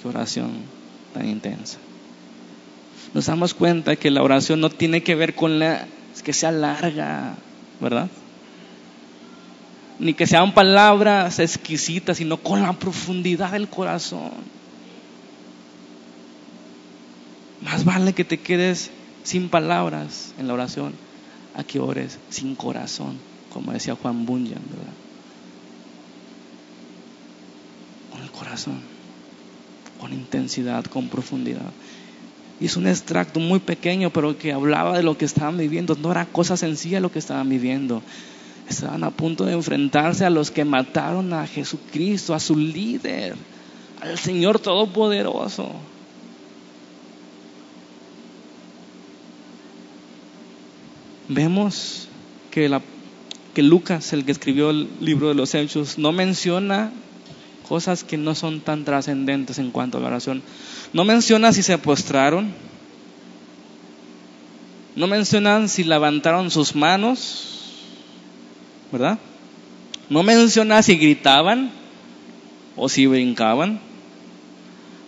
Qué 0.00 0.06
oración 0.06 0.50
tan 1.12 1.28
intensa. 1.28 1.78
Nos 3.12 3.26
damos 3.26 3.54
cuenta 3.54 3.96
que 3.96 4.10
la 4.10 4.22
oración 4.22 4.60
no 4.60 4.70
tiene 4.70 5.02
que 5.02 5.16
ver 5.16 5.34
con 5.34 5.58
la 5.58 5.86
que 6.22 6.32
sea 6.32 6.52
larga, 6.52 7.34
¿verdad? 7.80 8.08
Ni 9.98 10.14
que 10.14 10.26
sean 10.26 10.54
palabras 10.54 11.40
exquisitas, 11.40 12.18
sino 12.18 12.36
con 12.36 12.62
la 12.62 12.72
profundidad 12.72 13.52
del 13.52 13.68
corazón. 13.68 14.30
Más 17.62 17.84
vale 17.84 18.12
que 18.12 18.24
te 18.24 18.38
quedes 18.38 18.90
sin 19.24 19.48
palabras 19.48 20.34
en 20.38 20.46
la 20.46 20.54
oración 20.54 20.92
a 21.54 21.64
que 21.64 21.80
ores 21.80 22.18
sin 22.30 22.54
corazón, 22.54 23.18
como 23.52 23.72
decía 23.72 23.96
Juan 23.96 24.24
Bunyan, 24.24 24.62
¿verdad? 24.70 24.97
Corazón, 28.38 28.80
con 30.00 30.12
intensidad, 30.12 30.84
con 30.84 31.08
profundidad. 31.08 31.72
Y 32.60 32.66
es 32.66 32.76
un 32.76 32.86
extracto 32.86 33.40
muy 33.40 33.60
pequeño, 33.60 34.10
pero 34.10 34.36
que 34.36 34.52
hablaba 34.52 34.96
de 34.96 35.02
lo 35.02 35.16
que 35.16 35.24
estaban 35.24 35.56
viviendo. 35.56 35.96
No 35.96 36.10
era 36.10 36.26
cosa 36.26 36.56
sencilla 36.56 37.00
lo 37.00 37.12
que 37.12 37.18
estaban 37.18 37.48
viviendo. 37.48 38.02
Estaban 38.68 39.04
a 39.04 39.10
punto 39.10 39.44
de 39.44 39.52
enfrentarse 39.52 40.24
a 40.24 40.30
los 40.30 40.50
que 40.50 40.64
mataron 40.64 41.32
a 41.32 41.46
Jesucristo, 41.46 42.34
a 42.34 42.40
su 42.40 42.56
líder, 42.56 43.36
al 44.00 44.18
Señor 44.18 44.58
Todopoderoso. 44.58 45.70
Vemos 51.28 52.08
que, 52.50 52.80
que 53.54 53.62
Lucas, 53.62 54.12
el 54.12 54.24
que 54.24 54.32
escribió 54.32 54.70
el 54.70 54.88
libro 55.00 55.28
de 55.28 55.34
los 55.34 55.54
Hechos, 55.54 55.98
no 55.98 56.10
menciona 56.10 56.90
cosas 57.68 58.02
que 58.02 58.16
no 58.16 58.34
son 58.34 58.60
tan 58.60 58.84
trascendentes 58.84 59.58
en 59.58 59.70
cuanto 59.70 59.98
a 59.98 60.00
la 60.00 60.08
oración. 60.08 60.42
No 60.92 61.04
menciona 61.04 61.52
si 61.52 61.62
se 61.62 61.76
postraron, 61.76 62.52
no 64.96 65.06
mencionan 65.06 65.68
si 65.68 65.84
levantaron 65.84 66.50
sus 66.50 66.74
manos, 66.74 67.74
¿verdad? 68.90 69.18
No 70.08 70.22
menciona 70.22 70.82
si 70.82 70.96
gritaban 70.96 71.70
o 72.74 72.88
si 72.88 73.06
brincaban, 73.06 73.80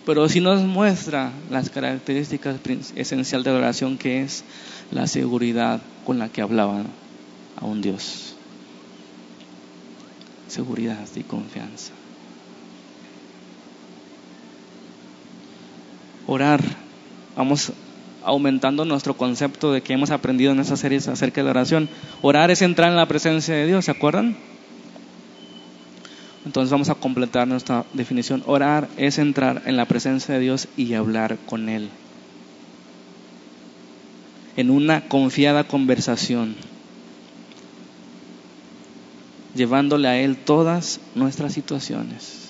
pero 0.05 0.29
sí 0.29 0.39
nos 0.39 0.61
muestra 0.61 1.31
las 1.49 1.69
características 1.69 2.57
esenciales 2.95 3.45
de 3.45 3.51
la 3.51 3.57
oración 3.57 3.97
que 3.97 4.21
es 4.21 4.43
la 4.91 5.07
seguridad 5.07 5.81
con 6.05 6.19
la 6.19 6.29
que 6.29 6.41
hablaban 6.41 6.85
a 7.57 7.65
un 7.65 7.81
Dios. 7.81 8.35
Seguridad 10.47 11.07
y 11.15 11.23
confianza. 11.23 11.93
Orar. 16.31 16.61
Vamos 17.35 17.73
aumentando 18.23 18.85
nuestro 18.85 19.15
concepto 19.17 19.71
de 19.71 19.81
que 19.81 19.93
hemos 19.93 20.11
aprendido 20.11 20.51
en 20.51 20.59
esa 20.59 20.77
serie 20.77 20.97
acerca 20.99 21.41
de 21.41 21.45
la 21.45 21.51
oración. 21.51 21.89
Orar 22.21 22.51
es 22.51 22.61
entrar 22.61 22.89
en 22.89 22.97
la 22.97 23.07
presencia 23.07 23.55
de 23.55 23.67
Dios, 23.67 23.85
¿se 23.85 23.91
acuerdan? 23.91 24.37
Entonces 26.45 26.71
vamos 26.71 26.89
a 26.89 26.95
completar 26.95 27.47
nuestra 27.47 27.85
definición. 27.93 28.43
Orar 28.45 28.89
es 28.97 29.19
entrar 29.19 29.61
en 29.65 29.77
la 29.77 29.85
presencia 29.85 30.33
de 30.33 30.39
Dios 30.39 30.67
y 30.75 30.93
hablar 30.93 31.37
con 31.45 31.69
Él. 31.69 31.89
En 34.57 34.69
una 34.69 35.07
confiada 35.07 35.65
conversación. 35.65 36.55
Llevándole 39.55 40.07
a 40.07 40.19
Él 40.19 40.37
todas 40.37 40.99
nuestras 41.13 41.53
situaciones. 41.53 42.40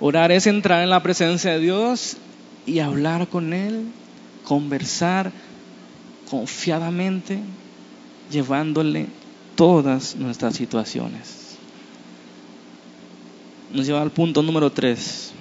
Orar 0.00 0.32
es 0.32 0.46
entrar 0.46 0.82
en 0.82 0.90
la 0.90 1.02
presencia 1.02 1.52
de 1.52 1.60
Dios 1.60 2.16
y 2.66 2.80
hablar 2.80 3.28
con 3.28 3.52
Él, 3.52 3.86
conversar 4.44 5.32
confiadamente, 6.28 7.38
llevándole 8.30 9.06
todas 9.54 10.16
nuestras 10.16 10.54
situaciones 10.54 11.46
nos 13.76 13.86
lleva 13.86 14.02
al 14.02 14.10
punto 14.10 14.42
número 14.42 14.70
3, 14.70 15.32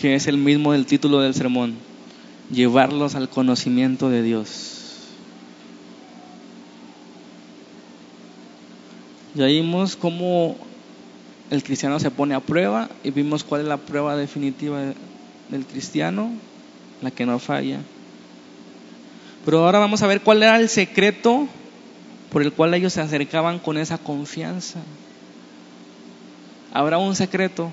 que 0.00 0.14
es 0.14 0.26
el 0.26 0.36
mismo 0.36 0.72
del 0.72 0.86
título 0.86 1.20
del 1.20 1.34
sermón, 1.34 1.74
llevarlos 2.50 3.14
al 3.14 3.28
conocimiento 3.28 4.10
de 4.10 4.22
Dios. 4.22 4.71
Ya 9.34 9.46
vimos 9.46 9.96
cómo 9.96 10.56
el 11.50 11.62
cristiano 11.62 11.98
se 12.00 12.10
pone 12.10 12.34
a 12.34 12.40
prueba 12.40 12.88
y 13.02 13.10
vimos 13.10 13.44
cuál 13.44 13.62
es 13.62 13.66
la 13.66 13.78
prueba 13.78 14.16
definitiva 14.16 14.80
del 15.48 15.66
cristiano, 15.66 16.30
la 17.00 17.10
que 17.10 17.24
no 17.24 17.38
falla. 17.38 17.80
Pero 19.44 19.64
ahora 19.64 19.78
vamos 19.78 20.02
a 20.02 20.06
ver 20.06 20.20
cuál 20.20 20.42
era 20.42 20.58
el 20.58 20.68
secreto 20.68 21.48
por 22.30 22.42
el 22.42 22.52
cual 22.52 22.74
ellos 22.74 22.92
se 22.92 23.00
acercaban 23.00 23.58
con 23.58 23.76
esa 23.76 23.98
confianza. 23.98 24.80
Habrá 26.72 26.98
un 26.98 27.14
secreto 27.14 27.70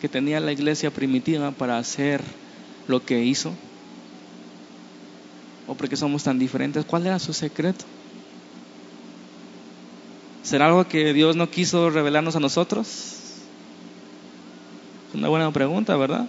que 0.00 0.08
tenía 0.08 0.40
la 0.40 0.52
iglesia 0.52 0.90
primitiva 0.90 1.50
para 1.50 1.78
hacer 1.78 2.22
lo 2.86 3.04
que 3.04 3.22
hizo. 3.22 3.54
¿O 5.66 5.74
porque 5.74 5.96
somos 5.96 6.22
tan 6.22 6.38
diferentes? 6.38 6.84
¿Cuál 6.86 7.06
era 7.06 7.18
su 7.18 7.34
secreto? 7.34 7.84
¿Será 10.48 10.64
algo 10.64 10.88
que 10.88 11.12
Dios 11.12 11.36
no 11.36 11.50
quiso 11.50 11.90
revelarnos 11.90 12.34
a 12.34 12.40
nosotros? 12.40 12.86
Es 15.08 15.14
una 15.14 15.28
buena 15.28 15.52
pregunta, 15.52 15.94
¿verdad? 15.94 16.26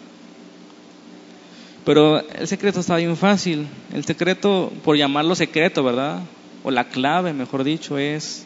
Pero 1.85 2.19
el 2.19 2.45
secreto 2.45 2.81
está 2.81 2.97
bien 2.97 3.15
fácil. 3.15 3.69
El 3.93 4.03
secreto, 4.03 4.73
por 4.83 4.97
llamarlo 4.97 5.35
secreto, 5.35 5.85
¿verdad? 5.85 6.19
o 6.65 6.69
la 6.69 6.89
clave, 6.89 7.31
mejor 7.31 7.63
dicho, 7.63 7.97
es 7.97 8.45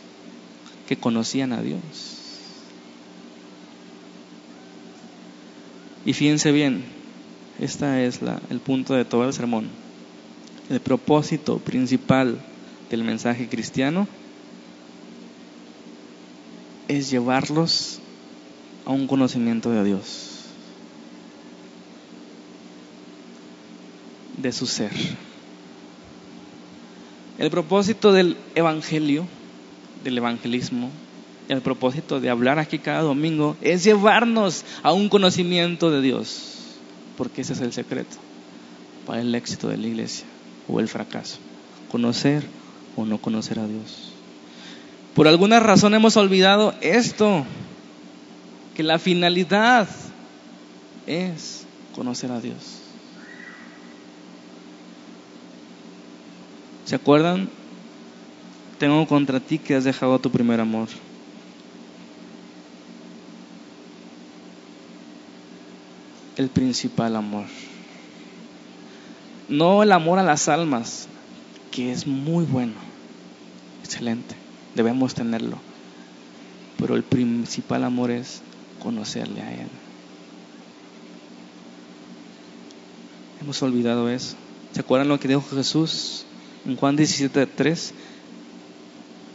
que 0.88 0.96
conocían 0.96 1.54
a 1.54 1.64
Dios. 1.64 1.80
Y 6.06 6.14
fíjense 6.14 6.52
bien, 6.52 6.84
este 7.60 8.06
es 8.06 8.22
la, 8.22 8.40
el 8.52 8.60
punto 8.60 8.94
de 8.94 9.06
todo 9.06 9.26
el 9.26 9.34
sermón. 9.34 9.70
El 10.70 10.82
propósito 10.82 11.58
principal 11.58 12.38
del 12.92 13.04
mensaje 13.04 13.50
cristiano 13.50 14.08
es 16.98 17.10
llevarlos 17.10 18.00
a 18.86 18.92
un 18.92 19.08
conocimiento 19.08 19.70
de 19.70 19.84
Dios, 19.84 20.46
de 24.38 24.52
su 24.52 24.66
ser. 24.66 24.92
El 27.40 27.50
propósito 27.50 28.12
del 28.12 28.38
evangelio, 28.56 29.26
del 30.04 30.18
evangelismo, 30.18 30.92
el 31.50 31.62
propósito 31.62 32.20
de 32.20 32.30
hablar 32.30 32.60
aquí 32.60 32.80
cada 32.80 33.02
domingo 33.02 33.58
es 33.62 33.84
llevarnos 33.84 34.64
a 34.82 34.94
un 34.94 35.10
conocimiento 35.10 35.92
de 35.92 36.02
Dios, 36.02 36.78
porque 37.18 37.42
ese 37.42 37.54
es 37.54 37.62
el 37.62 37.74
secreto 37.74 38.18
para 39.06 39.22
el 39.22 39.34
éxito 39.36 39.68
de 39.68 39.78
la 39.78 39.88
iglesia 39.88 40.26
o 40.68 40.80
el 40.80 40.88
fracaso, 40.88 41.38
conocer 41.92 42.44
o 42.96 43.06
no 43.06 43.18
conocer 43.18 43.60
a 43.60 43.68
Dios. 43.68 44.13
Por 45.14 45.28
alguna 45.28 45.60
razón 45.60 45.94
hemos 45.94 46.18
olvidado 46.18 46.74
esto, 46.82 47.46
que 48.76 48.84
la 48.84 48.98
finalidad 48.98 49.88
es 51.06 51.66
conocer 51.96 52.32
a 52.32 52.40
Dios. 52.40 52.80
¿Se 56.86 56.96
acuerdan? 56.96 57.50
Tengo 58.80 59.08
contra 59.08 59.40
ti 59.40 59.60
que 59.60 59.76
has 59.76 59.84
dejado 59.84 60.20
tu 60.20 60.32
primer 60.32 60.60
amor. 60.60 60.90
El 66.36 66.50
principal 66.50 67.16
amor. 67.16 67.46
No 69.48 69.84
el 69.84 69.92
amor 69.92 70.18
a 70.18 70.24
las 70.24 70.50
almas, 70.50 71.08
que 71.72 71.92
es 71.92 72.08
muy 72.08 72.46
bueno, 72.46 72.74
excelente, 73.84 74.36
debemos 74.76 75.14
tenerlo. 75.14 75.58
Pero 76.78 76.96
el 76.96 77.04
principal 77.04 77.84
amor 77.84 78.12
es 78.12 78.42
conocerle 78.82 79.42
a 79.42 79.54
Él. 79.54 79.68
Hemos 83.42 83.62
olvidado 83.62 84.10
eso. 84.10 84.36
¿Se 84.74 84.80
acuerdan 84.80 85.10
lo 85.10 85.20
que 85.20 85.28
dijo 85.28 85.44
Jesús? 85.56 86.26
en 86.66 86.78
Juan 86.78 86.98
17.3, 86.98 87.92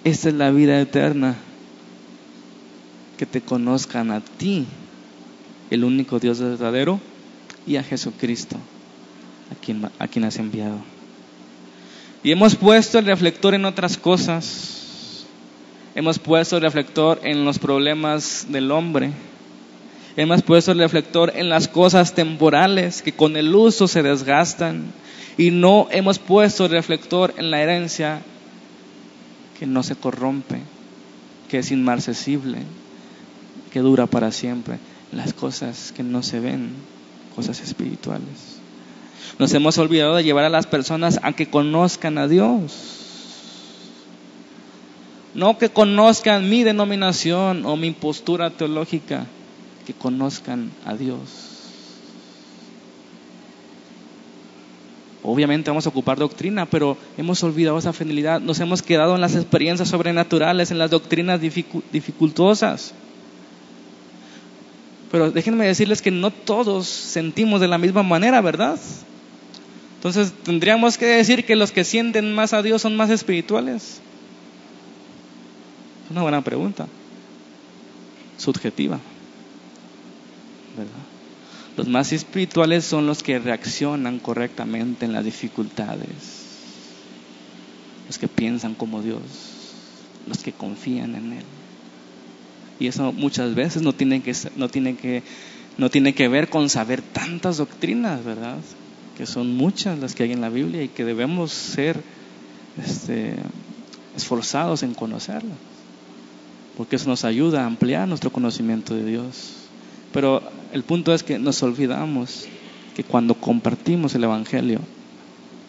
esta 0.04 0.28
es 0.28 0.34
la 0.34 0.50
vida 0.50 0.80
eterna, 0.80 1.36
que 3.16 3.26
te 3.26 3.40
conozcan 3.40 4.10
a 4.10 4.20
ti, 4.20 4.66
el 5.70 5.84
único 5.84 6.18
Dios 6.18 6.40
verdadero, 6.40 7.00
y 7.66 7.76
a 7.76 7.82
Jesucristo, 7.82 8.56
a 9.52 9.64
quien, 9.64 9.90
a 9.98 10.08
quien 10.08 10.24
has 10.24 10.38
enviado. 10.38 10.78
Y 12.22 12.30
hemos 12.30 12.56
puesto 12.56 12.98
el 12.98 13.06
reflector 13.06 13.54
en 13.54 13.64
otras 13.64 13.98
cosas, 13.98 14.77
hemos 15.98 16.20
puesto 16.20 16.54
el 16.54 16.62
reflector 16.62 17.18
en 17.24 17.44
los 17.44 17.58
problemas 17.58 18.46
del 18.50 18.70
hombre, 18.70 19.10
hemos 20.16 20.42
puesto 20.42 20.70
el 20.70 20.78
reflector 20.78 21.32
en 21.34 21.48
las 21.48 21.66
cosas 21.66 22.14
temporales 22.14 23.02
que 23.02 23.10
con 23.10 23.36
el 23.36 23.52
uso 23.52 23.88
se 23.88 24.04
desgastan, 24.04 24.92
y 25.36 25.50
no 25.50 25.88
hemos 25.90 26.20
puesto 26.20 26.66
el 26.66 26.70
reflector 26.70 27.34
en 27.36 27.50
la 27.50 27.60
herencia 27.60 28.20
que 29.58 29.66
no 29.66 29.82
se 29.82 29.96
corrompe, 29.96 30.60
que 31.48 31.58
es 31.58 31.72
inmarcesible, 31.72 32.58
que 33.72 33.80
dura 33.80 34.06
para 34.06 34.30
siempre, 34.30 34.78
las 35.10 35.32
cosas 35.32 35.92
que 35.96 36.04
no 36.04 36.22
se 36.22 36.38
ven, 36.38 36.74
cosas 37.34 37.60
espirituales. 37.60 38.60
Nos 39.40 39.52
hemos 39.52 39.76
olvidado 39.78 40.14
de 40.14 40.22
llevar 40.22 40.44
a 40.44 40.48
las 40.48 40.68
personas 40.68 41.18
a 41.24 41.32
que 41.32 41.50
conozcan 41.50 42.18
a 42.18 42.28
Dios. 42.28 42.97
No 45.34 45.58
que 45.58 45.68
conozcan 45.68 46.48
mi 46.48 46.64
denominación 46.64 47.64
o 47.66 47.76
mi 47.76 47.90
postura 47.92 48.50
teológica, 48.50 49.26
que 49.86 49.94
conozcan 49.94 50.70
a 50.84 50.94
Dios. 50.94 51.48
Obviamente 55.22 55.70
vamos 55.70 55.84
a 55.84 55.90
ocupar 55.90 56.18
doctrina, 56.18 56.64
pero 56.66 56.96
hemos 57.18 57.42
olvidado 57.42 57.78
esa 57.78 57.92
fidelidad. 57.92 58.40
Nos 58.40 58.60
hemos 58.60 58.82
quedado 58.82 59.14
en 59.14 59.20
las 59.20 59.34
experiencias 59.34 59.88
sobrenaturales, 59.88 60.70
en 60.70 60.78
las 60.78 60.90
doctrinas 60.90 61.40
dificultosas. 61.40 62.94
Pero 65.10 65.30
déjenme 65.30 65.66
decirles 65.66 66.02
que 66.02 66.10
no 66.10 66.30
todos 66.30 66.86
sentimos 66.86 67.60
de 67.60 67.68
la 67.68 67.78
misma 67.78 68.02
manera, 68.02 68.40
¿verdad? 68.40 68.78
Entonces 69.96 70.32
tendríamos 70.44 70.96
que 70.96 71.06
decir 71.06 71.44
que 71.44 71.56
los 71.56 71.72
que 71.72 71.84
sienten 71.84 72.34
más 72.34 72.52
a 72.52 72.62
Dios 72.62 72.82
son 72.82 72.96
más 72.96 73.10
espirituales. 73.10 74.00
Una 76.10 76.22
buena 76.22 76.42
pregunta. 76.42 76.86
Subjetiva. 78.36 78.98
¿Verdad? 80.76 81.08
Los 81.78 81.86
más 81.86 82.12
espirituales 82.12 82.84
son 82.84 83.06
los 83.06 83.22
que 83.22 83.38
reaccionan 83.38 84.18
correctamente 84.18 85.04
en 85.04 85.12
las 85.12 85.24
dificultades, 85.24 86.08
los 88.08 88.18
que 88.18 88.26
piensan 88.26 88.74
como 88.74 89.00
Dios, 89.00 89.20
los 90.26 90.38
que 90.38 90.52
confían 90.52 91.14
en 91.14 91.34
Él. 91.34 91.44
Y 92.80 92.88
eso 92.88 93.12
muchas 93.12 93.54
veces 93.54 93.82
no 93.82 93.92
tiene 93.92 94.22
que, 94.22 94.34
no 94.56 94.68
tiene 94.68 94.96
que, 94.96 95.22
no 95.76 95.88
tiene 95.88 96.14
que 96.14 96.26
ver 96.26 96.50
con 96.50 96.68
saber 96.68 97.00
tantas 97.00 97.58
doctrinas, 97.58 98.24
¿verdad? 98.24 98.58
Que 99.16 99.26
son 99.26 99.56
muchas 99.56 100.00
las 100.00 100.16
que 100.16 100.24
hay 100.24 100.32
en 100.32 100.40
la 100.40 100.48
Biblia 100.48 100.82
y 100.82 100.88
que 100.88 101.04
debemos 101.04 101.52
ser 101.52 102.02
este, 102.84 103.36
esforzados 104.16 104.82
en 104.82 104.94
conocerlas, 104.94 105.58
porque 106.78 106.94
eso 106.94 107.08
nos 107.08 107.24
ayuda 107.24 107.64
a 107.64 107.66
ampliar 107.66 108.06
nuestro 108.06 108.30
conocimiento 108.30 108.94
de 108.94 109.04
Dios. 109.04 109.54
Pero 110.12 110.40
el 110.72 110.84
punto 110.84 111.12
es 111.12 111.24
que 111.24 111.36
nos 111.36 111.60
olvidamos 111.64 112.46
que 112.94 113.02
cuando 113.02 113.34
compartimos 113.34 114.14
el 114.14 114.22
Evangelio, 114.22 114.78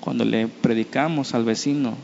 cuando 0.02 0.24
le 0.24 0.48
predicamos 0.48 1.34
al 1.34 1.46
vecino, 1.46 1.96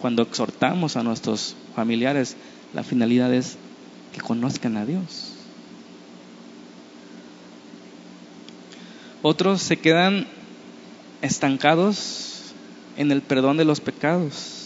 cuando 0.00 0.22
exhortamos 0.22 0.96
a 0.96 1.04
nuestros 1.04 1.54
familiares, 1.76 2.36
la 2.74 2.82
finalidad 2.82 3.32
es 3.32 3.58
que 4.12 4.20
conozcan 4.20 4.76
a 4.76 4.86
Dios. 4.86 5.34
Otros 9.22 9.62
se 9.62 9.76
quedan 9.76 10.26
estancados 11.20 12.52
en 12.96 13.12
el 13.12 13.22
perdón 13.22 13.56
de 13.56 13.64
los 13.64 13.80
pecados, 13.80 14.61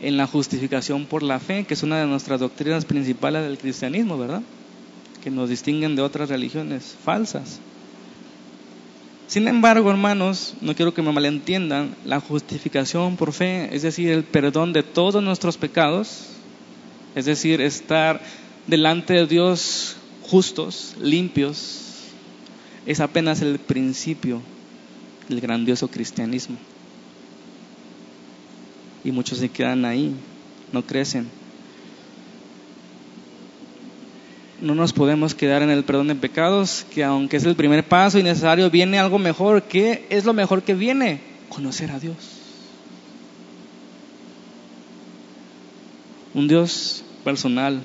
en 0.00 0.16
la 0.16 0.26
justificación 0.26 1.06
por 1.06 1.22
la 1.22 1.40
fe, 1.40 1.64
que 1.64 1.74
es 1.74 1.82
una 1.82 1.98
de 1.98 2.06
nuestras 2.06 2.40
doctrinas 2.40 2.84
principales 2.84 3.42
del 3.42 3.58
cristianismo, 3.58 4.18
¿verdad? 4.18 4.42
Que 5.22 5.30
nos 5.30 5.48
distinguen 5.48 5.96
de 5.96 6.02
otras 6.02 6.28
religiones 6.28 6.96
falsas. 7.02 7.60
Sin 9.26 9.48
embargo, 9.48 9.90
hermanos, 9.90 10.54
no 10.60 10.74
quiero 10.74 10.94
que 10.94 11.02
me 11.02 11.12
malentiendan, 11.12 11.96
la 12.04 12.20
justificación 12.20 13.16
por 13.16 13.32
fe, 13.32 13.74
es 13.74 13.82
decir, 13.82 14.10
el 14.10 14.22
perdón 14.22 14.72
de 14.72 14.84
todos 14.84 15.22
nuestros 15.22 15.56
pecados, 15.56 16.26
es 17.14 17.24
decir, 17.24 17.60
estar 17.60 18.22
delante 18.66 19.14
de 19.14 19.26
Dios 19.26 19.96
justos, 20.22 20.94
limpios, 21.00 21.82
es 22.84 23.00
apenas 23.00 23.42
el 23.42 23.58
principio 23.58 24.42
del 25.28 25.40
grandioso 25.40 25.88
cristianismo. 25.88 26.56
Y 29.06 29.12
muchos 29.12 29.38
se 29.38 29.48
quedan 29.48 29.84
ahí, 29.84 30.16
no 30.72 30.82
crecen. 30.84 31.28
No 34.60 34.74
nos 34.74 34.92
podemos 34.92 35.32
quedar 35.32 35.62
en 35.62 35.70
el 35.70 35.84
perdón 35.84 36.08
de 36.08 36.16
pecados, 36.16 36.84
que 36.92 37.04
aunque 37.04 37.36
es 37.36 37.44
el 37.44 37.54
primer 37.54 37.86
paso 37.86 38.18
y 38.18 38.24
necesario, 38.24 38.68
viene 38.68 38.98
algo 38.98 39.20
mejor. 39.20 39.62
¿Qué 39.62 40.04
es 40.10 40.24
lo 40.24 40.32
mejor 40.32 40.64
que 40.64 40.74
viene? 40.74 41.20
Conocer 41.48 41.92
a 41.92 42.00
Dios. 42.00 42.16
Un 46.34 46.48
Dios 46.48 47.04
personal. 47.22 47.84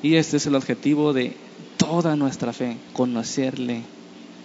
Y 0.00 0.14
este 0.14 0.36
es 0.36 0.46
el 0.46 0.54
objetivo 0.54 1.12
de 1.12 1.34
toda 1.76 2.14
nuestra 2.14 2.52
fe, 2.52 2.76
conocerle. 2.92 3.82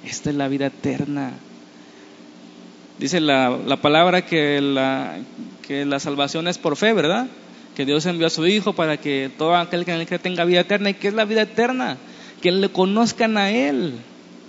Esta 0.03 0.31
es 0.31 0.35
la 0.35 0.47
vida 0.47 0.65
eterna. 0.65 1.33
Dice 2.99 3.21
la, 3.21 3.57
la 3.65 3.77
palabra 3.77 4.25
que 4.25 4.59
la, 4.59 5.17
que 5.65 5.85
la 5.85 5.99
salvación 5.99 6.49
es 6.49 6.57
por 6.57 6.75
fe, 6.75 6.91
¿verdad? 6.91 7.27
Que 7.75 7.85
Dios 7.85 8.05
envió 8.05 8.27
a 8.27 8.29
su 8.29 8.45
Hijo 8.45 8.73
para 8.73 8.97
que 8.97 9.31
todo 9.37 9.55
aquel 9.55 9.85
que 9.85 9.93
en 9.93 10.01
él 10.01 10.07
cree 10.07 10.19
tenga 10.19 10.43
vida 10.43 10.61
eterna. 10.61 10.89
¿Y 10.89 10.95
qué 10.95 11.07
es 11.07 11.13
la 11.13 11.23
vida 11.23 11.43
eterna? 11.43 11.97
Que 12.41 12.51
le 12.51 12.67
conozcan 12.69 13.37
a 13.37 13.51
Él. 13.51 13.93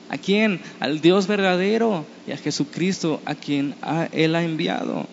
¿A 0.08 0.18
quién? 0.18 0.60
Al 0.80 1.00
Dios 1.00 1.28
verdadero 1.28 2.04
y 2.26 2.32
a 2.32 2.36
Jesucristo, 2.36 3.20
a 3.24 3.36
quien 3.36 3.76
Él 4.10 4.34
ha 4.34 4.42
enviado. 4.42 5.06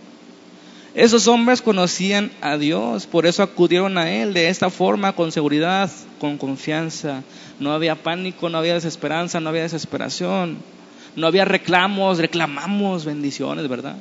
Esos 0.96 1.28
hombres 1.28 1.62
conocían 1.62 2.32
a 2.42 2.58
Dios, 2.58 3.06
por 3.06 3.28
eso 3.28 3.44
acudieron 3.44 4.00
a 4.00 4.10
Él 4.10 4.34
de 4.34 4.50
esta 4.50 4.72
forma, 4.72 5.14
con 5.14 5.32
seguridad, 5.32 5.92
con 6.20 6.40
confianza. 6.40 7.22
No 7.60 7.74
había 7.74 8.02
pánico, 8.02 8.50
no 8.50 8.58
había 8.58 8.74
desesperanza, 8.74 9.40
no 9.40 9.50
había 9.50 9.62
desesperación. 9.62 10.58
No 11.18 11.26
había 11.26 11.46
reclamos, 11.46 12.20
reclamamos 12.20 13.04
bendiciones, 13.04 13.68
¿verdad? 13.68 13.96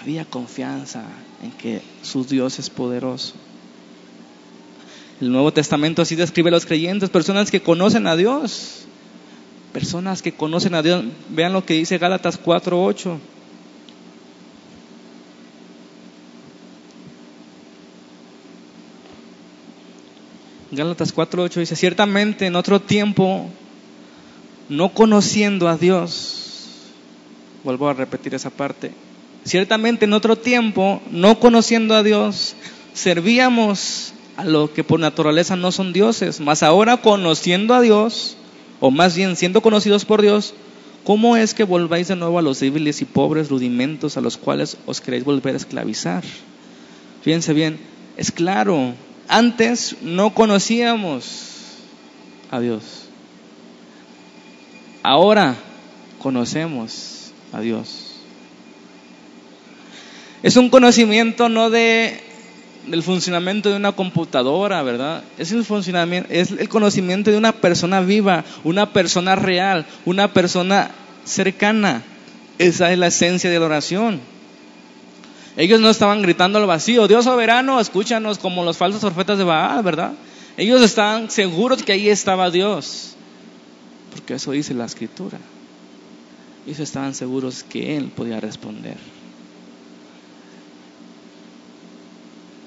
Había 0.00 0.24
confianza 0.24 1.04
en 1.42 1.52
que 1.52 1.82
su 2.02 2.24
Dios 2.24 2.58
es 2.58 2.70
poderoso. 2.70 3.34
El 5.20 5.30
Nuevo 5.30 5.52
Testamento 5.52 6.00
así 6.00 6.16
describe 6.16 6.48
a 6.48 6.52
los 6.52 6.64
creyentes, 6.64 7.10
personas 7.10 7.50
que 7.50 7.60
conocen 7.60 8.06
a 8.06 8.16
Dios. 8.16 8.86
Personas 9.74 10.22
que 10.22 10.32
conocen 10.32 10.74
a 10.74 10.82
Dios. 10.82 11.04
Vean 11.28 11.52
lo 11.52 11.66
que 11.66 11.74
dice 11.74 11.98
Gálatas 11.98 12.40
4:8. 12.42 13.18
Gálatas 20.70 21.14
4.8 21.14 21.60
dice, 21.60 21.76
ciertamente 21.76 22.46
en 22.46 22.56
otro 22.56 22.80
tiempo, 22.80 23.50
no 24.68 24.94
conociendo 24.94 25.68
a 25.68 25.76
Dios, 25.76 26.44
vuelvo 27.62 27.88
a 27.88 27.94
repetir 27.94 28.34
esa 28.34 28.50
parte, 28.50 28.92
ciertamente 29.44 30.04
en 30.04 30.12
otro 30.12 30.36
tiempo, 30.36 31.00
no 31.10 31.38
conociendo 31.38 31.94
a 31.94 32.02
Dios, 32.02 32.54
servíamos 32.92 34.12
a 34.36 34.44
lo 34.44 34.72
que 34.72 34.84
por 34.84 35.00
naturaleza 35.00 35.56
no 35.56 35.72
son 35.72 35.92
dioses, 35.92 36.40
mas 36.40 36.62
ahora 36.62 36.98
conociendo 36.98 37.74
a 37.74 37.80
Dios, 37.80 38.36
o 38.80 38.90
más 38.90 39.16
bien 39.16 39.36
siendo 39.36 39.60
conocidos 39.60 40.04
por 40.04 40.22
Dios, 40.22 40.54
¿cómo 41.04 41.36
es 41.36 41.54
que 41.54 41.64
volváis 41.64 42.08
de 42.08 42.16
nuevo 42.16 42.38
a 42.38 42.42
los 42.42 42.60
débiles 42.60 43.02
y 43.02 43.04
pobres 43.04 43.50
rudimentos 43.50 44.16
a 44.16 44.20
los 44.20 44.36
cuales 44.36 44.76
os 44.86 45.00
queréis 45.00 45.24
volver 45.24 45.54
a 45.54 45.58
esclavizar? 45.58 46.24
Fíjense 47.22 47.52
bien, 47.52 47.78
es 48.16 48.32
claro, 48.32 48.94
antes 49.28 49.96
no 50.02 50.34
conocíamos 50.34 51.50
a 52.50 52.60
Dios. 52.60 53.03
Ahora 55.04 55.54
conocemos 56.18 57.30
a 57.52 57.60
Dios. 57.60 58.14
Es 60.42 60.56
un 60.56 60.70
conocimiento 60.70 61.50
no 61.50 61.68
de 61.68 62.20
del 62.86 63.02
funcionamiento 63.02 63.68
de 63.70 63.76
una 63.76 63.92
computadora, 63.92 64.82
¿verdad? 64.82 65.22
Es 65.36 65.52
el 65.52 65.62
funcionamiento, 65.64 66.30
es 66.32 66.52
el 66.52 66.70
conocimiento 66.70 67.30
de 67.30 67.36
una 67.36 67.52
persona 67.52 68.00
viva, 68.00 68.44
una 68.62 68.94
persona 68.94 69.36
real, 69.36 69.84
una 70.06 70.32
persona 70.32 70.90
cercana. 71.24 72.02
Esa 72.58 72.90
es 72.90 72.98
la 72.98 73.08
esencia 73.08 73.50
de 73.50 73.58
la 73.58 73.66
oración. 73.66 74.20
Ellos 75.58 75.80
no 75.80 75.90
estaban 75.90 76.22
gritando 76.22 76.58
al 76.58 76.66
vacío, 76.66 77.08
Dios 77.08 77.24
soberano, 77.24 77.78
escúchanos 77.78 78.38
como 78.38 78.64
los 78.64 78.78
falsos 78.78 79.00
profetas 79.00 79.36
de 79.36 79.44
Baal, 79.44 79.82
¿verdad? 79.82 80.12
Ellos 80.56 80.80
estaban 80.80 81.30
seguros 81.30 81.82
que 81.82 81.92
ahí 81.92 82.08
estaba 82.08 82.50
Dios, 82.50 83.13
porque 84.14 84.34
eso 84.34 84.52
dice 84.52 84.74
la 84.74 84.84
escritura. 84.84 85.38
Ellos 86.66 86.78
estaban 86.78 87.14
seguros 87.14 87.64
que 87.64 87.96
Él 87.96 88.12
podía 88.14 88.38
responder. 88.38 88.96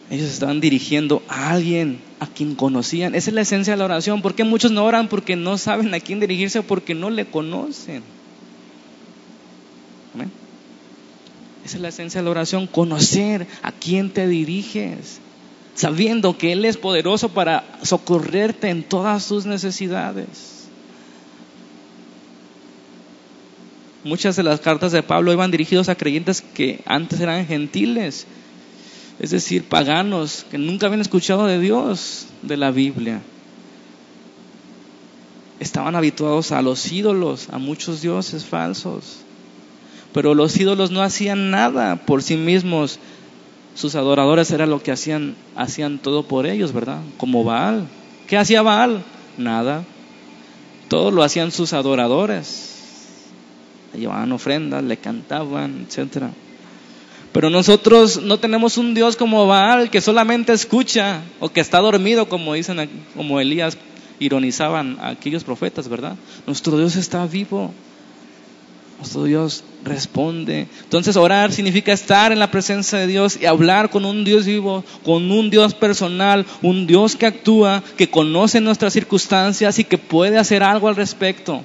Ellos 0.10 0.30
estaban 0.30 0.60
dirigiendo 0.60 1.24
a 1.30 1.52
alguien 1.52 2.02
a 2.20 2.28
quien 2.28 2.56
conocían. 2.56 3.16
Esa 3.16 3.30
es 3.30 3.34
la 3.34 3.41
esencia 3.41 3.74
de 3.74 3.78
la 3.78 3.86
oración. 3.86 4.22
¿Por 4.22 4.36
qué 4.36 4.43
muchos 4.43 4.72
no 4.72 4.84
oran? 4.84 5.08
Porque 5.08 5.38
no 5.38 5.58
saben 5.58 5.93
a 5.93 6.02
quién 6.02 6.20
dirigirse 6.20 6.60
o 6.60 6.64
porque 6.64 6.93
no 6.93 7.10
le 7.10 7.26
conocen. 7.26 8.04
Amén. 10.14 10.32
Esa 11.64 11.78
es 11.78 11.82
la 11.82 11.89
esencia 11.89 12.20
de 12.20 12.26
la 12.26 12.32
oración, 12.32 12.68
conocer 12.68 13.48
a 13.62 13.72
quién 13.72 14.12
te 14.12 14.28
diriges, 14.28 15.20
sabiendo 15.76 16.38
que 16.38 16.52
Él 16.52 16.66
es 16.66 16.76
poderoso 16.76 17.30
para 17.30 17.64
socorrerte 17.84 18.70
en 18.70 18.84
todas 18.84 19.28
tus 19.28 19.45
necesidades. 19.45 20.57
Muchas 24.08 24.38
de 24.38 24.43
las 24.43 24.62
cartas 24.62 24.93
de 24.93 25.03
Pablo 25.03 25.34
iban 25.34 25.51
dirigidos 25.51 25.89
a 25.89 25.95
creyentes 25.95 26.41
que 26.41 26.80
antes 26.86 27.20
eran 27.20 27.45
gentiles, 27.45 28.26
es 29.20 29.32
decir, 29.32 29.66
paganos, 29.66 30.45
que 30.49 30.58
nunca 30.58 30.86
habían 30.86 31.01
escuchado 31.01 31.45
de 31.45 31.60
Dios, 31.60 32.28
de 32.41 32.55
la 32.55 32.72
Biblia. 32.72 33.22
Estaban 35.60 35.97
habituados 35.97 36.53
a 36.53 36.62
los 36.62 36.89
ídolos, 36.89 37.49
a 37.51 37.58
muchos 37.58 38.01
dioses 38.01 38.45
falsos. 38.45 39.18
Pero 40.14 40.34
los 40.36 40.55
ídolos 40.55 40.89
no 40.89 41.01
hacían 41.01 41.51
nada 41.51 41.97
por 41.97 42.24
sí 42.24 42.38
mismos. 42.38 42.99
Sus 43.76 43.95
adoradores 43.95 44.51
era 44.51 44.68
lo 44.68 44.82
que 44.82 44.93
hacían, 44.93 45.36
hacían 45.58 45.99
todo 45.99 46.24
por 46.24 46.45
ellos, 46.45 46.72
¿verdad? 46.72 47.01
Como 47.18 47.43
Baal. 47.43 47.89
¿Qué 48.26 48.38
hacía 48.38 48.62
Baal? 48.62 49.03
Nada. 49.38 49.84
Todo 50.88 51.12
lo 51.12 51.24
hacían 51.24 51.51
sus 51.51 51.74
adoradores. 51.74 52.76
Le 53.94 54.00
llevaban 54.00 54.32
ofrendas, 54.32 54.84
le 54.84 54.98
cantaban, 54.98 55.86
etcétera. 55.88 56.32
Pero 57.32 57.50
nosotros 57.50 58.22
no 58.24 58.40
tenemos 58.40 58.78
un 58.78 58.94
Dios 58.94 59.16
como 59.16 59.46
Baal 59.46 59.90
que 59.90 60.02
solamente 60.02 60.54
escucha 60.54 61.22
o 61.40 61.50
que 61.50 61.62
está 61.62 61.80
dormido, 61.80 62.28
como 62.30 62.54
dicen, 62.54 62.90
como 63.16 63.40
Elías 63.40 63.78
ironizaban 64.20 64.98
a 65.00 65.10
aquellos 65.10 65.44
profetas, 65.44 65.88
¿verdad? 65.88 66.16
Nuestro 66.46 66.78
Dios 66.78 66.96
está 66.96 67.26
vivo. 67.28 67.74
Nuestro 68.98 69.26
Dios 69.26 69.64
responde. 69.84 70.68
Entonces 70.84 71.16
orar 71.16 71.52
significa 71.52 71.94
estar 71.94 72.32
en 72.32 72.40
la 72.40 72.50
presencia 72.50 72.98
de 72.98 73.06
Dios 73.06 73.38
y 73.40 73.46
hablar 73.46 73.92
con 73.92 74.06
un 74.06 74.24
Dios 74.24 74.46
vivo, 74.46 74.84
con 75.06 75.30
un 75.30 75.52
Dios 75.52 75.76
personal, 75.76 76.46
un 76.64 76.88
Dios 76.88 77.16
que 77.16 77.28
actúa, 77.28 77.84
que 77.96 78.10
conoce 78.10 78.60
nuestras 78.60 78.94
circunstancias 78.94 79.78
y 79.78 79.84
que 79.84 80.00
puede 80.00 80.40
hacer 80.40 80.64
algo 80.64 80.88
al 80.88 80.96
respecto. 80.96 81.64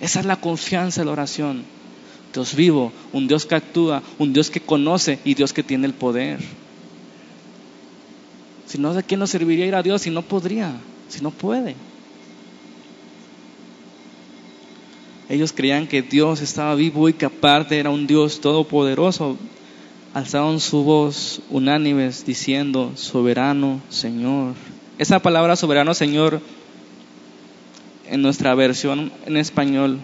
Esa 0.00 0.20
es 0.20 0.26
la 0.26 0.36
confianza 0.36 1.00
de 1.00 1.06
la 1.06 1.12
oración. 1.12 1.64
Dios 2.32 2.54
vivo, 2.54 2.92
un 3.12 3.26
Dios 3.26 3.46
que 3.46 3.54
actúa, 3.54 4.02
un 4.18 4.32
Dios 4.32 4.50
que 4.50 4.60
conoce 4.60 5.18
y 5.24 5.34
Dios 5.34 5.52
que 5.52 5.62
tiene 5.62 5.86
el 5.86 5.94
poder. 5.94 6.38
Si 8.66 8.78
no, 8.78 8.92
¿de 8.92 9.02
qué 9.02 9.16
nos 9.16 9.30
serviría 9.30 9.66
ir 9.66 9.74
a 9.74 9.82
Dios 9.82 10.02
si 10.02 10.10
no 10.10 10.22
podría, 10.22 10.72
si 11.08 11.22
no 11.22 11.30
puede? 11.30 11.74
Ellos 15.28 15.52
creían 15.52 15.86
que 15.86 16.02
Dios 16.02 16.40
estaba 16.40 16.74
vivo 16.74 17.08
y 17.08 17.12
que 17.12 17.26
aparte 17.26 17.78
era 17.78 17.90
un 17.90 18.06
Dios 18.06 18.40
todopoderoso. 18.40 19.36
Alzaron 20.14 20.58
su 20.60 20.84
voz 20.84 21.40
unánimes 21.50 22.24
diciendo, 22.24 22.92
soberano 22.94 23.80
Señor. 23.90 24.54
Esa 24.98 25.20
palabra 25.20 25.56
soberano 25.56 25.92
Señor 25.92 26.40
en 28.10 28.22
nuestra 28.22 28.54
versión 28.54 29.12
en 29.26 29.36
español 29.36 29.98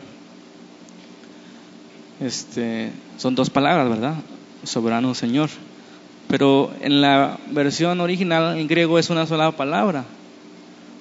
este, 2.20 2.90
son 3.16 3.34
dos 3.34 3.50
palabras, 3.50 3.88
¿verdad? 3.88 4.14
Soberano 4.64 5.14
Señor. 5.14 5.50
Pero 6.28 6.72
en 6.80 7.00
la 7.00 7.38
versión 7.50 8.00
original 8.00 8.59
en 8.59 8.66
griego 8.66 8.98
es 8.98 9.11
una 9.11 9.26
sola 9.26 9.52
palabra. 9.52 10.05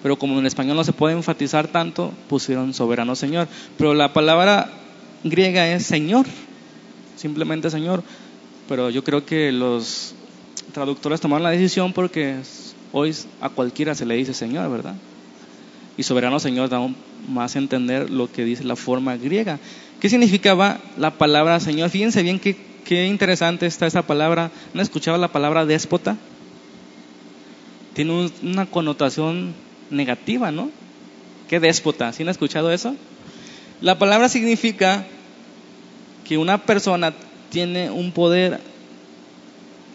Pero 0.01 0.17
como 0.17 0.37
en 0.39 0.45
español 0.45 0.75
no 0.75 0.83
se 0.83 0.91
puede 0.91 1.15
enfatizar 1.15 1.67
tanto, 1.67 2.11
pusieron 2.27 2.73
soberano 2.73 3.15
Señor. 3.15 3.47
Pero 3.77 3.93
la 3.93 4.11
palabra 4.11 4.69
griega 5.23 5.67
es 5.69 5.85
Señor, 5.85 6.25
simplemente 7.15 7.69
Señor. 7.69 8.03
Pero 8.67 8.89
yo 8.89 9.03
creo 9.03 9.25
que 9.25 9.51
los 9.51 10.13
traductores 10.73 11.21
tomaron 11.21 11.43
la 11.43 11.51
decisión 11.51 11.93
porque 11.93 12.37
hoy 12.91 13.15
a 13.39 13.49
cualquiera 13.49 13.95
se 13.95 14.05
le 14.05 14.15
dice 14.15 14.33
Señor, 14.33 14.69
¿verdad? 14.69 14.95
Y 15.97 16.03
soberano 16.03 16.39
Señor 16.39 16.69
da 16.69 16.79
más 17.27 17.55
a 17.55 17.59
entender 17.59 18.09
lo 18.09 18.31
que 18.31 18.43
dice 18.43 18.63
la 18.63 18.75
forma 18.75 19.15
griega. 19.17 19.59
¿Qué 19.99 20.09
significaba 20.09 20.79
la 20.97 21.11
palabra 21.11 21.59
Señor? 21.59 21.89
Fíjense 21.89 22.23
bien 22.23 22.39
qué, 22.39 23.05
interesante 23.05 23.65
está 23.65 23.87
esa 23.87 24.01
palabra. 24.03 24.51
¿No 24.73 24.81
escuchado 24.81 25.17
la 25.17 25.31
palabra 25.31 25.65
déspota? 25.65 26.17
Tiene 27.93 28.31
una 28.41 28.65
connotación 28.65 29.53
negativa, 29.89 30.51
¿no? 30.51 30.71
¿Qué 31.47 31.59
déspota? 31.59 32.11
¿Sí 32.11 32.23
han 32.23 32.29
escuchado 32.29 32.71
eso? 32.71 32.95
La 33.81 33.99
palabra 33.99 34.29
significa 34.29 35.05
que 36.25 36.37
una 36.37 36.57
persona 36.57 37.13
tiene 37.49 37.91
un 37.91 38.11
poder 38.11 38.59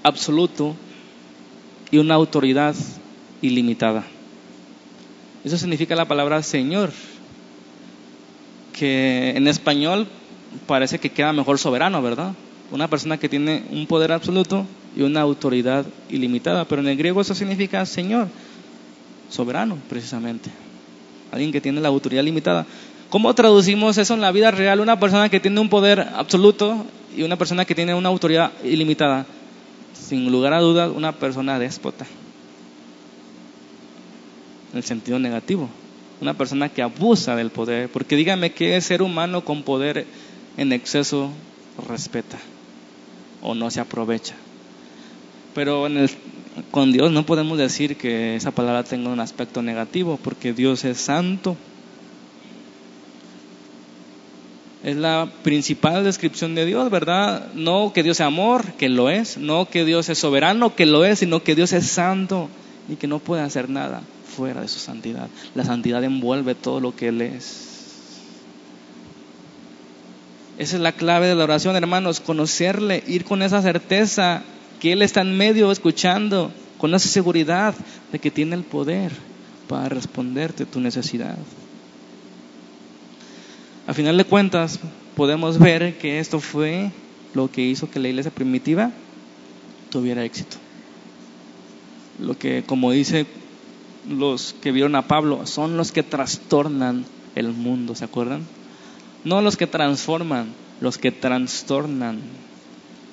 absoluto 0.03 0.77
y 1.91 1.99
una 1.99 2.15
autoridad 2.15 2.75
ilimitada. 3.43 4.05
Eso 5.45 5.57
significa 5.57 5.95
la 5.95 6.07
palabra 6.07 6.43
Señor 6.43 6.91
que 8.73 9.31
en 9.37 9.49
español 9.49 10.07
parece 10.67 10.99
que 10.99 11.11
queda 11.11 11.33
mejor 11.33 11.59
soberano, 11.59 12.01
¿verdad? 12.01 12.33
Una 12.71 12.89
persona 12.89 13.19
que 13.19 13.29
tiene 13.29 13.65
un 13.71 13.87
poder 13.87 14.13
absoluto 14.13 14.67
y 14.97 15.03
una 15.03 15.21
autoridad 15.21 15.85
ilimitada, 16.09 16.65
pero 16.65 16.83
en 16.83 16.89
el 16.89 16.97
griego 16.97 17.21
eso 17.21 17.35
significa 17.35 17.85
Señor, 17.87 18.29
soberano 19.31 19.79
precisamente, 19.89 20.51
alguien 21.33 21.51
que 21.51 21.61
tiene 21.61 21.81
la 21.81 21.89
autoridad 21.89 22.23
limitada. 22.23 22.67
¿Cómo 23.11 23.33
traducimos 23.35 23.97
eso 23.97 24.15
en 24.15 24.21
la 24.21 24.33
vida 24.33 24.51
real? 24.51 24.81
Una 24.81 25.01
persona 25.01 25.29
que 25.29 25.41
tiene 25.41 25.61
un 25.61 25.71
poder 25.71 26.01
absoluto 26.01 26.85
y 27.17 27.23
una 27.23 27.37
persona 27.37 27.65
que 27.65 27.75
tiene 27.75 27.95
una 27.95 28.11
autoridad 28.11 28.53
ilimitada. 28.63 29.25
Sin 29.95 30.31
lugar 30.31 30.53
a 30.53 30.61
dudas, 30.61 30.91
una 30.95 31.13
persona 31.13 31.59
déspota. 31.59 32.07
En 34.73 34.79
el 34.79 34.85
sentido 34.85 35.19
negativo 35.19 35.69
una 36.21 36.35
persona 36.35 36.69
que 36.69 36.83
abusa 36.83 37.37
del 37.37 37.51
poder, 37.51 37.89
porque 37.89 38.17
dígame 38.17 38.53
qué 38.53 38.81
ser 38.81 39.03
humano 39.03 39.45
con 39.45 39.63
poder 39.63 40.07
en 40.57 40.73
exceso 40.73 41.31
respeta 41.89 42.39
o 43.41 43.55
no 43.55 43.71
se 43.71 43.81
aprovecha. 43.81 44.35
Pero 45.55 45.87
con 46.71 46.93
Dios 46.93 47.13
no 47.13 47.25
podemos 47.25 47.57
decir 47.57 47.97
que 47.97 48.35
esa 48.37 48.51
palabra 48.51 48.83
tenga 48.83 49.11
un 49.11 49.21
aspecto 49.21 49.63
negativo, 49.63 50.19
porque 50.23 50.53
Dios 50.53 50.85
es 50.85 50.99
santo. 50.99 51.57
Es 54.83 54.97
la 54.97 55.29
principal 55.43 56.05
descripción 56.05 56.55
de 56.55 56.65
Dios, 56.65 56.91
¿verdad? 56.91 57.53
No 57.55 57.93
que 57.93 58.03
Dios 58.03 58.17
sea 58.17 58.27
amor, 58.27 58.73
que 58.73 58.89
lo 58.89 59.11
es, 59.11 59.37
no 59.37 59.69
que 59.69 59.85
Dios 59.85 60.09
es 60.09 60.19
soberano, 60.19 60.75
que 60.75 60.87
lo 60.87 61.05
es, 61.05 61.21
sino 61.21 61.43
que 61.43 61.55
Dios 61.55 61.73
es 61.73 61.87
santo 61.87 62.49
y 62.89 62.97
que 62.97 63.07
no 63.07 63.19
puede 63.19 63.43
hacer 63.43 63.69
nada 63.69 64.03
fuera 64.39 64.61
de 64.61 64.69
su 64.69 64.79
santidad. 64.79 65.29
La 65.57 65.65
santidad 65.65 66.05
envuelve 66.05 66.55
todo 66.55 66.79
lo 66.79 66.95
que 66.95 67.09
Él 67.09 67.21
es. 67.23 68.21
Esa 70.59 70.77
es 70.77 70.83
la 70.83 70.93
clave 70.93 71.27
de 71.27 71.35
la 71.35 71.43
oración, 71.43 71.75
hermanos, 71.75 72.21
conocerle, 72.21 73.03
ir 73.09 73.25
con 73.25 73.43
esa 73.43 73.61
certeza 73.63 74.45
que 74.79 74.93
Él 74.93 75.03
está 75.03 75.23
en 75.23 75.37
medio 75.37 75.73
escuchando, 75.73 76.53
con 76.79 76.95
esa 76.95 77.09
seguridad 77.09 77.75
de 78.13 78.21
que 78.21 78.31
tiene 78.31 78.55
el 78.55 78.63
poder 78.63 79.11
para 79.67 79.89
responderte 79.89 80.67
tu 80.67 80.79
necesidad. 80.79 81.37
A 83.89 83.93
final 83.93 84.17
de 84.17 84.25
cuentas, 84.25 84.79
podemos 85.17 85.59
ver 85.59 85.99
que 85.99 86.21
esto 86.21 86.39
fue 86.39 86.93
lo 87.35 87.51
que 87.51 87.63
hizo 87.63 87.91
que 87.91 87.99
la 87.99 88.09
iglesia 88.09 88.31
primitiva 88.31 88.93
tuviera 89.91 90.25
éxito. 90.25 90.59
Lo 92.21 92.39
que, 92.39 92.63
como 92.65 92.93
dice 92.93 93.27
los 94.09 94.55
que 94.61 94.73
vieron 94.73 94.95
a 94.97 95.07
Pablo 95.07 95.47
son 95.47 95.77
los 95.77 95.93
que 95.93 96.03
trastornan 96.03 97.05
el 97.35 97.53
mundo, 97.53 97.95
¿se 97.95 98.05
acuerdan? 98.05 98.47
No 99.25 99.43
los 99.43 99.57
que 99.57 99.67
transforman, 99.67 100.53
los 100.81 100.99
que 100.99 101.13
trastornan, 101.13 102.21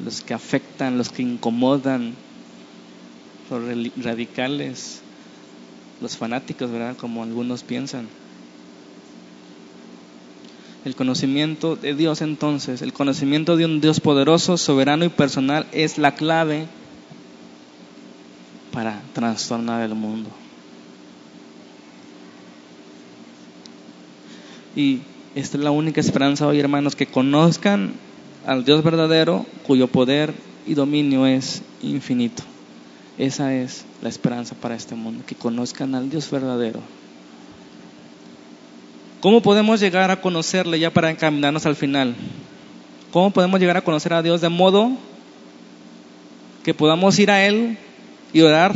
los 0.03 0.21
que 0.21 0.33
afectan, 0.33 0.97
los 0.97 1.09
que 1.09 1.23
incomodan, 1.23 2.15
los 3.49 3.93
radicales, 3.97 5.01
los 6.01 6.17
fanáticos, 6.17 6.71
¿verdad? 6.71 6.95
Como 6.97 7.23
algunos 7.23 7.63
piensan. 7.63 8.07
El 10.85 10.95
conocimiento 10.95 11.75
de 11.75 11.95
Dios 11.95 12.21
entonces, 12.21 12.81
el 12.81 12.93
conocimiento 12.93 13.57
de 13.57 13.65
un 13.65 13.81
Dios 13.81 13.99
poderoso, 13.99 14.57
soberano 14.57 15.03
y 15.03 15.09
personal 15.09 15.65
es 15.71 15.97
la 15.97 16.13
clave 16.13 16.67
para 18.71 19.01
trastornar 19.13 19.81
el 19.81 19.95
mundo. 19.95 20.29
Y 24.75 24.99
esta 25.35 25.57
es 25.57 25.63
la 25.63 25.71
única 25.71 26.01
esperanza 26.01 26.47
hoy, 26.47 26.59
hermanos, 26.59 26.95
que 26.95 27.07
conozcan 27.07 27.93
al 28.45 28.65
Dios 28.65 28.83
verdadero 28.83 29.45
cuyo 29.65 29.87
poder 29.87 30.33
y 30.67 30.73
dominio 30.73 31.25
es 31.25 31.61
infinito. 31.81 32.43
Esa 33.17 33.53
es 33.55 33.85
la 34.01 34.09
esperanza 34.09 34.55
para 34.55 34.75
este 34.75 34.95
mundo, 34.95 35.23
que 35.25 35.35
conozcan 35.35 35.95
al 35.95 36.09
Dios 36.09 36.29
verdadero. 36.29 36.81
¿Cómo 39.21 39.41
podemos 39.41 39.79
llegar 39.79 40.11
a 40.11 40.21
conocerle 40.21 40.79
ya 40.79 40.91
para 40.91 41.09
encaminarnos 41.09 41.65
al 41.65 41.75
final? 41.75 42.13
¿Cómo 43.11 43.31
podemos 43.31 43.59
llegar 43.59 43.77
a 43.77 43.81
conocer 43.81 44.13
a 44.13 44.21
Dios 44.21 44.41
de 44.41 44.49
modo 44.49 44.91
que 46.63 46.73
podamos 46.73 47.17
ir 47.17 47.31
a 47.31 47.45
Él 47.45 47.77
y 48.33 48.41
orar 48.41 48.75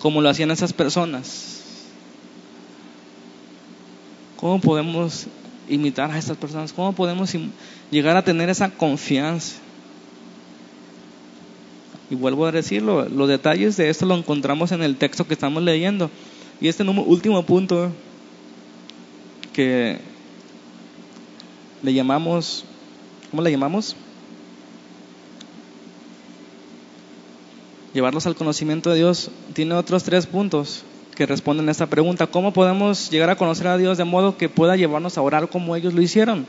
como 0.00 0.20
lo 0.20 0.28
hacían 0.28 0.50
esas 0.50 0.72
personas? 0.72 1.65
¿Cómo 4.36 4.60
podemos 4.60 5.26
imitar 5.68 6.10
a 6.10 6.18
estas 6.18 6.36
personas? 6.36 6.72
¿Cómo 6.72 6.92
podemos 6.92 7.34
llegar 7.90 8.16
a 8.16 8.24
tener 8.24 8.48
esa 8.50 8.70
confianza? 8.70 9.56
Y 12.10 12.14
vuelvo 12.14 12.46
a 12.46 12.52
decirlo, 12.52 13.08
los 13.08 13.28
detalles 13.28 13.76
de 13.76 13.88
esto 13.88 14.06
lo 14.06 14.14
encontramos 14.14 14.72
en 14.72 14.82
el 14.82 14.96
texto 14.96 15.26
que 15.26 15.34
estamos 15.34 15.62
leyendo. 15.62 16.10
Y 16.60 16.68
este 16.68 16.84
último 16.84 17.42
punto 17.44 17.90
que 19.52 19.98
le 21.82 21.94
llamamos, 21.94 22.64
¿cómo 23.30 23.42
le 23.42 23.50
llamamos? 23.50 23.96
Llevarlos 27.94 28.26
al 28.26 28.36
conocimiento 28.36 28.90
de 28.90 28.96
Dios 28.96 29.30
tiene 29.54 29.74
otros 29.74 30.04
tres 30.04 30.26
puntos 30.26 30.84
que 31.16 31.26
responden 31.26 31.68
a 31.68 31.72
esta 31.72 31.86
pregunta. 31.86 32.28
¿Cómo 32.28 32.52
podemos 32.52 33.10
llegar 33.10 33.30
a 33.30 33.36
conocer 33.36 33.66
a 33.66 33.76
Dios 33.76 33.98
de 33.98 34.04
modo 34.04 34.36
que 34.36 34.48
pueda 34.48 34.76
llevarnos 34.76 35.18
a 35.18 35.22
orar 35.22 35.48
como 35.48 35.74
ellos 35.74 35.94
lo 35.94 36.02
hicieron? 36.02 36.46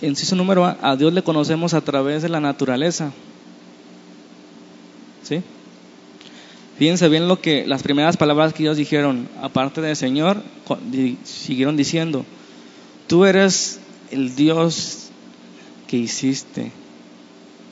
Inciso 0.00 0.34
número 0.34 0.64
A, 0.64 0.76
a 0.82 0.96
Dios 0.96 1.12
le 1.12 1.22
conocemos 1.22 1.74
a 1.74 1.82
través 1.82 2.22
de 2.22 2.28
la 2.28 2.40
naturaleza. 2.40 3.12
¿Sí? 5.22 5.42
Fíjense 6.78 7.08
bien 7.08 7.28
lo 7.28 7.40
que 7.40 7.66
las 7.66 7.82
primeras 7.84 8.16
palabras 8.16 8.54
que 8.54 8.64
ellos 8.64 8.78
dijeron, 8.78 9.28
aparte 9.40 9.80
del 9.80 9.94
Señor, 9.94 10.42
siguieron 11.22 11.76
diciendo, 11.76 12.24
tú 13.06 13.24
eres 13.26 13.78
el 14.10 14.34
Dios 14.34 15.10
que 15.86 15.98
hiciste 15.98 16.72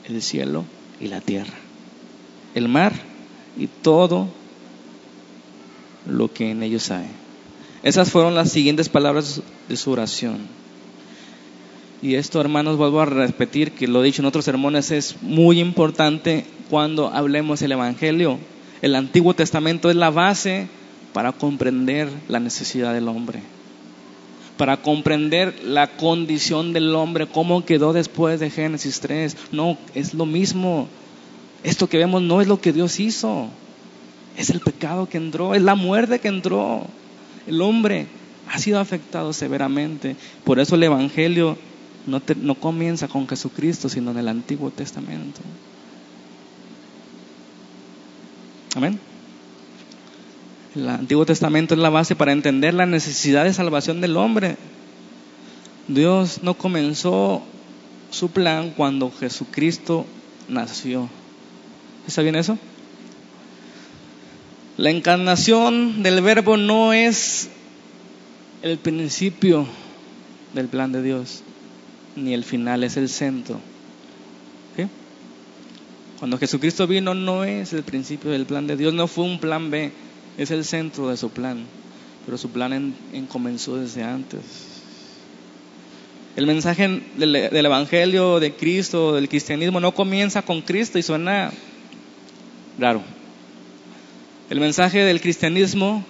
el 0.05 0.21
cielo 0.21 0.65
y 0.99 1.07
la 1.07 1.19
tierra, 1.19 1.55
el 2.53 2.69
mar 2.69 3.10
y 3.61 3.67
todo 3.67 4.27
lo 6.07 6.33
que 6.33 6.49
en 6.49 6.63
ellos 6.63 6.89
hay. 6.89 7.05
Esas 7.83 8.09
fueron 8.09 8.33
las 8.33 8.51
siguientes 8.51 8.89
palabras 8.89 9.43
de 9.69 9.77
su 9.77 9.91
oración. 9.91 10.39
Y 12.01 12.15
esto, 12.15 12.41
hermanos, 12.41 12.77
vuelvo 12.77 13.01
a 13.01 13.05
repetir 13.05 13.73
que 13.73 13.87
lo 13.87 14.01
he 14.01 14.05
dicho 14.05 14.23
en 14.23 14.25
otros 14.25 14.45
sermones, 14.45 14.89
es 14.89 15.21
muy 15.21 15.59
importante 15.59 16.45
cuando 16.71 17.09
hablemos 17.09 17.61
el 17.61 17.73
Evangelio. 17.73 18.39
El 18.81 18.95
Antiguo 18.95 19.35
Testamento 19.35 19.91
es 19.91 19.95
la 19.95 20.09
base 20.09 20.67
para 21.13 21.31
comprender 21.31 22.09
la 22.29 22.39
necesidad 22.39 22.93
del 22.95 23.07
hombre. 23.07 23.41
para 24.57 24.77
comprender 24.77 25.63
la 25.63 25.97
condición 25.97 26.71
del 26.71 26.93
hombre, 26.93 27.25
cómo 27.25 27.65
quedó 27.65 27.93
después 27.93 28.39
de 28.39 28.51
Génesis 28.51 28.99
3. 28.99 29.35
No, 29.51 29.75
es 29.95 30.13
lo 30.13 30.27
mismo. 30.27 30.87
Esto 31.63 31.87
que 31.87 31.97
vemos 31.97 32.21
no 32.21 32.41
es 32.41 32.47
lo 32.47 32.59
que 32.59 32.73
Dios 32.73 32.99
hizo. 32.99 33.47
Es 34.37 34.49
el 34.49 34.59
pecado 34.59 35.07
que 35.07 35.17
entró, 35.17 35.53
es 35.53 35.61
la 35.61 35.75
muerte 35.75 36.19
que 36.19 36.27
entró. 36.27 36.85
El 37.47 37.61
hombre 37.61 38.07
ha 38.49 38.59
sido 38.59 38.79
afectado 38.79 39.33
severamente. 39.33 40.15
Por 40.43 40.59
eso 40.59 40.75
el 40.75 40.83
Evangelio 40.83 41.57
no, 42.07 42.21
no 42.37 42.55
comienza 42.55 43.07
con 43.07 43.27
Jesucristo, 43.27 43.89
sino 43.89 44.11
en 44.11 44.17
el 44.17 44.27
Antiguo 44.27 44.71
Testamento. 44.71 45.41
Amén. 48.75 48.99
El 50.75 50.87
Antiguo 50.87 51.25
Testamento 51.25 51.73
es 51.73 51.79
la 51.79 51.89
base 51.89 52.15
para 52.15 52.31
entender 52.31 52.73
la 52.73 52.85
necesidad 52.85 53.43
de 53.43 53.53
salvación 53.53 53.99
del 53.99 54.15
hombre. 54.15 54.55
Dios 55.87 56.39
no 56.43 56.53
comenzó 56.53 57.43
su 58.09 58.29
plan 58.29 58.71
cuando 58.75 59.11
Jesucristo 59.11 60.05
nació. 60.47 61.09
¿Está 62.07 62.21
bien 62.21 62.35
eso? 62.35 62.57
La 64.77 64.89
encarnación 64.89 66.01
del 66.03 66.21
verbo 66.21 66.57
no 66.57 66.93
es 66.93 67.49
el 68.61 68.77
principio 68.77 69.67
del 70.53 70.67
plan 70.67 70.91
de 70.91 71.01
Dios, 71.01 71.43
ni 72.15 72.33
el 72.33 72.43
final, 72.43 72.83
es 72.83 72.97
el 72.97 73.09
centro. 73.09 73.59
Cuando 76.21 76.37
Jesucristo 76.37 76.85
vino 76.85 77.15
no 77.15 77.45
es 77.45 77.73
el 77.73 77.81
principio 77.81 78.29
del 78.29 78.45
plan 78.45 78.67
de 78.67 78.77
Dios, 78.77 78.93
no 78.93 79.07
fue 79.07 79.25
un 79.25 79.39
plan 79.39 79.71
B, 79.71 79.91
es 80.37 80.51
el 80.51 80.65
centro 80.65 81.09
de 81.09 81.17
su 81.17 81.31
plan, 81.31 81.65
pero 82.27 82.37
su 82.37 82.51
plan 82.51 82.93
en, 83.11 83.25
comenzó 83.25 83.77
desde 83.77 84.03
antes. 84.03 84.41
El 86.35 86.45
mensaje 86.45 87.01
del, 87.17 87.33
del, 87.33 87.65
Evangelio 87.65 88.39
de 88.39 88.53
Cristo, 88.53 89.15
del 89.15 89.29
cristianismo, 89.29 89.79
no 89.79 89.95
comienza 89.95 90.43
con 90.43 90.61
Cristo 90.61 90.99
y 90.99 91.01
suena 91.01 91.51
raro. 92.77 93.01
El 94.49 94.59
mensaje 94.59 94.99
del 94.99 95.21
cristianismo 95.21 96.03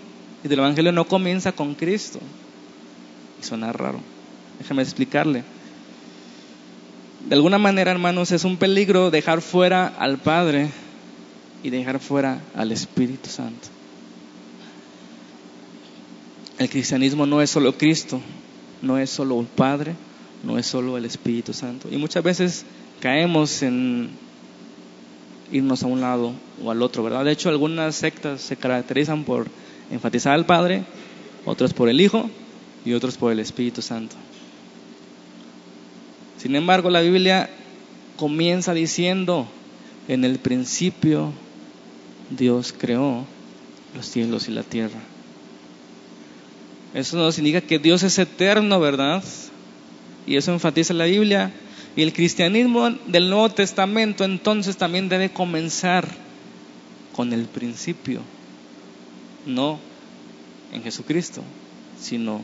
y 0.43 0.47
del 0.47 0.59
Evangelio 0.59 0.91
no 0.91 1.05
comienza 1.05 1.51
con 1.51 1.75
Cristo 1.75 2.19
y 3.39 3.45
suena 3.45 3.71
raro. 3.71 3.99
Déjame 4.59 4.81
explicarle. 4.81 5.43
De 7.27 7.35
alguna 7.35 7.57
manera, 7.57 7.91
hermanos, 7.91 8.31
es 8.31 8.43
un 8.43 8.57
peligro 8.57 9.11
dejar 9.11 9.41
fuera 9.41 9.87
al 9.87 10.17
Padre 10.17 10.69
y 11.63 11.69
dejar 11.69 11.99
fuera 11.99 12.41
al 12.55 12.71
Espíritu 12.71 13.29
Santo. 13.29 13.67
El 16.57 16.69
cristianismo 16.69 17.25
no 17.25 17.41
es 17.41 17.49
solo 17.49 17.77
Cristo, 17.77 18.19
no 18.81 18.97
es 18.97 19.09
solo 19.09 19.39
el 19.39 19.47
Padre, 19.47 19.95
no 20.43 20.57
es 20.57 20.65
solo 20.65 20.97
el 20.97 21.05
Espíritu 21.05 21.53
Santo. 21.53 21.89
Y 21.91 21.97
muchas 21.97 22.23
veces 22.23 22.65
caemos 22.99 23.61
en 23.61 24.09
irnos 25.51 25.83
a 25.83 25.87
un 25.87 26.01
lado 26.01 26.33
o 26.63 26.71
al 26.71 26.81
otro, 26.81 27.03
¿verdad? 27.03 27.25
De 27.25 27.31
hecho, 27.31 27.49
algunas 27.49 27.95
sectas 27.95 28.41
se 28.41 28.55
caracterizan 28.55 29.23
por 29.23 29.47
enfatizar 29.91 30.33
al 30.33 30.45
Padre, 30.45 30.83
otros 31.45 31.73
por 31.73 31.89
el 31.89 31.99
Hijo 32.01 32.29
y 32.85 32.93
otros 32.93 33.17
por 33.17 33.31
el 33.31 33.39
Espíritu 33.39 33.81
Santo. 33.81 34.15
Sin 36.37 36.55
embargo, 36.55 36.89
la 36.89 37.01
Biblia 37.01 37.49
comienza 38.15 38.73
diciendo, 38.73 39.47
en 40.07 40.23
el 40.25 40.39
principio 40.39 41.33
Dios 42.29 42.73
creó 42.75 43.25
los 43.95 44.05
cielos 44.05 44.47
y 44.47 44.51
la 44.51 44.63
tierra. 44.63 44.99
Eso 46.93 47.17
nos 47.17 47.37
indica 47.37 47.61
que 47.61 47.79
Dios 47.79 48.03
es 48.03 48.17
eterno, 48.19 48.79
¿verdad? 48.79 49.23
Y 50.27 50.35
eso 50.35 50.51
enfatiza 50.51 50.93
la 50.93 51.05
Biblia. 51.05 51.51
Y 51.95 52.03
el 52.03 52.13
cristianismo 52.13 52.89
del 52.89 53.29
Nuevo 53.29 53.49
Testamento 53.49 54.23
entonces 54.23 54.77
también 54.77 55.09
debe 55.09 55.29
comenzar 55.29 56.07
con 57.13 57.33
el 57.33 57.45
principio, 57.45 58.21
no 59.45 59.79
en 60.71 60.83
Jesucristo, 60.83 61.43
sino 61.99 62.43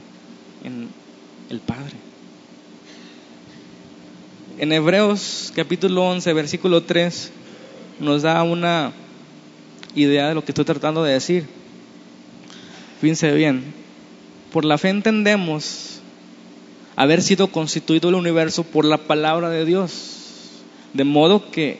en 0.63 0.89
el 1.49 1.59
Padre. 1.61 1.95
En 4.59 4.71
Hebreos 4.73 5.53
capítulo 5.55 6.03
11, 6.03 6.33
versículo 6.33 6.83
3, 6.83 7.31
nos 7.99 8.23
da 8.23 8.43
una 8.43 8.91
idea 9.95 10.27
de 10.27 10.35
lo 10.35 10.43
que 10.43 10.51
estoy 10.51 10.65
tratando 10.65 11.03
de 11.03 11.13
decir. 11.13 11.45
Fíjense 12.99 13.31
bien, 13.33 13.73
por 14.51 14.65
la 14.65 14.77
fe 14.77 14.89
entendemos 14.89 15.96
haber 16.97 17.21
sido 17.21 17.47
constituido 17.49 18.09
el 18.09 18.15
universo 18.15 18.63
por 18.63 18.83
la 18.83 18.97
palabra 18.97 19.49
de 19.51 19.65
Dios, 19.65 20.63
de 20.93 21.03
modo 21.03 21.51
que 21.51 21.77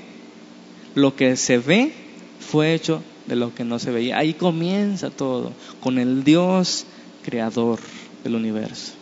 lo 0.93 1.15
que 1.15 1.36
se 1.36 1.57
ve 1.57 1.91
fue 2.39 2.76
hecho 2.76 3.01
de 3.26 3.36
lo 3.36 3.53
que 3.53 3.65
no 3.65 3.80
se 3.80 3.91
veía. 3.91 4.20
Ahí 4.20 4.36
comienza 4.36 5.09
todo, 5.09 5.53
con 5.82 5.97
el 5.97 6.24
Dios 6.24 6.86
creador 7.26 7.80
del 8.24 8.36
universo. 8.36 8.93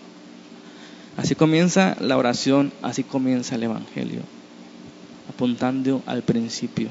Así 1.17 1.35
comienza 1.35 1.97
la 1.99 2.17
oración, 2.17 2.71
así 2.81 3.03
comienza 3.03 3.55
el 3.55 3.63
Evangelio, 3.63 4.21
apuntando 5.29 6.01
al 6.05 6.23
principio. 6.23 6.89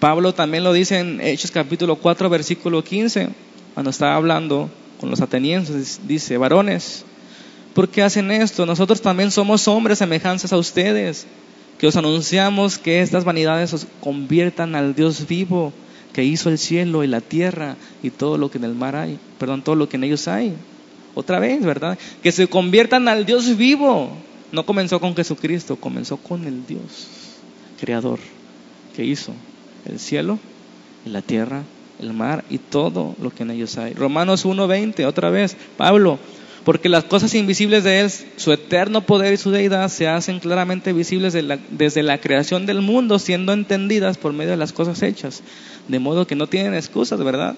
Pablo 0.00 0.34
también 0.34 0.64
lo 0.64 0.72
dice 0.72 0.98
en 0.98 1.20
Hechos 1.20 1.52
capítulo 1.52 1.96
4, 1.96 2.28
versículo 2.28 2.82
15, 2.82 3.28
cuando 3.74 3.90
estaba 3.90 4.16
hablando 4.16 4.70
con 5.00 5.10
los 5.10 5.20
atenienses, 5.20 6.00
dice, 6.06 6.38
varones, 6.38 7.04
¿por 7.74 7.88
qué 7.88 8.02
hacen 8.02 8.30
esto? 8.30 8.66
Nosotros 8.66 9.02
también 9.02 9.30
somos 9.30 9.68
hombres 9.68 9.98
semejantes 9.98 10.52
a 10.52 10.58
ustedes, 10.58 11.26
que 11.78 11.86
os 11.86 11.96
anunciamos 11.96 12.78
que 12.78 13.02
estas 13.02 13.24
vanidades 13.24 13.72
os 13.72 13.86
conviertan 14.00 14.74
al 14.74 14.94
Dios 14.94 15.26
vivo, 15.26 15.72
que 16.12 16.24
hizo 16.24 16.48
el 16.48 16.58
cielo 16.58 17.02
y 17.02 17.08
la 17.08 17.20
tierra 17.20 17.76
y 18.02 18.10
todo 18.10 18.38
lo 18.38 18.50
que 18.50 18.58
en 18.58 18.64
el 18.64 18.74
mar 18.74 18.94
hay, 18.94 19.18
perdón, 19.38 19.62
todo 19.62 19.74
lo 19.74 19.88
que 19.88 19.96
en 19.96 20.04
ellos 20.04 20.28
hay 20.28 20.54
otra 21.14 21.38
vez, 21.38 21.64
¿verdad? 21.64 21.98
Que 22.22 22.32
se 22.32 22.46
conviertan 22.46 23.08
al 23.08 23.24
Dios 23.26 23.56
vivo. 23.56 24.10
No 24.52 24.66
comenzó 24.66 25.00
con 25.00 25.16
Jesucristo, 25.16 25.76
comenzó 25.76 26.16
con 26.16 26.44
el 26.44 26.66
Dios 26.66 27.08
creador 27.80 28.18
que 28.94 29.04
hizo 29.04 29.32
el 29.84 29.98
cielo, 29.98 30.38
la 31.04 31.22
tierra, 31.22 31.62
el 32.00 32.12
mar 32.12 32.44
y 32.50 32.58
todo 32.58 33.14
lo 33.20 33.30
que 33.30 33.42
en 33.42 33.50
ellos 33.50 33.78
hay. 33.78 33.94
Romanos 33.94 34.44
1:20, 34.44 35.06
otra 35.06 35.30
vez, 35.30 35.56
Pablo, 35.76 36.18
porque 36.64 36.88
las 36.88 37.04
cosas 37.04 37.34
invisibles 37.34 37.84
de 37.84 38.00
Él, 38.00 38.10
su 38.36 38.52
eterno 38.52 39.02
poder 39.02 39.34
y 39.34 39.36
su 39.36 39.50
deidad, 39.50 39.88
se 39.90 40.08
hacen 40.08 40.40
claramente 40.40 40.92
visibles 40.92 41.36
desde 41.70 42.02
la 42.02 42.18
creación 42.18 42.66
del 42.66 42.80
mundo, 42.80 43.18
siendo 43.18 43.52
entendidas 43.52 44.16
por 44.16 44.32
medio 44.32 44.52
de 44.52 44.56
las 44.56 44.72
cosas 44.72 45.02
hechas, 45.02 45.42
de 45.88 45.98
modo 45.98 46.26
que 46.26 46.36
no 46.36 46.46
tienen 46.46 46.74
excusas, 46.74 47.22
¿verdad? 47.22 47.54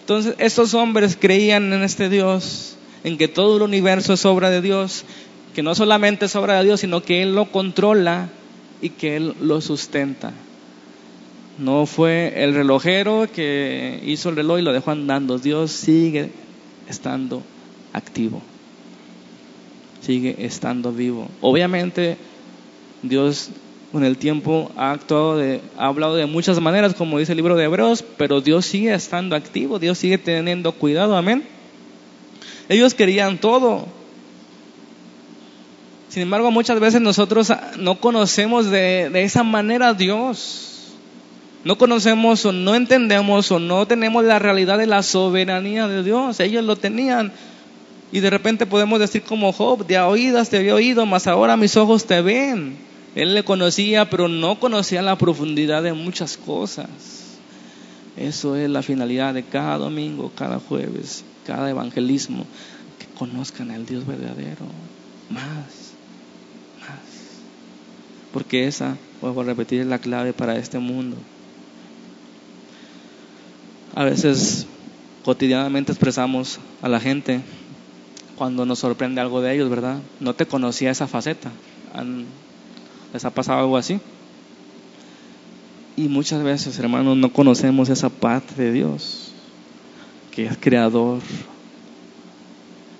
Entonces, 0.00 0.34
estos 0.38 0.74
hombres 0.74 1.16
creían 1.18 1.72
en 1.72 1.82
este 1.82 2.08
Dios 2.08 2.76
en 3.04 3.16
que 3.16 3.28
todo 3.28 3.56
el 3.56 3.62
universo 3.62 4.12
es 4.12 4.24
obra 4.24 4.50
de 4.50 4.60
Dios, 4.60 5.04
que 5.54 5.62
no 5.62 5.74
solamente 5.74 6.26
es 6.26 6.34
obra 6.34 6.58
de 6.58 6.64
Dios, 6.64 6.80
sino 6.80 7.02
que 7.02 7.22
Él 7.22 7.34
lo 7.34 7.52
controla 7.52 8.28
y 8.80 8.90
que 8.90 9.16
Él 9.16 9.34
lo 9.40 9.60
sustenta. 9.60 10.32
No 11.58 11.86
fue 11.86 12.32
el 12.42 12.54
relojero 12.54 13.28
que 13.32 14.00
hizo 14.04 14.30
el 14.30 14.36
reloj 14.36 14.58
y 14.58 14.62
lo 14.62 14.72
dejó 14.72 14.90
andando. 14.90 15.38
Dios 15.38 15.70
sigue 15.72 16.30
estando 16.88 17.42
activo. 17.92 18.42
Sigue 20.00 20.36
estando 20.38 20.92
vivo. 20.92 21.28
Obviamente, 21.40 22.16
Dios 23.02 23.50
con 23.92 24.04
el 24.04 24.16
tiempo 24.16 24.72
ha 24.76 24.92
actuado 24.92 25.36
de, 25.36 25.60
ha 25.76 25.86
hablado 25.86 26.16
de 26.16 26.24
muchas 26.24 26.58
maneras, 26.60 26.94
como 26.94 27.18
dice 27.18 27.32
el 27.32 27.36
libro 27.36 27.56
de 27.56 27.64
Hebreos, 27.64 28.02
pero 28.16 28.40
Dios 28.40 28.64
sigue 28.64 28.94
estando 28.94 29.36
activo, 29.36 29.78
Dios 29.78 29.98
sigue 29.98 30.16
teniendo 30.16 30.72
cuidado, 30.72 31.14
amén. 31.14 31.44
Ellos 32.70 32.94
querían 32.94 33.38
todo. 33.38 33.86
Sin 36.08 36.22
embargo, 36.22 36.50
muchas 36.50 36.80
veces 36.80 37.00
nosotros 37.00 37.52
no 37.78 37.98
conocemos 37.98 38.70
de, 38.70 39.10
esa 39.22 39.42
manera 39.42 39.88
a 39.88 39.94
Dios. 39.94 40.71
No 41.64 41.78
conocemos 41.78 42.44
o 42.44 42.52
no 42.52 42.74
entendemos 42.74 43.50
o 43.52 43.58
no 43.58 43.86
tenemos 43.86 44.24
la 44.24 44.38
realidad 44.38 44.78
de 44.78 44.86
la 44.86 45.02
soberanía 45.02 45.86
de 45.86 46.02
Dios. 46.02 46.40
Ellos 46.40 46.64
lo 46.64 46.76
tenían. 46.76 47.32
Y 48.10 48.20
de 48.20 48.30
repente 48.30 48.66
podemos 48.66 48.98
decir 48.98 49.22
como 49.22 49.52
Job, 49.52 49.86
de 49.86 49.98
oídas 49.98 50.50
te 50.50 50.58
había 50.58 50.74
oído, 50.74 51.06
mas 51.06 51.26
ahora 51.26 51.56
mis 51.56 51.76
ojos 51.76 52.04
te 52.04 52.20
ven. 52.20 52.76
Él 53.14 53.34
le 53.34 53.44
conocía, 53.44 54.10
pero 54.10 54.28
no 54.28 54.58
conocía 54.58 55.02
la 55.02 55.16
profundidad 55.16 55.82
de 55.82 55.92
muchas 55.92 56.36
cosas. 56.36 56.88
Eso 58.16 58.56
es 58.56 58.68
la 58.68 58.82
finalidad 58.82 59.32
de 59.32 59.44
cada 59.44 59.78
domingo, 59.78 60.32
cada 60.34 60.58
jueves 60.58 61.24
cada 61.46 61.70
evangelismo, 61.70 62.46
que 62.98 63.06
conozcan 63.18 63.70
al 63.70 63.86
Dios 63.86 64.06
verdadero. 64.06 64.66
Más, 65.30 65.94
más. 66.80 67.00
Porque 68.32 68.66
esa, 68.66 68.96
vuelvo 69.20 69.42
a 69.42 69.44
repetir, 69.44 69.80
es 69.80 69.86
la 69.86 69.98
clave 69.98 70.32
para 70.32 70.56
este 70.56 70.78
mundo. 70.78 71.16
A 73.94 74.04
veces 74.04 74.66
cotidianamente 75.24 75.92
expresamos 75.92 76.58
a 76.80 76.88
la 76.88 76.98
gente 76.98 77.42
cuando 78.36 78.64
nos 78.64 78.78
sorprende 78.78 79.20
algo 79.20 79.40
de 79.42 79.54
ellos, 79.54 79.68
¿verdad? 79.68 79.98
No 80.18 80.34
te 80.34 80.46
conocía 80.46 80.90
esa 80.90 81.06
faceta. 81.06 81.50
¿Les 83.12 83.24
ha 83.24 83.30
pasado 83.30 83.60
algo 83.60 83.76
así? 83.76 84.00
Y 85.94 86.08
muchas 86.08 86.42
veces, 86.42 86.78
hermanos, 86.78 87.18
no 87.18 87.32
conocemos 87.32 87.90
esa 87.90 88.08
parte 88.08 88.54
de 88.60 88.72
Dios, 88.72 89.32
que 90.30 90.46
es 90.46 90.56
creador, 90.58 91.20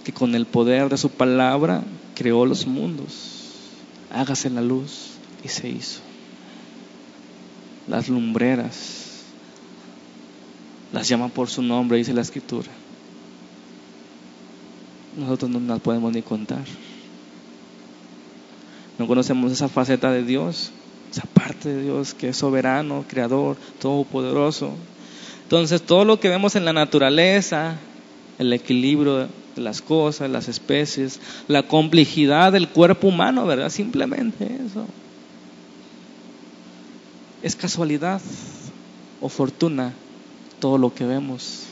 que 0.04 0.12
con 0.12 0.34
el 0.34 0.44
poder 0.44 0.90
de 0.90 0.98
su 0.98 1.08
palabra 1.08 1.82
creó 2.14 2.44
los 2.44 2.66
mundos. 2.66 3.40
Hágase 4.10 4.50
la 4.50 4.60
luz 4.60 5.12
y 5.42 5.48
se 5.48 5.70
hizo. 5.70 6.00
Las 7.88 8.10
lumbreras 8.10 9.01
las 10.92 11.08
llama 11.08 11.28
por 11.28 11.48
su 11.48 11.62
nombre, 11.62 11.98
dice 11.98 12.12
la 12.12 12.20
escritura. 12.20 12.68
Nosotros 15.16 15.50
no 15.50 15.60
las 15.60 15.80
podemos 15.80 16.12
ni 16.12 16.22
contar. 16.22 16.64
No 18.98 19.06
conocemos 19.06 19.50
esa 19.52 19.68
faceta 19.68 20.12
de 20.12 20.22
Dios, 20.22 20.70
esa 21.10 21.22
parte 21.22 21.70
de 21.70 21.82
Dios 21.82 22.14
que 22.14 22.28
es 22.28 22.36
soberano, 22.36 23.04
creador, 23.08 23.56
todopoderoso. 23.80 24.72
Entonces, 25.44 25.82
todo 25.82 26.04
lo 26.04 26.20
que 26.20 26.28
vemos 26.28 26.56
en 26.56 26.64
la 26.64 26.72
naturaleza, 26.72 27.76
el 28.38 28.52
equilibrio 28.52 29.16
de 29.16 29.28
las 29.56 29.82
cosas, 29.82 30.30
las 30.30 30.48
especies, 30.48 31.20
la 31.48 31.62
complejidad 31.62 32.52
del 32.52 32.68
cuerpo 32.68 33.08
humano, 33.08 33.46
¿verdad? 33.46 33.70
Simplemente 33.70 34.44
eso. 34.44 34.86
Es 37.42 37.56
casualidad 37.56 38.20
o 39.20 39.28
fortuna 39.28 39.92
todo 40.62 40.78
lo 40.78 40.94
que 40.94 41.04
vemos. 41.04 41.64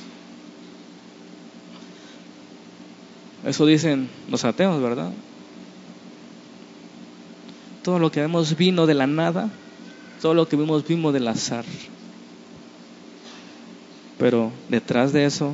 Eso 3.47 3.64
dicen 3.64 4.11
los 4.28 4.45
ateos, 4.45 4.82
¿verdad? 4.82 5.12
Todo 7.84 8.01
lo 8.01 8.11
que 8.11 8.20
vemos 8.20 8.57
vino 8.57 8.86
de 8.86 8.95
la 8.95 9.07
nada, 9.07 9.49
todo 10.20 10.34
lo 10.34 10.49
que 10.49 10.57
vimos 10.57 10.84
vino 10.84 11.12
del 11.12 11.28
azar. 11.28 11.64
Pero 14.18 14.51
detrás 14.68 15.12
de 15.12 15.24
eso, 15.24 15.53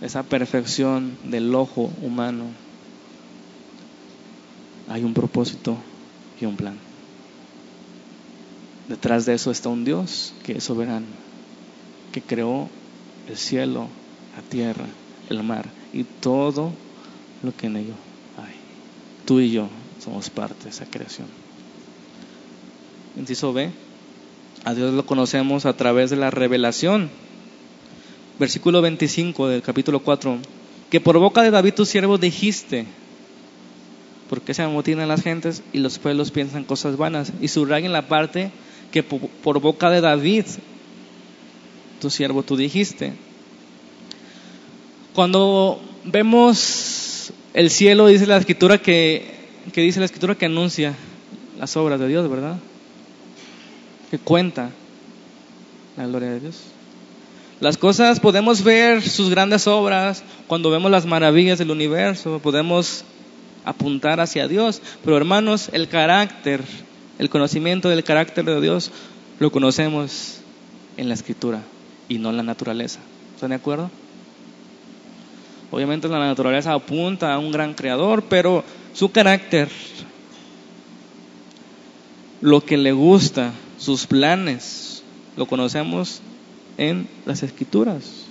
esa 0.00 0.22
perfección 0.22 1.18
del 1.24 1.52
ojo 1.52 1.90
humano, 2.00 2.44
hay 4.88 5.02
un 5.02 5.14
propósito 5.14 5.76
y 6.40 6.44
un 6.44 6.56
plan. 6.56 6.78
Detrás 8.86 9.26
de 9.26 9.34
eso 9.34 9.50
está 9.50 9.68
un 9.68 9.84
Dios 9.84 10.32
que 10.44 10.58
es 10.58 10.64
soberano, 10.64 11.27
que 12.18 12.26
creó 12.26 12.68
el 13.28 13.36
cielo, 13.36 13.86
la 14.36 14.42
tierra, 14.42 14.86
el 15.30 15.42
mar 15.42 15.66
y 15.92 16.04
todo 16.04 16.72
lo 17.42 17.54
que 17.54 17.66
en 17.66 17.76
ello 17.76 17.94
hay. 18.36 18.54
Tú 19.24 19.40
y 19.40 19.52
yo 19.52 19.68
somos 20.02 20.28
parte 20.30 20.64
de 20.64 20.70
esa 20.70 20.86
creación. 20.86 21.28
Inciso 23.16 23.52
B, 23.52 23.70
a 24.64 24.74
Dios 24.74 24.94
lo 24.94 25.06
conocemos 25.06 25.64
a 25.66 25.76
través 25.76 26.10
de 26.10 26.16
la 26.16 26.30
revelación. 26.30 27.10
Versículo 28.38 28.80
25 28.82 29.48
del 29.48 29.62
capítulo 29.62 30.00
4, 30.00 30.38
que 30.90 31.00
por 31.00 31.18
boca 31.18 31.42
de 31.42 31.50
David 31.50 31.74
tu 31.74 31.84
siervo 31.84 32.18
dijiste, 32.18 32.86
porque 34.28 34.54
se 34.54 34.62
amotinan 34.62 35.08
las 35.08 35.22
gentes 35.22 35.62
y 35.72 35.78
los 35.78 35.98
pueblos 35.98 36.30
piensan 36.30 36.64
cosas 36.64 36.96
vanas. 36.96 37.32
Y 37.40 37.48
subrayen 37.48 37.92
la 37.92 38.08
parte 38.08 38.50
que 38.90 39.02
por 39.02 39.60
boca 39.60 39.90
de 39.90 40.00
David, 40.00 40.44
tu 41.98 42.10
siervo, 42.10 42.42
tú 42.42 42.56
dijiste. 42.56 43.12
Cuando 45.14 45.80
vemos 46.04 47.32
el 47.54 47.70
cielo, 47.70 48.06
dice 48.06 48.26
la 48.26 48.36
escritura 48.36 48.78
que, 48.78 49.34
que 49.72 49.80
dice 49.80 49.98
la 49.98 50.06
escritura 50.06 50.34
que 50.36 50.46
anuncia 50.46 50.94
las 51.58 51.76
obras 51.76 51.98
de 51.98 52.08
Dios, 52.08 52.30
¿verdad? 52.30 52.56
Que 54.10 54.18
cuenta 54.18 54.70
la 55.96 56.06
gloria 56.06 56.30
de 56.30 56.40
Dios. 56.40 56.60
Las 57.60 57.76
cosas 57.76 58.20
podemos 58.20 58.62
ver 58.62 59.02
sus 59.02 59.30
grandes 59.30 59.66
obras 59.66 60.22
cuando 60.46 60.70
vemos 60.70 60.90
las 60.92 61.06
maravillas 61.06 61.58
del 61.58 61.72
universo, 61.72 62.38
podemos 62.38 63.04
apuntar 63.64 64.20
hacia 64.20 64.46
Dios, 64.46 64.80
pero 65.04 65.16
hermanos, 65.16 65.68
el 65.72 65.88
carácter, 65.88 66.62
el 67.18 67.28
conocimiento 67.28 67.88
del 67.88 68.04
carácter 68.04 68.44
de 68.44 68.60
Dios 68.60 68.92
lo 69.40 69.50
conocemos 69.50 70.38
en 70.96 71.08
la 71.08 71.14
escritura 71.14 71.60
y 72.08 72.18
no 72.18 72.32
la 72.32 72.42
naturaleza. 72.42 73.00
¿Están 73.34 73.50
de 73.50 73.56
acuerdo? 73.56 73.90
Obviamente 75.70 76.08
la 76.08 76.18
naturaleza 76.18 76.72
apunta 76.72 77.34
a 77.34 77.38
un 77.38 77.52
gran 77.52 77.74
creador, 77.74 78.24
pero 78.28 78.64
su 78.94 79.12
carácter, 79.12 79.68
lo 82.40 82.64
que 82.64 82.78
le 82.78 82.92
gusta, 82.92 83.52
sus 83.78 84.06
planes, 84.06 85.02
lo 85.36 85.46
conocemos 85.46 86.20
en 86.78 87.06
las 87.26 87.42
escrituras. 87.42 88.24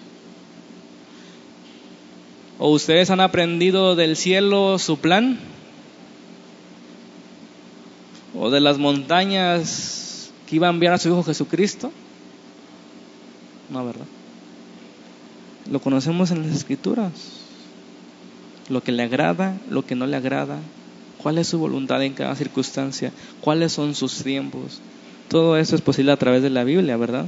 ¿O 2.59 2.71
ustedes 2.71 3.11
han 3.11 3.19
aprendido 3.19 3.95
del 3.95 4.15
cielo 4.15 4.80
su 4.80 4.97
plan? 4.97 5.38
¿O 8.34 8.49
de 8.49 8.59
las 8.59 8.80
montañas 8.80 10.32
que 10.47 10.55
iba 10.55 10.67
a 10.67 10.71
enviar 10.71 10.93
a 10.93 10.97
su 10.97 11.09
Hijo 11.09 11.23
Jesucristo? 11.23 11.91
No, 13.70 13.86
¿verdad? 13.86 14.05
Lo 15.70 15.80
conocemos 15.80 16.32
en 16.32 16.43
las 16.43 16.55
escrituras. 16.55 17.11
Lo 18.70 18.82
que 18.82 18.91
le 18.91 19.03
agrada, 19.03 19.57
lo 19.70 19.86
que 19.86 19.95
no 19.95 20.07
le 20.07 20.18
agrada, 20.18 20.59
cuál 21.18 21.38
es 21.38 21.47
su 21.47 21.59
voluntad 21.59 22.03
en 22.03 22.13
cada 22.13 22.36
circunstancia, 22.36 23.11
cuáles 23.41 23.74
son 23.74 23.95
sus 23.95 24.24
tiempos. 24.24 24.80
Todo 25.30 25.57
eso 25.57 25.76
es 25.76 25.82
posible 25.82 26.11
a 26.11 26.18
través 26.18 26.41
de 26.41 26.49
la 26.49 26.63
Biblia, 26.63 26.95
¿verdad? 26.97 27.28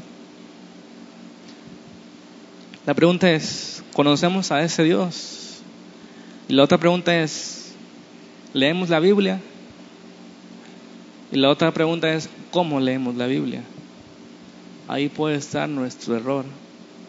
La 2.85 2.93
pregunta 2.93 3.29
es, 3.31 3.83
¿conocemos 3.93 4.51
a 4.51 4.63
ese 4.63 4.83
Dios? 4.83 5.59
Y 6.47 6.53
la 6.53 6.63
otra 6.63 6.77
pregunta 6.77 7.21
es, 7.21 7.73
¿leemos 8.53 8.89
la 8.89 8.99
Biblia? 8.99 9.39
Y 11.31 11.37
la 11.37 11.49
otra 11.49 11.71
pregunta 11.71 12.11
es, 12.13 12.29
¿cómo 12.51 12.79
leemos 12.79 13.15
la 13.15 13.27
Biblia? 13.27 13.63
Ahí 14.89 15.07
puede 15.07 15.35
estar 15.35 15.69
nuestro 15.69 16.17
error 16.17 16.43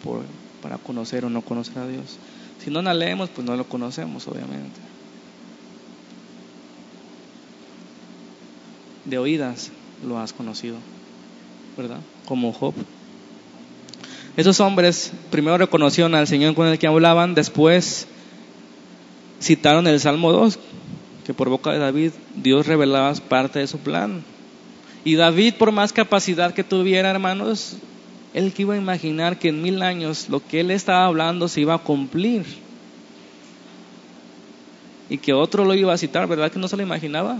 por 0.05 0.23
para 0.63 0.79
conocer 0.79 1.25
o 1.25 1.31
no 1.31 1.43
conocer 1.43 1.79
a 1.79 1.87
Dios. 1.87 2.19
Si 2.63 2.71
no 2.71 2.83
la 2.83 2.95
leemos, 2.95 3.31
pues 3.31 3.47
no 3.47 3.57
lo 3.57 3.65
conocemos, 3.65 4.29
obviamente. 4.29 4.79
De 9.05 9.19
oídas 9.19 9.73
lo 10.07 10.19
has 10.19 10.33
conocido, 10.33 10.77
¿verdad? 11.77 12.01
Como 12.27 12.53
Job. 12.53 12.75
Esos 14.37 14.61
hombres 14.61 15.13
primero 15.31 15.59
reconocieron 15.59 16.15
al 16.15 16.27
Señor 16.27 16.55
con 16.55 16.67
el 16.67 16.79
que 16.79 16.87
hablaban, 16.87 17.35
después 17.35 18.07
citaron 19.41 19.87
el 19.87 19.99
Salmo 20.01 20.33
2, 20.33 20.59
que 21.27 21.35
por 21.35 21.49
boca 21.49 21.73
de 21.73 21.79
David 21.79 22.13
Dios 22.37 22.67
revelaba 22.67 23.13
parte 23.15 23.59
de 23.59 23.67
su 23.67 23.79
plan. 23.79 24.23
Y 25.05 25.15
David, 25.15 25.55
por 25.55 25.73
más 25.73 25.93
capacidad 25.93 26.53
que 26.53 26.65
tuviera, 26.65 27.11
hermanos, 27.11 27.77
él 28.35 28.53
que 28.53 28.63
iba 28.63 28.75
a 28.75 28.79
imaginar 28.79 29.39
que 29.39 29.49
en 29.49 29.63
mil 29.63 29.83
años 29.83 30.29
lo 30.29 30.47
que 30.47 30.61
él 30.61 30.71
estaba 30.71 31.07
hablando 31.07 31.49
se 31.49 31.63
iba 31.63 31.75
a 31.75 31.79
cumplir. 31.79 32.45
Y 35.09 35.19
que 35.19 35.33
otro 35.33 35.65
lo 35.65 35.75
iba 35.75 35.93
a 35.93 35.99
citar, 35.99 36.29
¿verdad 36.29 36.53
que 36.53 36.59
no 36.59 36.69
se 36.69 36.77
lo 36.77 36.83
imaginaba? 36.83 37.39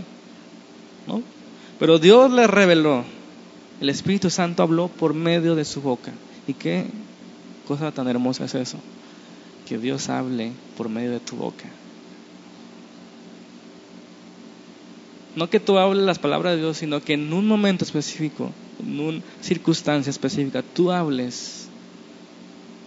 ¿No? 1.07 1.23
Pero 1.79 1.99
Dios 1.99 2.31
le 2.33 2.47
reveló. 2.47 3.05
El 3.81 3.89
Espíritu 3.89 4.29
Santo 4.29 4.63
habló 4.63 4.89
por 4.89 5.15
medio 5.15 5.55
de 5.55 5.65
su 5.65 5.81
boca. 5.81 6.13
¿Y 6.47 6.55
qué 6.55 6.87
cosa 7.69 7.93
tan 7.93 8.09
hermosa 8.09 8.45
es 8.45 8.55
eso? 8.55 8.79
Que 9.69 9.79
Dios 9.79 10.09
hable 10.09 10.53
por 10.77 10.89
medio 10.89 11.13
de 11.13 11.21
tu 11.21 11.37
boca. 11.37 11.67
No 15.37 15.49
que 15.49 15.61
tú 15.61 15.79
hables 15.79 16.05
las 16.05 16.19
palabras 16.19 16.55
de 16.55 16.61
Dios, 16.61 16.79
sino 16.79 17.01
que 17.01 17.15
en 17.15 17.33
un 17.33 17.47
momento 17.47 17.85
específico 17.85 18.51
en 18.81 19.01
una 19.01 19.21
circunstancia 19.41 20.11
específica, 20.11 20.63
tú 20.63 20.91
hables 20.91 21.69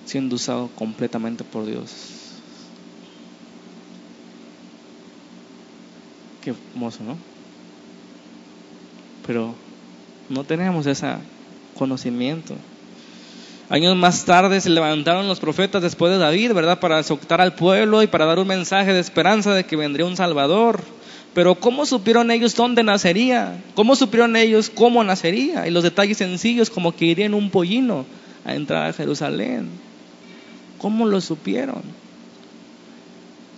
siendo 0.06 0.36
usado 0.36 0.70
completamente 0.76 1.44
por 1.44 1.66
Dios. 1.66 1.92
Qué 6.42 6.54
hermoso, 6.74 7.04
¿no? 7.04 7.18
Pero 9.26 9.56
no 10.30 10.44
tenemos 10.44 10.86
ese 10.86 11.16
conocimiento. 11.78 12.56
Años 13.70 13.96
más 13.96 14.26
tarde 14.26 14.60
se 14.60 14.70
levantaron 14.70 15.28
los 15.28 15.40
profetas 15.40 15.82
después 15.82 16.12
de 16.12 16.20
David, 16.20 16.54
¿verdad? 16.54 16.80
Para 16.80 17.00
exhortar 17.00 17.40
al 17.40 17.56
pueblo 17.56 18.04
y 18.04 18.08
para 18.08 18.26
dar 18.26 18.40
un 18.40 18.48
mensaje 18.48 18.94
de 18.94 19.00
esperanza 19.00 19.54
de 19.54 19.64
que 19.64 19.78
vendría 19.78 20.06
un 20.06 20.18
Salvador. 20.18 20.84
Pero 21.34 21.56
¿cómo 21.56 21.86
supieron 21.86 22.30
ellos 22.30 22.56
dónde 22.56 22.84
nacería? 22.84 23.60
¿Cómo 23.76 23.96
supieron 23.96 24.36
ellos 24.36 24.70
cómo 24.70 25.04
nacería? 25.04 25.68
Y 25.68 25.72
los 25.72 25.84
detalles 25.84 26.18
sencillos 26.18 26.70
como 26.70 26.96
que 26.96 27.06
iría 27.06 27.26
en 27.26 27.34
un 27.34 27.50
pollino 27.50 28.06
a 28.46 28.54
entrar 28.54 28.88
a 28.88 28.94
Jerusalén. 28.94 29.70
¿Cómo 30.78 31.06
lo 31.08 31.22
supieron? 31.22 31.82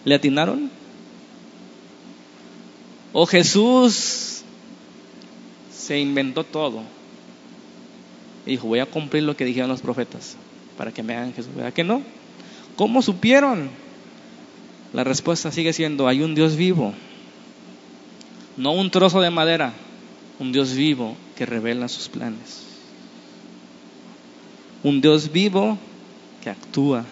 ¿Le 0.05 0.15
atinaron? 0.15 0.69
¿O 3.11 3.26
Jesús 3.26 4.43
se 5.73 5.99
inventó 5.99 6.43
todo? 6.43 6.82
Y 8.45 8.51
dijo, 8.51 8.67
voy 8.67 8.80
a 8.80 8.86
cumplir 8.86 9.23
lo 9.23 9.36
que 9.36 9.43
dijeron 9.43 9.69
los 9.69 9.82
profetas 9.82 10.38
para 10.78 10.91
que 10.91 11.03
me 11.03 11.15
hagan 11.15 11.34
Jesús. 11.34 11.53
¿Verdad 11.55 11.73
que 11.73 11.84
no? 11.84 12.01
¿Cómo 12.76 13.01
supieron? 13.01 13.69
La 14.93 15.03
respuesta 15.03 15.51
sigue 15.51 15.73
siendo, 15.73 16.07
hay 16.07 16.21
un 16.21 16.36
Dios 16.36 16.55
vivo, 16.55 16.93
no 18.58 18.72
un 18.72 18.89
trozo 18.89 19.22
de 19.22 19.30
madera, 19.30 19.74
un 20.39 20.51
Dios 20.51 20.74
vivo 20.74 21.16
que 21.36 21.45
revela 21.45 21.88
sus 21.88 22.10
planes. 22.10 22.64
Un 24.84 25.01
Dios 25.01 25.32
vivo 25.32 25.78
que 26.43 26.49
actúa, 26.49 27.06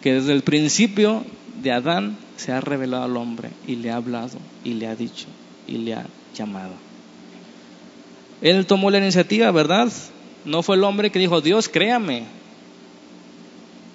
que 0.00 0.14
desde 0.14 0.32
el 0.32 0.42
principio 0.42 1.24
de 1.62 1.72
Adán 1.72 2.16
se 2.36 2.52
ha 2.52 2.60
revelado 2.60 3.04
al 3.04 3.16
hombre 3.16 3.50
y 3.66 3.76
le 3.76 3.90
ha 3.90 3.96
hablado 3.96 4.38
y 4.64 4.74
le 4.74 4.86
ha 4.86 4.96
dicho 4.96 5.26
y 5.66 5.78
le 5.78 5.94
ha 5.94 6.06
llamado. 6.34 6.74
Él 8.40 8.66
tomó 8.66 8.90
la 8.90 8.98
iniciativa, 8.98 9.50
¿verdad? 9.50 9.92
No 10.44 10.62
fue 10.62 10.76
el 10.76 10.84
hombre 10.84 11.10
que 11.10 11.18
dijo, 11.18 11.40
Dios, 11.40 11.68
créame. 11.68 12.24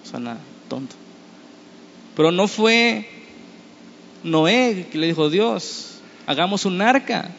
Suena 0.10 0.38
tonto. 0.70 0.96
Pero 2.16 2.32
no 2.32 2.48
fue 2.48 3.06
Noé 4.24 4.88
que 4.90 4.98
le 4.98 5.08
dijo, 5.08 5.30
Dios, 5.30 5.97
hagamos 6.28 6.66
un 6.66 6.80
arca. 6.82 7.32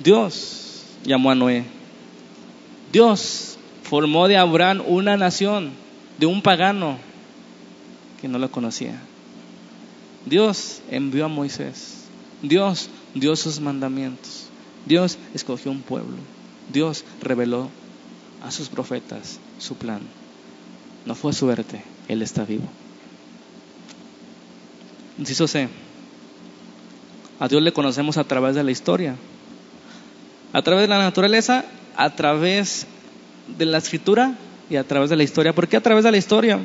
Dios 0.00 0.84
llamó 1.02 1.30
a 1.30 1.34
Noé. 1.34 1.64
Dios 2.92 3.56
formó 3.82 4.28
de 4.28 4.36
Abraham 4.36 4.82
una 4.86 5.16
nación, 5.16 5.72
de 6.18 6.26
un 6.26 6.42
pagano 6.42 6.98
que 8.20 8.28
no 8.28 8.38
lo 8.38 8.50
conocía. 8.52 9.00
Dios 10.26 10.82
envió 10.90 11.24
a 11.24 11.28
Moisés. 11.28 12.04
Dios 12.42 12.88
dio 13.14 13.34
sus 13.34 13.58
mandamientos. 13.58 14.46
Dios 14.86 15.18
escogió 15.34 15.72
un 15.72 15.80
pueblo. 15.80 16.18
Dios 16.72 17.04
reveló 17.20 17.70
a 18.42 18.50
sus 18.50 18.68
profetas 18.68 19.40
su 19.58 19.76
plan. 19.76 20.00
No 21.06 21.14
fue 21.14 21.32
suerte, 21.32 21.82
Él 22.08 22.22
está 22.22 22.44
vivo. 22.44 22.68
Inciso 25.18 25.46
C. 25.46 25.68
A 27.40 27.48
Dios 27.48 27.62
le 27.62 27.72
conocemos 27.72 28.16
a 28.16 28.24
través 28.24 28.54
de 28.54 28.62
la 28.62 28.70
historia, 28.70 29.16
a 30.52 30.62
través 30.62 30.82
de 30.82 30.88
la 30.88 30.98
naturaleza, 30.98 31.64
a 31.96 32.10
través 32.10 32.86
de 33.58 33.66
la 33.66 33.78
escritura 33.78 34.34
y 34.70 34.76
a 34.76 34.84
través 34.84 35.10
de 35.10 35.16
la 35.16 35.24
historia. 35.24 35.52
¿Por 35.52 35.68
qué 35.68 35.76
a 35.76 35.82
través 35.82 36.04
de 36.04 36.10
la 36.10 36.16
historia? 36.16 36.60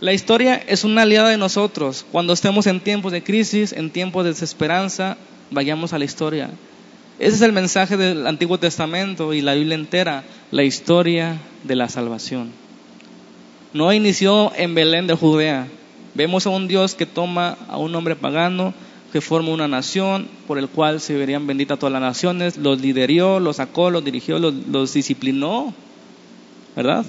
La 0.00 0.12
historia 0.12 0.56
es 0.66 0.84
una 0.84 1.02
aliada 1.02 1.30
de 1.30 1.38
nosotros. 1.38 2.04
Cuando 2.10 2.32
estemos 2.32 2.66
en 2.66 2.80
tiempos 2.80 3.12
de 3.12 3.22
crisis, 3.22 3.72
en 3.72 3.90
tiempos 3.90 4.24
de 4.24 4.30
desesperanza, 4.30 5.16
vayamos 5.50 5.92
a 5.92 5.98
la 5.98 6.04
historia. 6.04 6.50
Ese 7.18 7.36
es 7.36 7.42
el 7.42 7.52
mensaje 7.52 7.96
del 7.96 8.26
Antiguo 8.26 8.58
Testamento 8.58 9.32
y 9.32 9.42
la 9.42 9.54
Biblia 9.54 9.76
entera, 9.76 10.24
la 10.50 10.64
historia 10.64 11.38
de 11.62 11.76
la 11.76 11.88
salvación. 11.88 12.50
No 13.72 13.92
inició 13.92 14.52
en 14.56 14.74
Belén 14.74 15.06
de 15.06 15.14
Judea. 15.14 15.68
Vemos 16.14 16.46
a 16.46 16.50
un 16.50 16.68
Dios 16.68 16.94
que 16.94 17.06
toma 17.06 17.56
a 17.68 17.76
un 17.76 17.94
hombre 17.94 18.16
pagano, 18.16 18.74
que 19.12 19.20
forma 19.20 19.50
una 19.50 19.68
nación 19.68 20.26
por 20.46 20.58
el 20.58 20.68
cual 20.68 20.98
se 21.00 21.14
verían 21.14 21.46
benditas 21.46 21.78
todas 21.78 21.92
las 21.92 22.00
naciones, 22.00 22.56
los 22.56 22.80
lideró, 22.80 23.40
los 23.40 23.56
sacó, 23.56 23.90
los 23.90 24.02
dirigió, 24.02 24.38
los, 24.38 24.94
disciplinó, 24.94 25.74
¿verdad? 26.74 27.04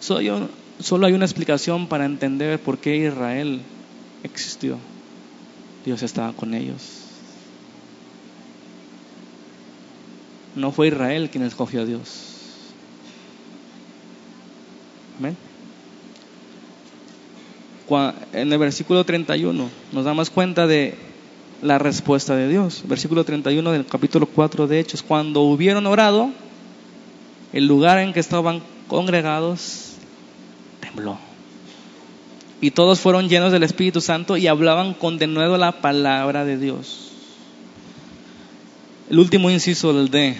Solo, 0.00 0.48
solo 0.80 1.06
hay 1.06 1.12
una 1.12 1.26
explicación 1.26 1.88
para 1.88 2.06
entender 2.06 2.58
por 2.58 2.78
qué 2.78 2.96
Israel 2.96 3.60
existió. 4.22 4.78
Dios 5.84 6.02
estaba 6.02 6.32
con 6.32 6.54
ellos. 6.54 7.02
No 10.56 10.72
fue 10.72 10.88
Israel 10.88 11.28
quien 11.30 11.44
escogió 11.44 11.82
a 11.82 11.84
Dios. 11.84 12.30
Amén. 15.18 15.36
En 17.88 18.52
el 18.52 18.58
versículo 18.58 19.04
31 19.04 19.68
nos 19.92 20.04
damos 20.04 20.30
cuenta 20.30 20.66
de 20.66 20.94
la 21.60 21.78
respuesta 21.78 22.34
de 22.34 22.48
Dios. 22.48 22.82
Versículo 22.86 23.24
31 23.24 23.72
del 23.72 23.86
capítulo 23.86 24.26
4 24.26 24.66
de 24.66 24.80
Hechos. 24.80 25.02
Cuando 25.02 25.42
hubieron 25.42 25.86
orado, 25.86 26.30
el 27.52 27.66
lugar 27.66 27.98
en 27.98 28.12
que 28.12 28.20
estaban 28.20 28.62
congregados 28.88 29.92
tembló. 30.80 31.18
Y 32.60 32.70
todos 32.70 33.00
fueron 33.00 33.28
llenos 33.28 33.52
del 33.52 33.62
Espíritu 33.62 34.00
Santo 34.00 34.36
y 34.38 34.46
hablaban 34.46 34.94
con 34.94 35.18
denuedo 35.18 35.58
la 35.58 35.82
palabra 35.82 36.44
de 36.44 36.56
Dios. 36.56 37.10
El 39.10 39.18
último 39.18 39.50
inciso 39.50 39.92
del 39.92 40.10
D. 40.10 40.36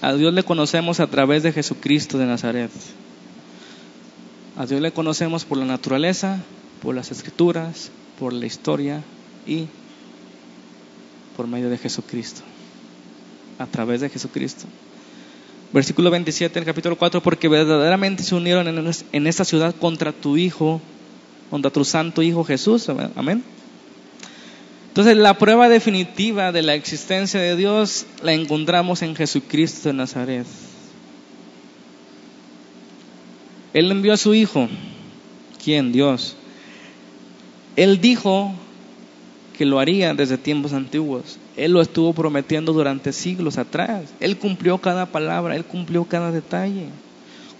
A 0.00 0.12
Dios 0.12 0.32
le 0.32 0.44
conocemos 0.44 1.00
a 1.00 1.08
través 1.08 1.42
de 1.42 1.52
Jesucristo 1.52 2.18
de 2.18 2.26
Nazaret. 2.26 2.70
A 4.56 4.66
Dios 4.66 4.80
le 4.80 4.92
conocemos 4.92 5.44
por 5.44 5.58
la 5.58 5.64
naturaleza, 5.64 6.38
por 6.82 6.94
las 6.94 7.10
escrituras, 7.10 7.90
por 8.18 8.32
la 8.32 8.46
historia 8.46 9.02
y 9.46 9.66
por 11.36 11.46
medio 11.46 11.70
de 11.70 11.78
Jesucristo. 11.78 12.42
A 13.58 13.66
través 13.66 14.00
de 14.00 14.08
Jesucristo. 14.08 14.66
Versículo 15.72 16.10
27 16.10 16.54
del 16.54 16.64
capítulo 16.64 16.96
4, 16.96 17.22
porque 17.22 17.48
verdaderamente 17.48 18.22
se 18.22 18.34
unieron 18.34 18.66
en 19.12 19.26
esta 19.26 19.44
ciudad 19.44 19.74
contra 19.74 20.12
tu 20.12 20.36
Hijo, 20.36 20.80
contra 21.50 21.70
tu 21.70 21.84
Santo 21.84 22.22
Hijo 22.22 22.44
Jesús. 22.44 22.88
Amén. 22.88 23.44
Entonces 24.88 25.16
la 25.16 25.38
prueba 25.38 25.68
definitiva 25.68 26.50
de 26.50 26.62
la 26.62 26.74
existencia 26.74 27.38
de 27.38 27.54
Dios 27.54 28.06
la 28.22 28.32
encontramos 28.32 29.02
en 29.02 29.14
Jesucristo 29.14 29.90
de 29.90 29.92
Nazaret. 29.92 30.46
Él 33.74 33.92
envió 33.92 34.14
a 34.14 34.16
su 34.16 34.34
Hijo. 34.34 34.68
¿Quién? 35.62 35.92
Dios. 35.92 36.34
Él 37.78 38.00
dijo 38.00 38.52
que 39.56 39.64
lo 39.64 39.78
haría 39.78 40.12
desde 40.12 40.36
tiempos 40.36 40.72
antiguos. 40.72 41.38
Él 41.56 41.70
lo 41.70 41.80
estuvo 41.80 42.12
prometiendo 42.12 42.72
durante 42.72 43.12
siglos 43.12 43.56
atrás. 43.56 44.02
Él 44.18 44.36
cumplió 44.36 44.78
cada 44.78 45.06
palabra, 45.06 45.54
Él 45.54 45.64
cumplió 45.64 46.04
cada 46.04 46.32
detalle. 46.32 46.88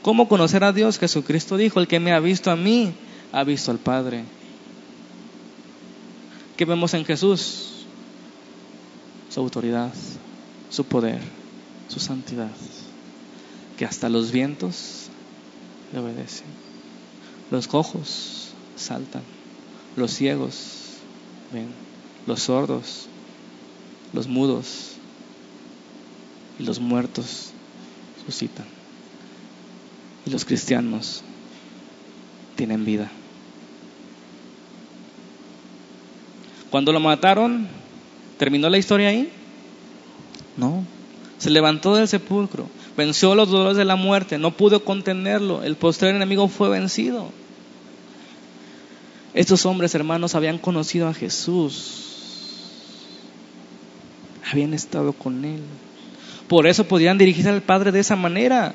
¿Cómo 0.03 0.27
conocer 0.27 0.65
a 0.65 0.73
Dios? 0.73 0.99
Jesucristo 0.99 1.57
dijo, 1.57 1.79
el 1.79 1.87
que 1.87 2.01
me 2.01 2.11
ha 2.11 2.19
visto 2.19 2.51
a 2.51 2.57
mí, 2.57 2.93
ha 3.31 3.45
visto 3.45 3.71
al 3.71 3.79
Padre. 3.79 4.25
¿Qué 6.57 6.65
vemos 6.65 6.95
en 6.95 7.05
Jesús? 7.05 7.85
Su 9.31 9.39
autoridad, 9.39 9.95
su 10.69 10.83
poder, 10.83 11.21
su 11.87 12.01
santidad, 12.01 12.51
que 13.77 13.85
hasta 13.85 14.09
los 14.09 14.33
vientos 14.33 15.11
le 15.93 16.01
obedecen. 16.01 16.49
Los 17.53 17.69
cojos 17.69 18.49
saltan, 18.75 19.23
los 19.99 20.13
ciegos 20.13 20.79
ven, 21.53 21.69
los 22.27 22.43
sordos, 22.43 23.07
los 24.13 24.27
mudos 24.27 24.93
y 26.59 26.63
los 26.63 26.81
muertos 26.81 27.51
suscitan. 28.25 28.67
Y 30.27 30.31
los 30.31 30.45
cristianos 30.45 31.23
tienen 32.57 32.85
vida. 32.85 33.11
Cuando 36.71 36.93
lo 36.93 37.01
mataron, 37.01 37.67
¿terminó 38.37 38.69
la 38.69 38.79
historia 38.79 39.09
ahí? 39.09 39.31
No. 40.57 40.85
Se 41.39 41.51
levantó 41.51 41.95
del 41.95 42.09
sepulcro, 42.09 42.69
venció 42.97 43.35
los 43.35 43.49
dolores 43.49 43.77
de 43.77 43.85
la 43.85 43.97
muerte, 43.97 44.39
no 44.39 44.51
pudo 44.51 44.85
contenerlo, 44.85 45.63
el 45.63 45.77
posterior 45.77 46.17
enemigo 46.17 46.49
fue 46.49 46.69
vencido. 46.69 47.31
Estos 49.35 49.67
hombres 49.67 49.95
hermanos 49.95 50.35
habían 50.35 50.59
conocido 50.59 51.09
a 51.09 51.15
Jesús, 51.15 52.05
habían 54.51 54.75
estado 54.75 55.13
con 55.13 55.45
Él. 55.45 55.61
Por 56.49 56.67
eso 56.67 56.85
podían 56.85 57.19
dirigirse 57.19 57.51
al 57.51 57.63
Padre 57.63 57.93
de 57.93 58.01
esa 58.01 58.17
manera. 58.17 58.75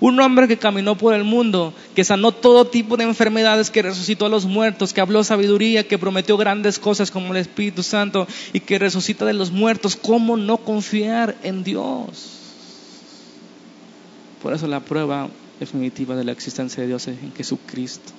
Un 0.00 0.20
hombre 0.20 0.46
que 0.46 0.56
caminó 0.56 0.96
por 0.96 1.12
el 1.12 1.24
mundo, 1.24 1.74
que 1.96 2.04
sanó 2.04 2.30
todo 2.30 2.68
tipo 2.68 2.96
de 2.96 3.02
enfermedades, 3.02 3.70
que 3.70 3.82
resucitó 3.82 4.26
a 4.26 4.28
los 4.28 4.46
muertos, 4.46 4.92
que 4.92 5.00
habló 5.00 5.24
sabiduría, 5.24 5.88
que 5.88 5.98
prometió 5.98 6.36
grandes 6.36 6.78
cosas 6.78 7.10
como 7.10 7.32
el 7.32 7.40
Espíritu 7.40 7.82
Santo 7.82 8.28
y 8.52 8.60
que 8.60 8.78
resucita 8.78 9.24
de 9.24 9.32
los 9.32 9.50
muertos. 9.50 9.96
¿Cómo 9.96 10.36
no 10.36 10.58
confiar 10.58 11.36
en 11.42 11.64
Dios? 11.64 12.38
Por 14.40 14.54
eso 14.54 14.68
la 14.68 14.78
prueba 14.78 15.28
definitiva 15.58 16.14
de 16.14 16.22
la 16.22 16.30
existencia 16.30 16.80
de 16.80 16.86
Dios 16.86 17.08
es 17.08 17.20
en 17.20 17.34
Jesucristo. 17.34 18.12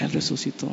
Él 0.00 0.12
resucitó. 0.12 0.68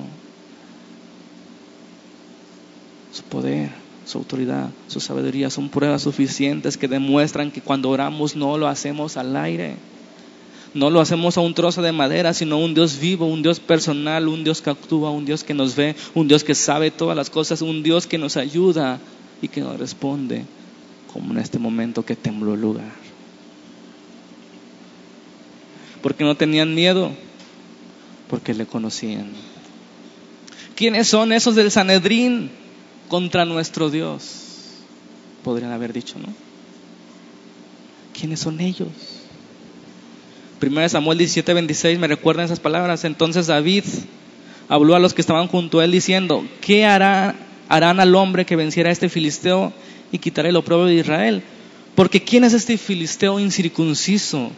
Su 3.11 3.23
poder, 3.23 3.71
su 4.05 4.17
autoridad, 4.17 4.69
su 4.87 4.99
sabiduría 4.99 5.49
son 5.49 5.69
pruebas 5.69 6.01
suficientes 6.01 6.77
que 6.77 6.87
demuestran 6.87 7.51
que 7.51 7.61
cuando 7.61 7.89
oramos 7.89 8.35
no 8.35 8.57
lo 8.57 8.67
hacemos 8.67 9.17
al 9.17 9.35
aire 9.35 9.77
no 10.75 10.89
lo 10.89 10.99
hacemos 10.99 11.37
a 11.37 11.41
un 11.41 11.53
trozo 11.53 11.81
de 11.81 11.93
madera, 11.93 12.33
sino 12.33 12.55
a 12.55 12.59
un 12.59 12.73
Dios 12.73 12.99
vivo, 12.99 13.25
un 13.25 13.41
Dios 13.41 13.61
personal, 13.61 14.27
un 14.27 14.43
Dios 14.43 14.61
que 14.61 14.69
actúa, 14.69 15.09
un 15.09 15.23
Dios 15.23 15.45
que 15.45 15.53
nos 15.53 15.73
ve, 15.73 15.95
un 16.13 16.27
Dios 16.27 16.43
que 16.43 16.53
sabe 16.53 16.91
todas 16.91 17.15
las 17.15 17.29
cosas, 17.29 17.61
un 17.61 17.81
Dios 17.81 18.05
que 18.05 18.17
nos 18.17 18.35
ayuda 18.35 18.99
y 19.41 19.47
que 19.47 19.61
nos 19.61 19.79
responde, 19.79 20.43
como 21.13 21.31
en 21.31 21.39
este 21.39 21.59
momento 21.59 22.03
que 22.03 22.17
tembló 22.17 22.55
el 22.55 22.61
lugar. 22.61 22.91
Porque 26.01 26.25
no 26.25 26.35
tenían 26.35 26.75
miedo, 26.75 27.11
porque 28.29 28.53
le 28.53 28.65
conocían. 28.65 29.31
¿Quiénes 30.75 31.07
son 31.07 31.31
esos 31.31 31.55
del 31.55 31.71
Sanedrín 31.71 32.51
contra 33.07 33.45
nuestro 33.45 33.89
Dios? 33.89 34.81
Podrían 35.43 35.71
haber 35.71 35.93
dicho, 35.93 36.15
¿no? 36.19 36.27
¿Quiénes 38.17 38.39
son 38.39 38.59
ellos? 38.59 38.89
1 40.61 40.89
Samuel 40.89 41.17
17, 41.17 41.53
26 41.53 41.99
me 41.99 42.07
recuerdan 42.07 42.45
esas 42.45 42.59
palabras. 42.59 43.03
Entonces 43.03 43.47
David 43.47 43.83
habló 44.67 44.95
a 44.95 44.99
los 44.99 45.13
que 45.13 45.21
estaban 45.21 45.47
junto 45.47 45.79
a 45.79 45.85
él 45.85 45.91
diciendo, 45.91 46.45
¿qué 46.61 46.85
hará, 46.85 47.35
harán 47.69 47.99
al 47.99 48.15
hombre 48.15 48.45
que 48.45 48.55
venciera 48.55 48.89
a 48.89 48.93
este 48.93 49.09
filisteo 49.09 49.73
y 50.11 50.19
quitará 50.19 50.49
el 50.49 50.55
oprobio 50.55 50.85
de 50.85 50.95
Israel? 50.95 51.43
Porque 51.95 52.21
¿quién 52.23 52.43
es 52.43 52.53
este 52.53 52.77
filisteo 52.77 53.39
incircunciso 53.39 54.51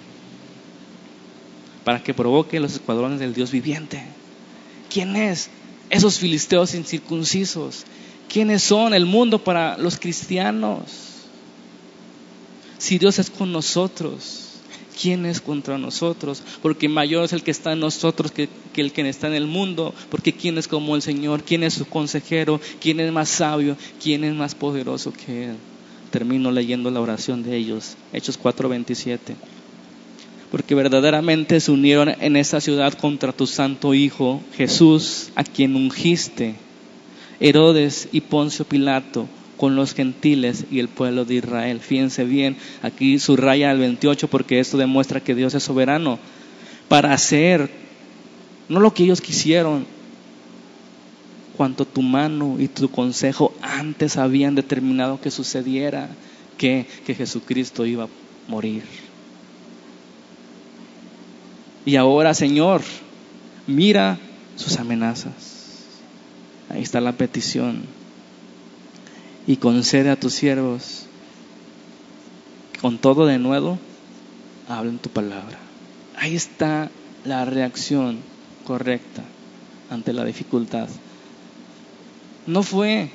para 1.88 2.04
que 2.04 2.14
provoque 2.14 2.60
los 2.60 2.74
escuadrones 2.74 3.18
del 3.18 3.34
Dios 3.34 3.50
viviente? 3.50 4.04
¿Quién 4.90 5.16
es 5.16 5.50
esos 5.90 6.20
filisteos 6.20 6.76
incircuncisos? 6.76 7.86
¿Quiénes 8.28 8.62
son 8.62 8.94
el 8.94 9.06
mundo 9.06 9.42
para 9.42 9.78
los 9.78 9.98
cristianos? 9.98 10.82
Si 12.78 12.98
Dios 12.98 13.20
es 13.20 13.30
con 13.30 13.54
nosotros, 13.54 14.50
¿quién 15.02 15.26
es 15.26 15.40
contra 15.40 15.78
nosotros? 15.78 16.44
Porque 16.62 16.90
mayor 16.90 17.24
es 17.24 17.32
el 17.32 17.42
que 17.42 17.52
está 17.52 17.72
en 17.72 17.80
nosotros 17.80 18.34
que, 18.34 18.50
el 18.76 18.92
que 18.92 19.08
está 19.08 19.28
en 19.28 19.36
el 19.36 19.48
mundo. 19.48 19.94
Porque 20.10 20.34
¿quién 20.34 20.58
es 20.58 20.68
como 20.68 20.94
el 20.94 21.02
Señor? 21.02 21.44
¿Quién 21.44 21.64
es 21.64 21.76
su 21.76 21.86
consejero? 21.86 22.60
¿Quién 22.82 23.00
es 23.00 23.14
más 23.14 23.30
sabio? 23.30 23.78
¿Quién 24.04 24.26
es 24.26 24.34
más 24.34 24.56
poderoso 24.56 25.14
que 25.14 25.52
Él? 25.52 25.56
Termino 26.12 26.52
leyendo 26.52 26.92
la 26.92 27.00
oración 27.00 27.44
de 27.44 27.56
ellos, 27.56 27.96
Hechos 28.12 28.38
4:27. 28.38 29.36
Porque 30.52 30.76
verdaderamente 30.76 31.60
se 31.60 31.72
unieron 31.72 32.10
en 32.20 32.38
esa 32.38 32.62
ciudad 32.62 32.94
contra 32.94 33.34
tu 33.34 33.48
santo 33.48 33.94
Hijo, 33.94 34.42
Jesús, 34.56 35.30
a 35.36 35.44
quien 35.44 35.76
ungiste, 35.76 36.56
Herodes 37.40 38.08
y 38.12 38.22
Poncio 38.22 38.66
Pilato 38.66 39.28
con 39.58 39.76
los 39.76 39.94
gentiles 39.94 40.66
y 40.72 40.80
el 40.80 40.88
pueblo 40.88 41.26
de 41.26 41.36
Israel. 41.36 41.80
Fíjense 41.80 42.24
bien, 42.24 42.56
aquí 42.82 43.20
subraya 43.20 43.72
el 43.72 43.80
28 43.80 44.28
porque 44.30 44.60
esto 44.60 44.78
demuestra 44.78 45.20
que 45.20 45.36
Dios 45.36 45.54
es 45.56 45.64
soberano 45.64 46.20
para 46.88 47.12
hacer 47.12 47.70
no 48.70 48.80
lo 48.80 48.94
que 48.94 49.04
ellos 49.04 49.22
quisieron, 49.22 49.86
cuanto 51.56 51.86
tu 51.86 52.02
mano 52.02 52.58
y 52.60 52.68
tu 52.68 52.90
consejo 52.90 53.54
antes 53.62 54.18
habían 54.18 54.56
determinado 54.56 55.20
que 55.20 55.32
sucediera, 55.32 56.10
que, 56.58 56.86
que 57.06 57.16
Jesucristo 57.16 57.86
iba 57.86 58.06
a 58.06 58.10
morir. 58.48 58.84
Y 61.88 61.96
ahora, 61.96 62.34
Señor, 62.34 62.82
mira 63.66 64.20
sus 64.58 64.76
amenazas. 64.76 65.86
Ahí 66.68 66.82
está 66.82 67.00
la 67.00 67.14
petición 67.14 67.84
y 69.48 69.56
concede 69.56 70.10
a 70.10 70.20
tus 70.20 70.34
siervos 70.34 71.06
con 72.82 72.98
todo 72.98 73.26
de 73.26 73.40
nuevo 73.40 73.80
hablen 74.68 74.98
tu 74.98 75.08
palabra. 75.08 75.60
Ahí 76.18 76.36
está 76.36 76.92
la 77.24 77.46
reacción 77.46 78.20
correcta 78.66 79.24
ante 79.90 80.12
la 80.12 80.26
dificultad. 80.26 80.90
No 82.48 82.64
fue, 82.64 83.12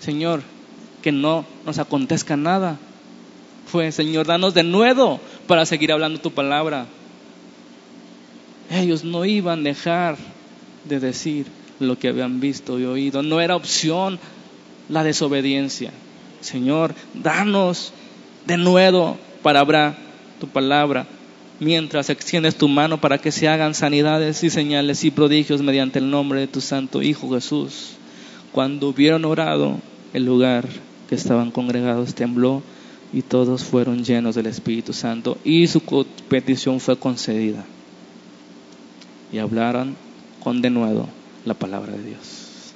Señor, 0.00 0.42
que 1.02 1.12
no 1.12 1.44
nos 1.64 1.78
acontezca 1.78 2.36
nada. 2.36 2.78
Fue, 3.68 3.92
Señor, 3.92 4.26
danos 4.26 4.54
de 4.54 4.64
nuevo 4.64 5.20
para 5.46 5.66
seguir 5.66 5.92
hablando 5.92 6.20
tu 6.20 6.32
palabra. 6.32 6.88
Ellos 8.70 9.04
no 9.04 9.24
iban 9.24 9.60
a 9.60 9.62
dejar 9.62 10.16
de 10.84 11.00
decir 11.00 11.46
lo 11.80 11.98
que 11.98 12.08
habían 12.08 12.40
visto 12.40 12.78
y 12.78 12.84
oído. 12.84 13.22
No 13.22 13.40
era 13.40 13.56
opción 13.56 14.18
la 14.88 15.04
desobediencia. 15.04 15.92
Señor, 16.40 16.94
danos 17.14 17.92
de 18.46 18.56
nuevo 18.56 19.18
para 19.42 19.96
tu 20.40 20.48
palabra, 20.48 21.06
mientras 21.60 22.10
extiendes 22.10 22.56
tu 22.56 22.68
mano 22.68 23.00
para 23.00 23.18
que 23.18 23.32
se 23.32 23.48
hagan 23.48 23.74
sanidades 23.74 24.44
y 24.44 24.50
señales 24.50 25.04
y 25.04 25.10
prodigios 25.10 25.62
mediante 25.62 25.98
el 25.98 26.10
nombre 26.10 26.40
de 26.40 26.46
tu 26.46 26.60
Santo 26.60 27.02
Hijo 27.02 27.30
Jesús. 27.30 27.92
Cuando 28.52 28.88
hubieron 28.88 29.24
orado, 29.24 29.78
el 30.12 30.24
lugar 30.24 30.66
que 31.08 31.14
estaban 31.14 31.50
congregados 31.50 32.14
tembló 32.14 32.62
y 33.12 33.22
todos 33.22 33.64
fueron 33.64 34.04
llenos 34.04 34.34
del 34.34 34.46
Espíritu 34.46 34.92
Santo 34.92 35.38
y 35.44 35.66
su 35.66 35.80
petición 36.28 36.80
fue 36.80 36.98
concedida. 36.98 37.64
Y 39.32 39.38
hablaron 39.38 39.96
con 40.40 40.62
de 40.62 40.70
nuevo 40.70 41.08
la 41.44 41.54
palabra 41.54 41.92
de 41.92 42.02
Dios. 42.02 42.72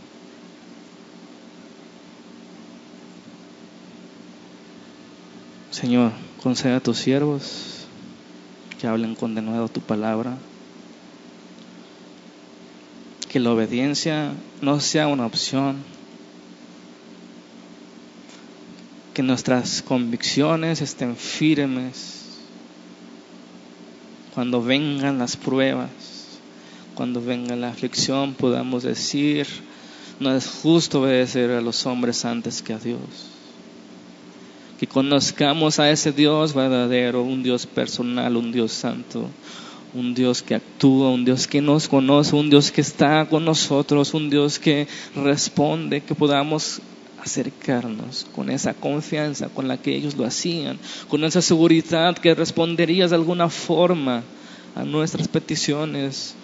Señor, 5.71 6.13
concede 6.43 6.75
a 6.75 6.81
tus 6.81 6.99
siervos 6.99 7.87
que 8.79 8.87
hablen 8.87 9.15
con 9.15 9.35
de 9.35 9.43
nuevo 9.43 9.69
tu 9.69 9.81
palabra. 9.81 10.37
Que 13.31 13.41
la 13.41 13.53
obediencia 13.53 14.33
no 14.61 14.81
sea 14.81 15.07
una 15.09 15.25
opción. 15.25 15.77
Que 19.15 19.23
nuestras 19.23 19.83
convicciones 19.83 20.83
estén 20.83 21.17
firmes 21.17 22.23
cuando 24.35 24.63
vengan 24.63 25.19
las 25.19 25.37
pruebas, 25.37 25.91
cuando 27.03 27.21
venga 27.21 27.57
la 27.57 27.71
aflicción, 27.71 28.33
podamos 28.33 28.85
decir, 28.85 29.49
no 30.21 30.33
es 30.33 30.47
justo 30.47 31.01
obedecer 31.01 31.51
a 31.51 31.61
los 31.61 31.85
hombres 31.85 32.25
antes 32.25 32.63
que 32.63 32.75
a 32.75 32.79
Dios. 32.79 33.01
Que 34.79 34.87
conozcamos 34.87 35.81
a 35.81 35.91
ese 35.91 36.13
Dios 36.13 36.55
verdadero, 36.55 37.25
un 37.25 37.43
Dios 37.43 37.67
personal, 37.67 38.37
un 38.37 38.53
Dios 38.53 38.71
santo, 38.71 39.29
un 39.95 40.15
Dios 40.15 40.43
que 40.43 40.55
actúa, 40.55 41.11
un 41.11 41.25
Dios 41.25 41.49
que 41.49 41.61
nos 41.61 41.89
conoce, 41.89 42.37
un 42.37 42.49
Dios 42.49 42.71
que 42.71 42.83
está 42.83 43.27
con 43.29 43.45
nosotros, 43.45 44.15
un 44.15 44.31
Dios 44.31 44.61
que 44.61 44.87
responde, 45.17 46.03
que 46.03 46.15
podamos 46.15 46.81
acercarnos 47.21 48.29
con 48.33 48.49
esa 48.49 48.75
confianza 48.75 49.49
con 49.49 49.67
la 49.67 49.77
que 49.77 49.97
ellos 49.97 50.17
lo 50.17 50.25
hacían, 50.25 50.79
con 51.09 51.25
esa 51.25 51.43
seguridad 51.43 52.17
que 52.17 52.33
responderías 52.33 53.11
de 53.11 53.17
alguna 53.17 53.49
forma 53.49 54.23
a 54.77 54.85
nuestras 54.85 55.27
peticiones 55.27 56.37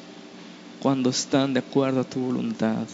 cuando 0.82 1.10
están 1.10 1.54
de 1.54 1.60
acuerdo 1.60 2.00
a 2.00 2.04
tu 2.04 2.20
voluntad. 2.20 2.86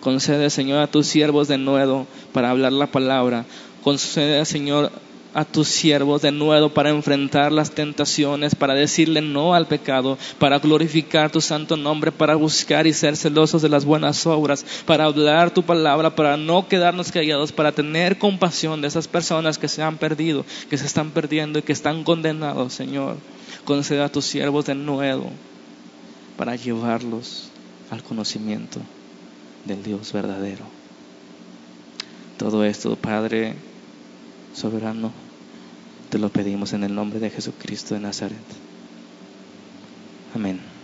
Concede, 0.00 0.50
Señor, 0.50 0.80
a 0.80 0.86
tus 0.86 1.06
siervos 1.06 1.48
de 1.48 1.58
nuevo 1.58 2.06
para 2.32 2.50
hablar 2.50 2.72
la 2.72 2.86
palabra, 2.86 3.44
Concede, 3.82 4.44
Señor, 4.44 4.90
a 5.34 5.44
tus 5.44 5.68
siervos 5.68 6.22
de 6.22 6.32
nuevo 6.32 6.68
para 6.68 6.90
enfrentar 6.90 7.52
las 7.52 7.70
tentaciones, 7.70 8.54
para 8.54 8.74
decirle 8.74 9.22
no 9.22 9.54
al 9.54 9.66
pecado, 9.66 10.18
para 10.38 10.58
glorificar 10.58 11.30
tu 11.30 11.40
santo 11.40 11.76
nombre, 11.76 12.10
para 12.10 12.34
buscar 12.34 12.86
y 12.86 12.92
ser 12.92 13.16
celosos 13.16 13.62
de 13.62 13.68
las 13.68 13.84
buenas 13.84 14.26
obras, 14.26 14.64
para 14.84 15.04
hablar 15.04 15.52
tu 15.52 15.62
palabra, 15.62 16.14
para 16.14 16.36
no 16.36 16.66
quedarnos 16.66 17.12
callados, 17.12 17.52
para 17.52 17.72
tener 17.72 18.18
compasión 18.18 18.80
de 18.80 18.88
esas 18.88 19.06
personas 19.06 19.58
que 19.58 19.68
se 19.68 19.82
han 19.82 19.96
perdido, 19.96 20.44
que 20.68 20.76
se 20.76 20.86
están 20.86 21.10
perdiendo 21.12 21.60
y 21.60 21.62
que 21.62 21.72
están 21.72 22.04
condenados, 22.04 22.72
Señor. 22.72 23.16
Concede 23.64 24.02
a 24.02 24.12
tus 24.12 24.24
siervos 24.24 24.66
de 24.66 24.74
nuevo 24.74 25.30
para 26.38 26.54
llevarlos 26.54 27.50
al 27.90 28.02
conocimiento 28.02 28.80
del 29.64 29.82
Dios 29.82 30.12
verdadero. 30.12 30.64
Todo 32.38 32.64
esto, 32.64 32.94
Padre, 32.94 33.56
soberano, 34.54 35.12
te 36.10 36.18
lo 36.18 36.28
pedimos 36.28 36.72
en 36.72 36.84
el 36.84 36.94
nombre 36.94 37.18
de 37.18 37.30
Jesucristo 37.30 37.94
de 37.94 38.00
Nazaret. 38.00 38.38
Amén. 40.34 40.77